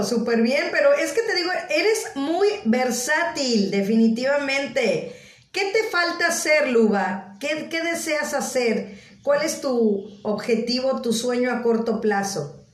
Eso, 0.00 0.16
súper 0.16 0.42
bien, 0.42 0.68
pero 0.70 0.92
es 0.94 1.12
que 1.12 1.22
te 1.22 1.34
digo, 1.34 1.50
eres 1.70 2.16
muy 2.16 2.48
versátil, 2.64 3.70
definitivamente. 3.70 5.14
¿Qué 5.52 5.72
te 5.72 5.88
falta 5.90 6.28
hacer, 6.28 6.68
Luba? 6.68 7.34
¿Qué, 7.40 7.68
qué 7.68 7.82
deseas 7.82 8.34
hacer? 8.34 9.00
¿Cuál 9.22 9.42
es 9.42 9.60
tu 9.60 10.20
objetivo, 10.22 11.02
tu 11.02 11.12
sueño 11.12 11.50
a 11.52 11.62
corto 11.62 12.00
plazo? 12.00 12.64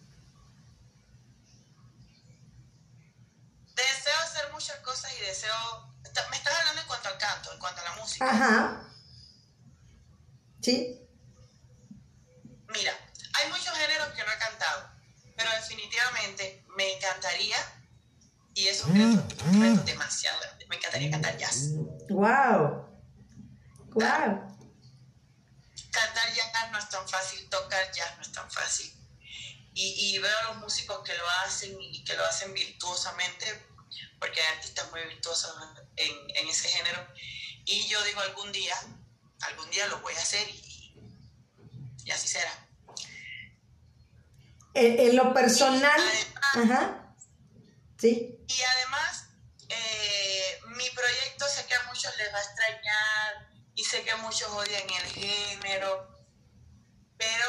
Deseo 3.74 4.12
hacer 4.22 4.52
muchas 4.52 4.76
cosas 4.80 5.12
y 5.18 5.26
deseo... 5.26 5.54
Me 6.30 6.36
estás 6.36 6.54
hablando 6.60 6.80
en 6.80 6.86
cuanto 6.86 7.08
al 7.08 7.18
canto, 7.18 7.52
en 7.52 7.58
cuanto 7.58 7.80
a 7.80 7.84
la 7.84 7.92
música. 7.96 8.30
Ajá. 8.30 8.84
¿Sí? 10.60 11.00
Mira, 12.68 12.92
hay 13.34 13.50
muchos 13.50 13.76
géneros 13.76 14.08
que 14.08 14.24
no 14.24 14.32
he 14.32 14.38
cantado, 14.38 14.93
pero 15.36 15.50
definitivamente 15.50 16.64
me 16.76 16.94
encantaría, 16.94 17.56
y 18.54 18.68
es 18.68 18.82
un 18.84 18.94
reto, 18.94 19.44
un 19.46 19.60
reto 19.62 19.82
demasiado 19.82 20.38
grande, 20.40 20.66
me 20.66 20.76
encantaría 20.76 21.10
cantar 21.10 21.36
jazz. 21.36 21.70
Wow. 22.08 22.88
Wow. 23.94 24.56
Cantar 25.90 26.34
jazz 26.34 26.70
no 26.70 26.78
es 26.78 26.88
tan 26.88 27.08
fácil, 27.08 27.48
tocar 27.48 27.90
jazz 27.92 28.16
no 28.16 28.22
es 28.22 28.32
tan 28.32 28.50
fácil. 28.50 28.92
Y, 29.74 30.14
y 30.14 30.18
veo 30.18 30.38
a 30.38 30.52
los 30.52 30.56
músicos 30.58 31.00
que 31.04 31.14
lo 31.14 31.28
hacen 31.44 31.76
y 31.80 32.04
que 32.04 32.14
lo 32.14 32.24
hacen 32.24 32.54
virtuosamente, 32.54 33.66
porque 34.20 34.40
hay 34.40 34.54
artistas 34.56 34.90
muy 34.92 35.02
virtuosos 35.02 35.52
en, 35.96 36.12
en 36.36 36.48
ese 36.48 36.68
género. 36.68 37.06
Y 37.64 37.86
yo 37.88 38.02
digo 38.04 38.20
algún 38.20 38.52
día, 38.52 38.76
algún 39.40 39.68
día 39.70 39.86
lo 39.88 40.00
voy 40.00 40.14
a 40.14 40.20
hacer 40.20 40.48
y, 40.48 40.94
y 42.04 42.10
así 42.10 42.28
será. 42.28 42.63
En, 44.74 45.00
en 45.00 45.16
lo 45.16 45.32
personal. 45.32 46.00
Ajá. 46.54 47.14
Sí. 47.98 48.44
Y 48.46 48.62
además, 48.62 49.28
eh, 49.68 50.60
mi 50.66 50.88
proyecto 50.90 51.46
sé 51.48 51.64
que 51.66 51.74
a 51.74 51.82
muchos 51.84 52.16
les 52.18 52.32
va 52.32 52.38
a 52.38 52.42
extrañar 52.42 53.48
y 53.74 53.84
sé 53.84 54.02
que 54.02 54.14
muchos 54.16 54.48
odian 54.50 54.88
el 54.90 55.06
género, 55.06 56.26
pero 57.16 57.46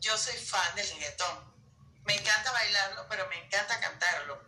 yo 0.00 0.16
soy 0.18 0.34
fan 0.34 0.74
del 0.74 0.88
reggaetón. 0.88 1.54
Me 2.04 2.14
encanta 2.14 2.52
bailarlo, 2.52 3.06
pero 3.08 3.28
me 3.28 3.36
encanta 3.44 3.80
cantarlo. 3.80 4.44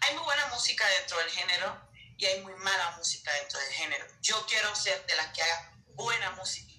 Hay 0.00 0.14
muy 0.14 0.24
buena 0.24 0.46
música 0.48 0.84
dentro 0.98 1.18
del 1.18 1.30
género 1.30 1.88
y 2.16 2.24
hay 2.26 2.42
muy 2.42 2.54
mala 2.56 2.90
música 2.96 3.32
dentro 3.32 3.58
del 3.60 3.72
género. 3.72 4.06
Yo 4.22 4.44
quiero 4.46 4.74
ser 4.74 5.06
de 5.06 5.14
las 5.14 5.28
que 5.28 5.42
haga 5.42 5.72
buena 5.94 6.30
música 6.32 6.74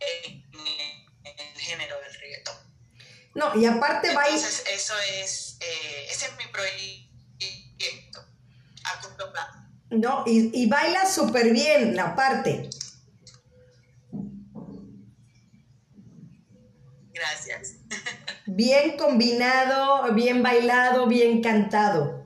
en 0.00 0.44
el 1.24 1.60
género 1.60 2.00
del 2.00 2.14
reggaetón. 2.14 2.67
No, 3.34 3.54
y 3.56 3.66
aparte 3.66 4.14
va 4.14 4.24
Entonces, 4.26 4.64
eso 4.72 4.94
es, 5.20 5.58
eh, 5.60 6.06
ese 6.10 6.26
es 6.26 6.32
mi 6.38 6.50
proyecto 6.52 8.20
a 8.84 9.00
corto 9.00 9.32
plazo. 9.32 9.58
No, 9.90 10.24
y, 10.26 10.50
y 10.52 10.66
baila 10.68 11.06
súper 11.06 11.50
bien 11.52 11.96
la 11.96 12.14
parte. 12.14 12.68
Gracias. 17.12 17.76
Bien 18.46 18.96
combinado, 18.96 20.12
bien 20.14 20.42
bailado, 20.42 21.06
bien 21.06 21.42
cantado. 21.42 22.24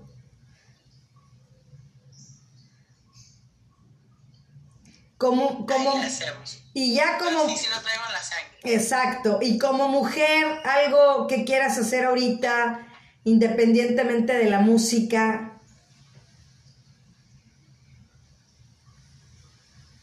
Como, 5.17 5.67
como, 5.67 5.93
Ahí 5.97 6.03
hacemos. 6.03 6.62
Y 6.75 6.95
ya 6.95 7.19
como, 7.19 7.49
Sí, 7.49 7.57
sí 7.57 7.67
lo 7.69 7.81
traigo 7.81 8.05
en 8.07 8.13
la 8.13 8.23
sangre. 8.23 8.59
exacto, 8.65 9.39
y 9.43 9.59
como 9.59 9.89
mujer, 9.89 10.61
algo 10.65 11.27
que 11.27 11.45
quieras 11.45 11.77
hacer 11.79 12.05
ahorita, 12.07 12.87
independientemente 13.25 14.33
de 14.33 14.49
la 14.51 14.61
música. 14.61 15.49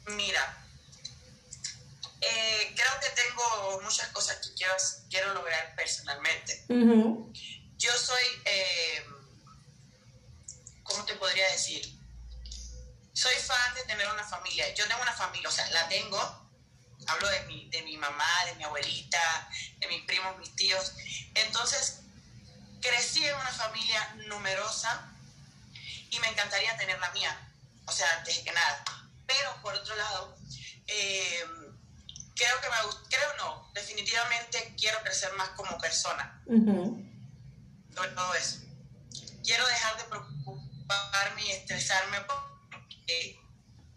Mira, 0.07 0.57
eh, 2.21 2.73
creo 2.75 2.91
que 3.01 3.21
tengo 3.21 3.81
muchas 3.83 4.07
cosas 4.09 4.37
que 4.37 4.53
quiero, 4.55 4.73
quiero 5.09 5.33
lograr 5.33 5.75
personalmente. 5.75 6.65
Yo 7.77 7.91
soy, 7.93 8.23
eh, 8.45 9.05
¿cómo 10.83 11.05
te 11.05 11.13
podría 11.15 11.49
decir? 11.51 11.97
Soy 13.13 13.35
fan 13.35 13.73
de 13.75 13.83
tener 13.83 14.07
una 14.11 14.23
familia. 14.23 14.73
Yo 14.73 14.87
tengo 14.87 15.01
una 15.01 15.13
familia, 15.13 15.47
o 15.49 15.51
sea, 15.51 15.69
la 15.71 15.87
tengo. 15.87 16.48
Hablo 17.07 17.29
de 17.29 17.41
mi, 17.43 17.69
de 17.69 17.81
mi 17.83 17.97
mamá, 17.97 18.45
de 18.45 18.55
mi 18.55 18.63
abuelita, 18.63 19.49
de 19.79 19.87
mis 19.87 20.03
primos, 20.03 20.37
mis 20.37 20.55
tíos. 20.55 20.93
Entonces, 21.33 22.01
crecí 22.81 23.23
en 23.25 23.35
una 23.35 23.51
familia 23.51 24.15
numerosa 24.27 25.11
y 26.09 26.19
me 26.19 26.27
encantaría 26.27 26.77
tener 26.77 26.99
la 26.99 27.11
mía. 27.11 27.51
O 27.85 27.91
sea, 27.91 28.07
antes 28.17 28.39
que 28.39 28.51
nada. 28.51 28.83
Pero, 29.25 29.61
por 29.61 29.73
otro 29.73 29.95
lado, 29.95 30.37
eh, 30.87 31.45
creo 32.35 32.61
que 32.61 32.69
me 32.69 32.85
gusta, 32.85 33.01
creo 33.09 33.37
no, 33.37 33.71
definitivamente 33.73 34.75
quiero 34.77 35.01
crecer 35.03 35.33
más 35.33 35.49
como 35.49 35.77
persona. 35.77 36.41
Sobre 36.45 38.09
todo 38.11 38.33
eso. 38.35 38.59
Quiero 39.43 39.65
dejar 39.67 39.97
de 39.97 40.03
preocuparme 40.05 41.45
y 41.45 41.51
estresarme 41.51 42.21
porque 42.21 43.39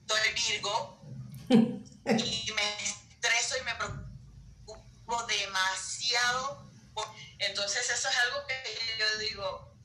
soy 0.09 0.33
Virgo 0.35 1.01
y 2.07 2.53
me 2.53 2.83
estreso 2.83 3.57
y 3.59 3.65
me 3.65 3.75
preocupo 3.75 5.23
demasiado. 5.27 6.71
Entonces 7.39 7.89
eso 7.91 8.09
es 8.09 8.17
algo 8.17 8.47
que 8.47 8.99
yo 8.99 9.19
digo, 9.19 9.77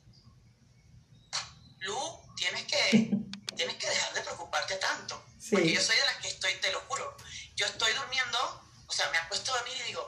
Lu, 1.80 2.34
tienes 2.36 2.64
que, 2.64 3.12
tienes 3.56 3.76
que 3.76 3.90
dejar 3.90 4.14
de 4.14 4.22
preocuparte 4.22 4.76
tanto. 4.76 5.24
Porque 5.50 5.72
yo 5.72 5.82
soy 5.82 5.96
de 5.96 6.06
las 6.06 6.18
que 6.18 6.28
estoy, 6.28 6.54
te 6.56 6.72
lo 6.72 6.82
juro, 6.82 7.16
yo 7.56 7.66
estoy 7.66 7.94
durmiendo, 7.94 8.38
o 8.86 8.92
sea, 8.92 9.10
me 9.12 9.18
acuesto 9.18 9.54
a 9.54 9.58
dormir 9.60 9.78
y 9.80 9.88
digo, 9.88 10.08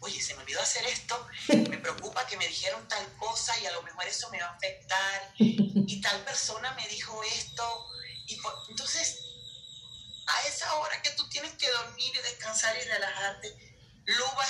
oye, 0.00 0.20
se 0.20 0.34
me 0.34 0.42
olvidó 0.42 0.60
hacer 0.60 0.84
esto, 0.86 1.26
me 1.48 1.78
preocupa 1.78 2.26
que 2.26 2.36
me 2.36 2.46
dijeron 2.46 2.86
tal 2.88 3.10
cosa 3.16 3.58
y 3.60 3.66
a 3.66 3.72
lo 3.72 3.82
mejor 3.82 4.06
eso 4.06 4.28
me 4.30 4.40
va 4.40 4.48
a 4.48 4.54
afectar, 4.54 5.32
y 5.38 6.00
tal 6.02 6.20
persona 6.24 6.72
me 6.74 6.86
dijo 6.88 7.22
esto, 7.22 7.88
y 8.26 8.38
entonces, 8.68 9.25
a 10.26 10.42
esa 10.46 10.74
hora 10.76 11.00
que 11.02 11.10
tú 11.10 11.28
tienes 11.28 11.52
que 11.52 11.70
dormir 11.70 12.12
y 12.14 12.22
descansar 12.22 12.76
y 12.76 12.88
relajarte, 12.88 13.78
Luba 14.04 14.46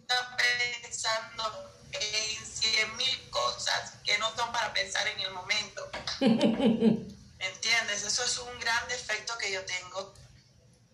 está 0.00 0.36
pensando 0.36 1.74
en 1.92 2.46
cien 2.46 2.96
mil 2.96 3.30
cosas 3.30 3.94
que 4.04 4.16
no 4.18 4.34
son 4.36 4.52
para 4.52 4.72
pensar 4.72 5.06
en 5.08 5.20
el 5.20 5.32
momento. 5.32 5.90
¿Entiendes? 6.20 8.02
Eso 8.02 8.24
es 8.24 8.38
un 8.38 8.60
gran 8.60 8.88
defecto 8.88 9.36
que 9.38 9.52
yo 9.52 9.64
tengo 9.64 10.14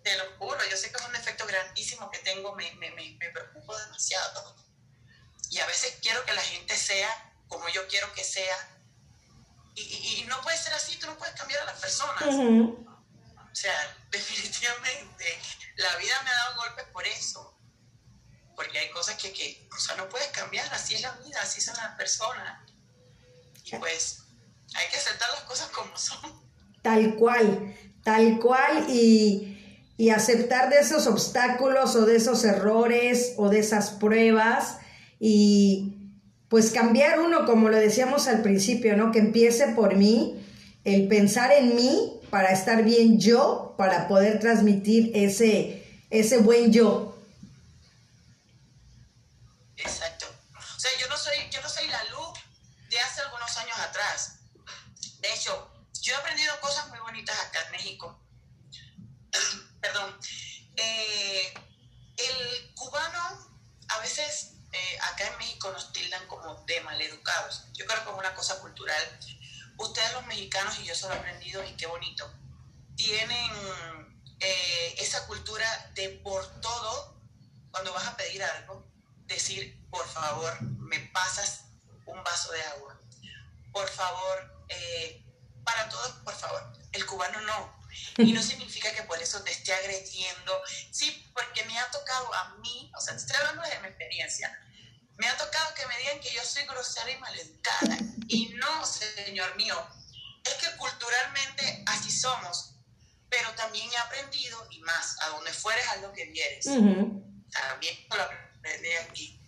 te 0.06 0.16
lo 0.18 0.24
juro, 0.38 0.56
yo 0.70 0.76
sé 0.76 0.92
que 0.92 0.98
es 0.98 1.04
un 1.04 1.16
efecto 1.16 1.44
grandísimo 1.46 2.08
que 2.12 2.18
tengo, 2.18 2.54
me, 2.54 2.70
me, 2.74 2.92
me, 2.92 3.30
preocupo 3.32 3.76
demasiado. 3.76 4.54
Y 5.50 5.58
a 5.58 5.66
veces 5.66 5.98
quiero 6.00 6.24
que 6.24 6.32
la 6.32 6.42
gente 6.42 6.76
sea 6.76 7.10
como 7.48 7.68
yo 7.70 7.84
quiero 7.88 8.12
que 8.12 8.22
sea. 8.22 8.56
Y, 9.74 9.82
y, 9.82 10.24
no 10.28 10.40
puede 10.42 10.56
ser 10.58 10.74
así, 10.74 10.96
tú 10.96 11.08
no 11.08 11.18
puedes 11.18 11.34
cambiar 11.34 11.60
a 11.62 11.64
las 11.64 11.80
personas. 11.80 12.22
O 13.56 13.58
sea, 13.58 13.96
definitivamente, 14.10 15.24
la 15.76 15.96
vida 15.96 16.14
me 16.22 16.30
ha 16.30 16.34
dado 16.34 16.56
golpes 16.56 16.84
por 16.92 17.06
eso. 17.06 17.58
Porque 18.54 18.78
hay 18.78 18.90
cosas 18.90 19.16
que, 19.16 19.32
que 19.32 19.66
o 19.74 19.78
sea, 19.78 19.96
no 19.96 20.08
puedes 20.08 20.28
cambiar, 20.28 20.66
así 20.72 20.94
es 20.94 21.02
la 21.02 21.12
vida, 21.12 21.40
así 21.42 21.60
son 21.60 21.76
las 21.76 21.94
personas. 21.96 22.60
Y 23.64 23.76
pues 23.76 24.20
hay 24.74 24.88
que 24.88 24.96
aceptar 24.96 25.28
las 25.30 25.42
cosas 25.42 25.68
como 25.68 25.96
son. 25.96 26.46
Tal 26.82 27.16
cual, 27.16 27.76
tal 28.02 28.38
cual. 28.38 28.86
Y 28.88 29.56
y 29.98 30.10
aceptar 30.10 30.68
de 30.68 30.78
esos 30.80 31.06
obstáculos 31.06 31.96
o 31.96 32.04
de 32.04 32.16
esos 32.16 32.44
errores 32.44 33.34
o 33.36 33.48
de 33.48 33.60
esas 33.60 33.90
pruebas 33.90 34.78
y 35.18 35.94
pues 36.48 36.70
cambiar 36.70 37.20
uno, 37.20 37.46
como 37.46 37.70
lo 37.70 37.76
decíamos 37.76 38.28
al 38.28 38.42
principio, 38.42 38.96
¿no? 38.96 39.10
Que 39.10 39.18
empiece 39.18 39.68
por 39.68 39.96
mí, 39.96 40.46
el 40.84 41.08
pensar 41.08 41.50
en 41.50 41.74
mí 41.74 42.15
para 42.36 42.52
estar 42.52 42.84
bien 42.84 43.18
yo, 43.18 43.74
para 43.78 44.08
poder 44.08 44.38
transmitir 44.38 45.10
ese, 45.14 46.04
ese 46.10 46.36
buen 46.36 46.70
yo. 46.70 47.16
Exacto. 49.78 50.26
O 50.76 50.78
sea, 50.78 50.90
yo 51.00 51.08
no 51.08 51.16
soy, 51.16 51.34
yo 51.50 51.62
no 51.62 51.68
soy 51.70 51.86
la 51.86 52.04
luz 52.10 52.38
de 52.90 53.00
hace 53.00 53.22
algunos 53.22 53.56
años 53.56 53.78
atrás. 53.78 54.40
De 55.20 55.32
hecho, 55.32 55.66
yo 56.02 56.12
he 56.12 56.16
aprendido 56.16 56.52
cosas 56.60 56.90
muy 56.90 56.98
bonitas 56.98 57.34
acá 57.40 57.58
en 57.64 57.72
México 57.72 58.20
perdón, 59.80 60.14
eh, 60.76 61.54
el 62.18 62.74
cubano 62.74 63.48
a 63.88 63.98
veces 64.00 64.56
eh, 64.72 64.98
acá 65.10 65.26
en 65.26 65.38
México 65.38 65.70
nos 65.72 65.90
tildan 65.94 66.26
como 66.26 66.54
de 66.66 66.82
maleducados. 66.82 67.64
Yo 67.72 67.86
creo 67.86 68.04
que 68.04 68.10
es 68.10 68.16
una 68.18 68.34
cosa 68.34 68.60
cultural. 68.60 69.18
Ustedes 69.78 70.12
los 70.12 70.26
mexicanos, 70.26 70.78
y 70.78 70.84
yo 70.84 70.92
eso 70.92 71.08
lo 71.08 71.14
he 71.14 71.18
aprendido 71.18 71.64
y 71.64 71.76
qué 71.76 71.86
bonito, 71.86 72.32
tienen 72.94 73.50
eh, 74.40 74.94
esa 74.98 75.26
cultura 75.26 75.66
de 75.94 76.08
por 76.22 76.44
todo, 76.60 77.20
cuando 77.70 77.92
vas 77.92 78.06
a 78.06 78.16
pedir 78.16 78.42
algo, 78.42 78.86
decir, 79.26 79.78
por 79.90 80.06
favor, 80.08 80.62
me 80.62 80.98
pasas 81.12 81.64
un 82.06 82.22
vaso 82.24 82.52
de 82.52 82.62
agua. 82.62 83.00
Por 83.72 83.88
favor, 83.88 84.64
para 85.64 85.88
todos, 85.88 86.12
por 86.24 86.34
favor. 86.34 86.72
El 86.92 87.04
cubano 87.04 87.40
no 87.42 87.76
y 88.18 88.32
no 88.32 88.42
significa 88.50 88.92
que 88.94 89.02
por 89.02 89.20
eso 89.20 89.42
te 89.42 89.50
esté 89.50 89.74
agrediendo. 89.74 90.62
Sí, 90.90 91.30
porque 91.34 91.64
me 91.64 91.78
ha 91.78 91.90
tocado 91.90 92.32
a 92.34 92.54
mí, 92.56 92.90
o 92.96 93.00
sea, 93.00 93.14
estoy 93.14 93.36
hablando 93.36 93.62
de 93.62 93.80
mi 93.80 93.88
experiencia, 93.88 94.58
me 95.16 95.28
ha 95.28 95.36
tocado 95.36 95.74
que 95.74 95.86
me 95.86 95.98
digan 95.98 96.20
que 96.20 96.30
yo 96.30 96.44
soy 96.44 96.64
grosera 96.64 97.10
y 97.10 97.18
maleducada. 97.18 97.98
Y 98.28 98.48
no, 98.54 98.84
señor 98.84 99.56
mío, 99.56 99.76
es 100.44 100.54
que 100.54 100.76
culturalmente 100.76 101.84
así 101.86 102.10
somos, 102.10 102.74
pero 103.28 103.50
también 103.52 103.90
he 103.92 103.96
aprendido, 103.96 104.66
y 104.70 104.80
más, 104.80 105.16
a 105.22 105.28
donde 105.28 105.52
fueres, 105.52 105.86
a 105.88 105.96
lo 105.96 106.12
que 106.12 106.26
vieres. 106.26 106.64
También 106.64 108.06
lo 108.10 108.22
aprendí 108.22 108.92
aquí. 108.92 109.40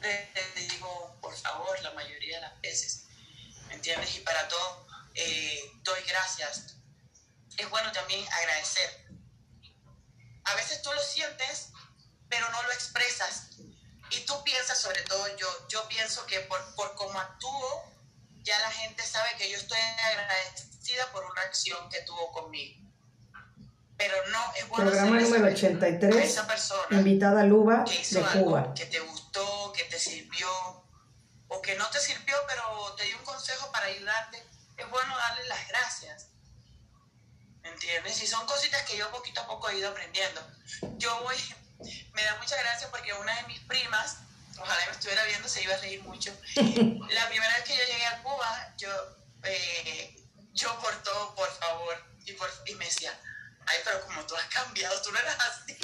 Te 0.00 0.60
digo, 0.60 1.16
por 1.20 1.36
favor, 1.36 1.80
la 1.82 1.92
mayoría 1.92 2.36
de 2.36 2.42
las 2.42 2.60
veces, 2.60 3.06
entiendes? 3.70 4.14
Y 4.16 4.20
para 4.20 4.46
todo 4.48 4.86
eh, 5.14 5.72
doy 5.82 6.00
gracias. 6.06 6.76
Es 7.56 7.68
bueno 7.70 7.90
también 7.92 8.24
agradecer. 8.32 9.05
A 10.46 10.54
veces 10.54 10.82
tú 10.82 10.92
lo 10.92 11.02
sientes, 11.02 11.70
pero 12.28 12.48
no 12.50 12.62
lo 12.62 12.72
expresas. 12.72 13.50
Y 14.10 14.20
tú 14.20 14.34
piensas, 14.44 14.78
sobre 14.78 15.02
todo 15.02 15.36
yo, 15.36 15.48
yo 15.68 15.86
pienso 15.88 16.24
que 16.26 16.40
por, 16.40 16.74
por 16.74 16.94
cómo 16.94 17.18
actúo, 17.18 17.92
ya 18.42 18.58
la 18.60 18.70
gente 18.70 19.02
sabe 19.02 19.28
que 19.36 19.50
yo 19.50 19.56
estoy 19.56 19.78
agradecida 19.78 21.10
por 21.12 21.24
una 21.24 21.42
acción 21.42 21.88
que 21.90 22.00
tuvo 22.02 22.30
conmigo. 22.32 22.86
Pero 23.96 24.14
no 24.28 24.52
es 24.54 24.68
bueno 24.68 24.90
Programa 24.90 25.20
número 25.20 25.46
83. 25.46 26.14
esa 26.16 26.46
persona 26.46 26.98
invitada 26.98 27.42
Luba 27.44 27.84
de 27.84 28.22
Cuba. 28.32 28.74
que 28.74 28.86
te 28.86 29.00
gustó, 29.00 29.72
que 29.72 29.84
te 29.84 29.98
sirvió, 29.98 30.48
o 31.48 31.62
que 31.62 31.76
no 31.76 31.88
te 31.90 31.98
sirvió, 31.98 32.36
pero 32.46 32.94
te 32.96 33.04
dio 33.04 33.18
un 33.18 33.24
consejo 33.24 33.72
para 33.72 33.86
ayudarte, 33.86 34.44
es 34.76 34.90
bueno 34.90 35.16
darle 35.16 35.48
las 35.48 35.68
gracias. 35.68 36.28
¿Entiendes? 37.76 38.22
Y 38.22 38.26
son 38.26 38.46
cositas 38.46 38.82
que 38.84 38.96
yo 38.96 39.10
poquito 39.10 39.42
a 39.42 39.46
poco 39.46 39.68
he 39.68 39.76
ido 39.76 39.90
aprendiendo. 39.90 40.40
Yo 40.96 41.14
voy, 41.22 41.36
me 42.14 42.24
da 42.24 42.36
mucha 42.36 42.56
gracia 42.56 42.90
porque 42.90 43.12
una 43.12 43.36
de 43.36 43.48
mis 43.48 43.60
primas, 43.60 44.16
ojalá 44.58 44.86
me 44.86 44.92
estuviera 44.92 45.22
viendo, 45.24 45.46
se 45.46 45.62
iba 45.62 45.74
a 45.74 45.78
reír 45.78 46.02
mucho. 46.02 46.34
La 46.54 47.28
primera 47.28 47.54
vez 47.54 47.64
que 47.64 47.76
yo 47.76 47.84
llegué 47.84 48.06
a 48.06 48.22
Cuba, 48.22 48.74
yo, 48.78 48.88
eh, 49.42 50.16
yo 50.54 50.80
por 50.80 51.02
todo, 51.02 51.34
por 51.34 51.50
favor, 51.58 52.02
y, 52.24 52.32
por, 52.32 52.50
y 52.64 52.74
me 52.76 52.86
decía, 52.86 53.12
ay, 53.66 53.76
pero 53.84 54.00
como 54.06 54.24
tú 54.24 54.34
has 54.36 54.46
cambiado, 54.46 55.02
tú 55.02 55.12
no 55.12 55.18
eras 55.18 55.36
así. 55.38 55.76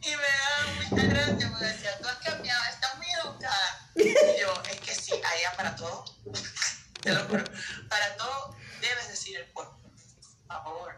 y 0.00 0.16
me 0.16 0.30
da 0.40 0.66
mucha 0.88 1.02
gracia 1.04 1.50
porque 1.50 1.66
decía, 1.66 1.98
tú 1.98 2.08
has 2.08 2.18
cambiado, 2.20 2.64
y 3.96 4.14
yo, 4.40 4.62
es 4.70 4.80
que 4.80 4.94
sí, 4.94 5.12
allá 5.12 5.54
para 5.56 5.76
todo, 5.76 6.04
te 7.02 7.12
lo 7.12 7.22
juro, 7.26 7.44
para 7.90 8.16
todo 8.16 8.56
debes 8.80 9.08
decir 9.08 9.36
el 9.36 9.46
por 9.52 9.73
favor. 10.64 10.94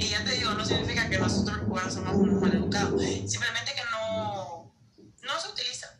Y 0.00 0.08
ya 0.08 0.24
te 0.24 0.32
digo, 0.32 0.50
no 0.52 0.64
significa 0.64 1.08
que 1.08 1.18
nosotros 1.18 1.58
los 1.58 1.66
cubanos 1.68 1.94
somos 1.94 2.14
unos 2.16 2.40
maleducados, 2.40 3.00
simplemente 3.00 3.74
que 3.74 3.84
no, 3.90 4.74
no 5.22 5.40
se 5.40 5.48
utiliza. 5.48 5.94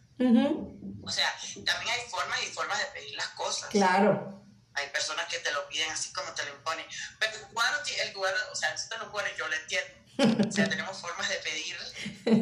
O 1.03 1.11
sea, 1.11 1.33
también 1.65 1.95
hay 1.95 2.09
formas 2.11 2.43
y 2.43 2.47
formas 2.47 2.79
de 2.79 2.87
pedir 2.87 3.15
las 3.15 3.29
cosas. 3.29 3.71
Claro. 3.71 4.43
Hay 4.75 4.89
personas 4.91 5.27
que 5.27 5.39
te 5.39 5.53
lo 5.53 5.69
piden 5.69 5.91
así 5.91 6.13
como 6.13 6.33
te 6.33 6.45
lo 6.45 6.55
imponen. 6.55 6.87
Pero 7.19 7.37
el 7.37 7.43
cubano, 7.47 7.77
el 8.05 8.13
cubano 8.13 8.37
o 8.53 8.55
sea, 8.55 8.73
nosotros 8.73 9.01
los 9.01 9.11
cubanos, 9.11 9.33
yo 9.37 9.49
lo 9.49 9.55
entiendo 9.55 9.99
o 10.19 10.53
sea, 10.53 10.69
tenemos 10.69 10.99
formas 10.99 11.29
de 11.29 11.37
pedir 11.37 11.77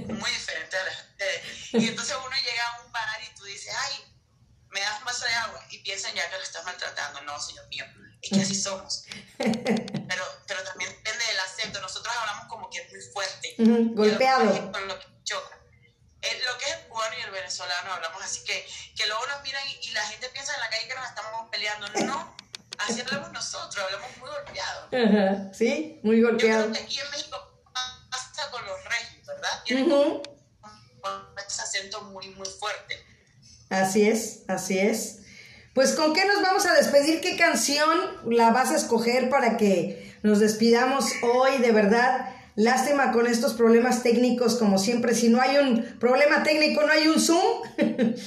muy 0.08 0.30
diferentes 0.30 0.80
a 0.80 1.78
Y 1.78 1.88
entonces 1.88 2.16
uno 2.18 2.36
llega 2.36 2.66
a 2.66 2.82
un 2.82 2.92
bar 2.92 3.18
y 3.30 3.34
tú 3.34 3.44
dices, 3.44 3.74
ay, 3.86 4.04
me 4.70 4.80
das 4.80 4.98
un 4.98 5.04
vaso 5.04 5.24
de 5.26 5.34
agua 5.34 5.64
y 5.70 5.78
piensan 5.78 6.14
ya 6.14 6.28
que 6.30 6.36
lo 6.36 6.42
estás 6.42 6.64
maltratando. 6.64 7.20
No, 7.22 7.38
señor 7.40 7.68
mío, 7.68 7.84
es 8.22 8.30
que 8.30 8.40
así 8.40 8.54
somos. 8.54 9.04
Pero, 9.38 10.24
pero 10.46 10.62
también 10.64 10.90
depende 10.90 11.24
del 11.26 11.38
acento. 11.40 11.80
Nosotros 11.80 12.14
hablamos 12.18 12.46
como 12.48 12.70
que 12.70 12.78
es 12.78 12.90
muy 12.90 13.00
fuerte. 13.00 13.54
golpeado. 13.94 14.44
Lo 14.44 14.98
que 14.98 15.06
choca. 15.24 15.58
lo 16.44 16.58
que 16.58 16.64
es 16.64 16.76
el 16.76 16.88
cubano 16.88 17.14
y 17.18 17.22
el 17.22 17.30
venezolano 17.30 17.92
hablamos 17.92 18.24
así 18.24 18.44
que, 18.44 18.66
que 18.96 19.06
luego 19.06 19.26
nos 19.26 19.42
miran 19.42 19.62
y, 19.68 19.88
y 19.88 19.92
la 19.92 20.02
gente 20.06 20.28
piensa 20.30 20.54
en 20.54 20.60
la 20.60 20.70
calle 20.70 20.88
que 20.88 20.94
nos 20.94 21.08
estamos 21.08 21.50
peleando. 21.50 21.88
No, 22.06 22.36
así 22.78 23.00
hablamos 23.00 23.32
nosotros, 23.32 23.84
hablamos 23.84 24.16
muy 24.18 24.30
golpeado. 24.30 25.52
Sí, 25.52 26.00
muy 26.02 26.22
golpeado. 26.22 26.66
Yo 26.66 26.72
creo 26.72 26.80
que 26.80 26.84
aquí 26.84 27.00
en 27.00 27.10
México 27.10 27.46
con 28.50 28.64
los 28.66 28.84
reyes, 28.84 29.26
¿verdad? 29.26 29.62
Tienen 29.64 29.92
un, 29.92 30.22
acento 31.36 32.02
muy, 32.02 32.28
muy 32.30 32.48
fuerte. 32.48 32.96
Así 33.70 34.08
es, 34.08 34.42
así 34.48 34.78
es. 34.78 35.22
Pues 35.76 35.92
con 35.92 36.14
qué 36.14 36.24
nos 36.24 36.40
vamos 36.40 36.64
a 36.64 36.72
despedir, 36.72 37.20
qué 37.20 37.36
canción 37.36 37.90
la 38.30 38.50
vas 38.50 38.70
a 38.70 38.76
escoger 38.76 39.28
para 39.28 39.58
que 39.58 40.10
nos 40.22 40.40
despidamos 40.40 41.12
hoy, 41.20 41.58
de 41.58 41.70
verdad. 41.70 42.30
Lástima 42.54 43.12
con 43.12 43.26
estos 43.26 43.52
problemas 43.52 44.02
técnicos, 44.02 44.54
como 44.54 44.78
siempre, 44.78 45.14
si 45.14 45.28
no 45.28 45.38
hay 45.38 45.58
un 45.58 45.84
problema 46.00 46.42
técnico, 46.42 46.80
no 46.80 46.90
hay 46.90 47.08
un 47.08 47.20
Zoom. 47.20 47.60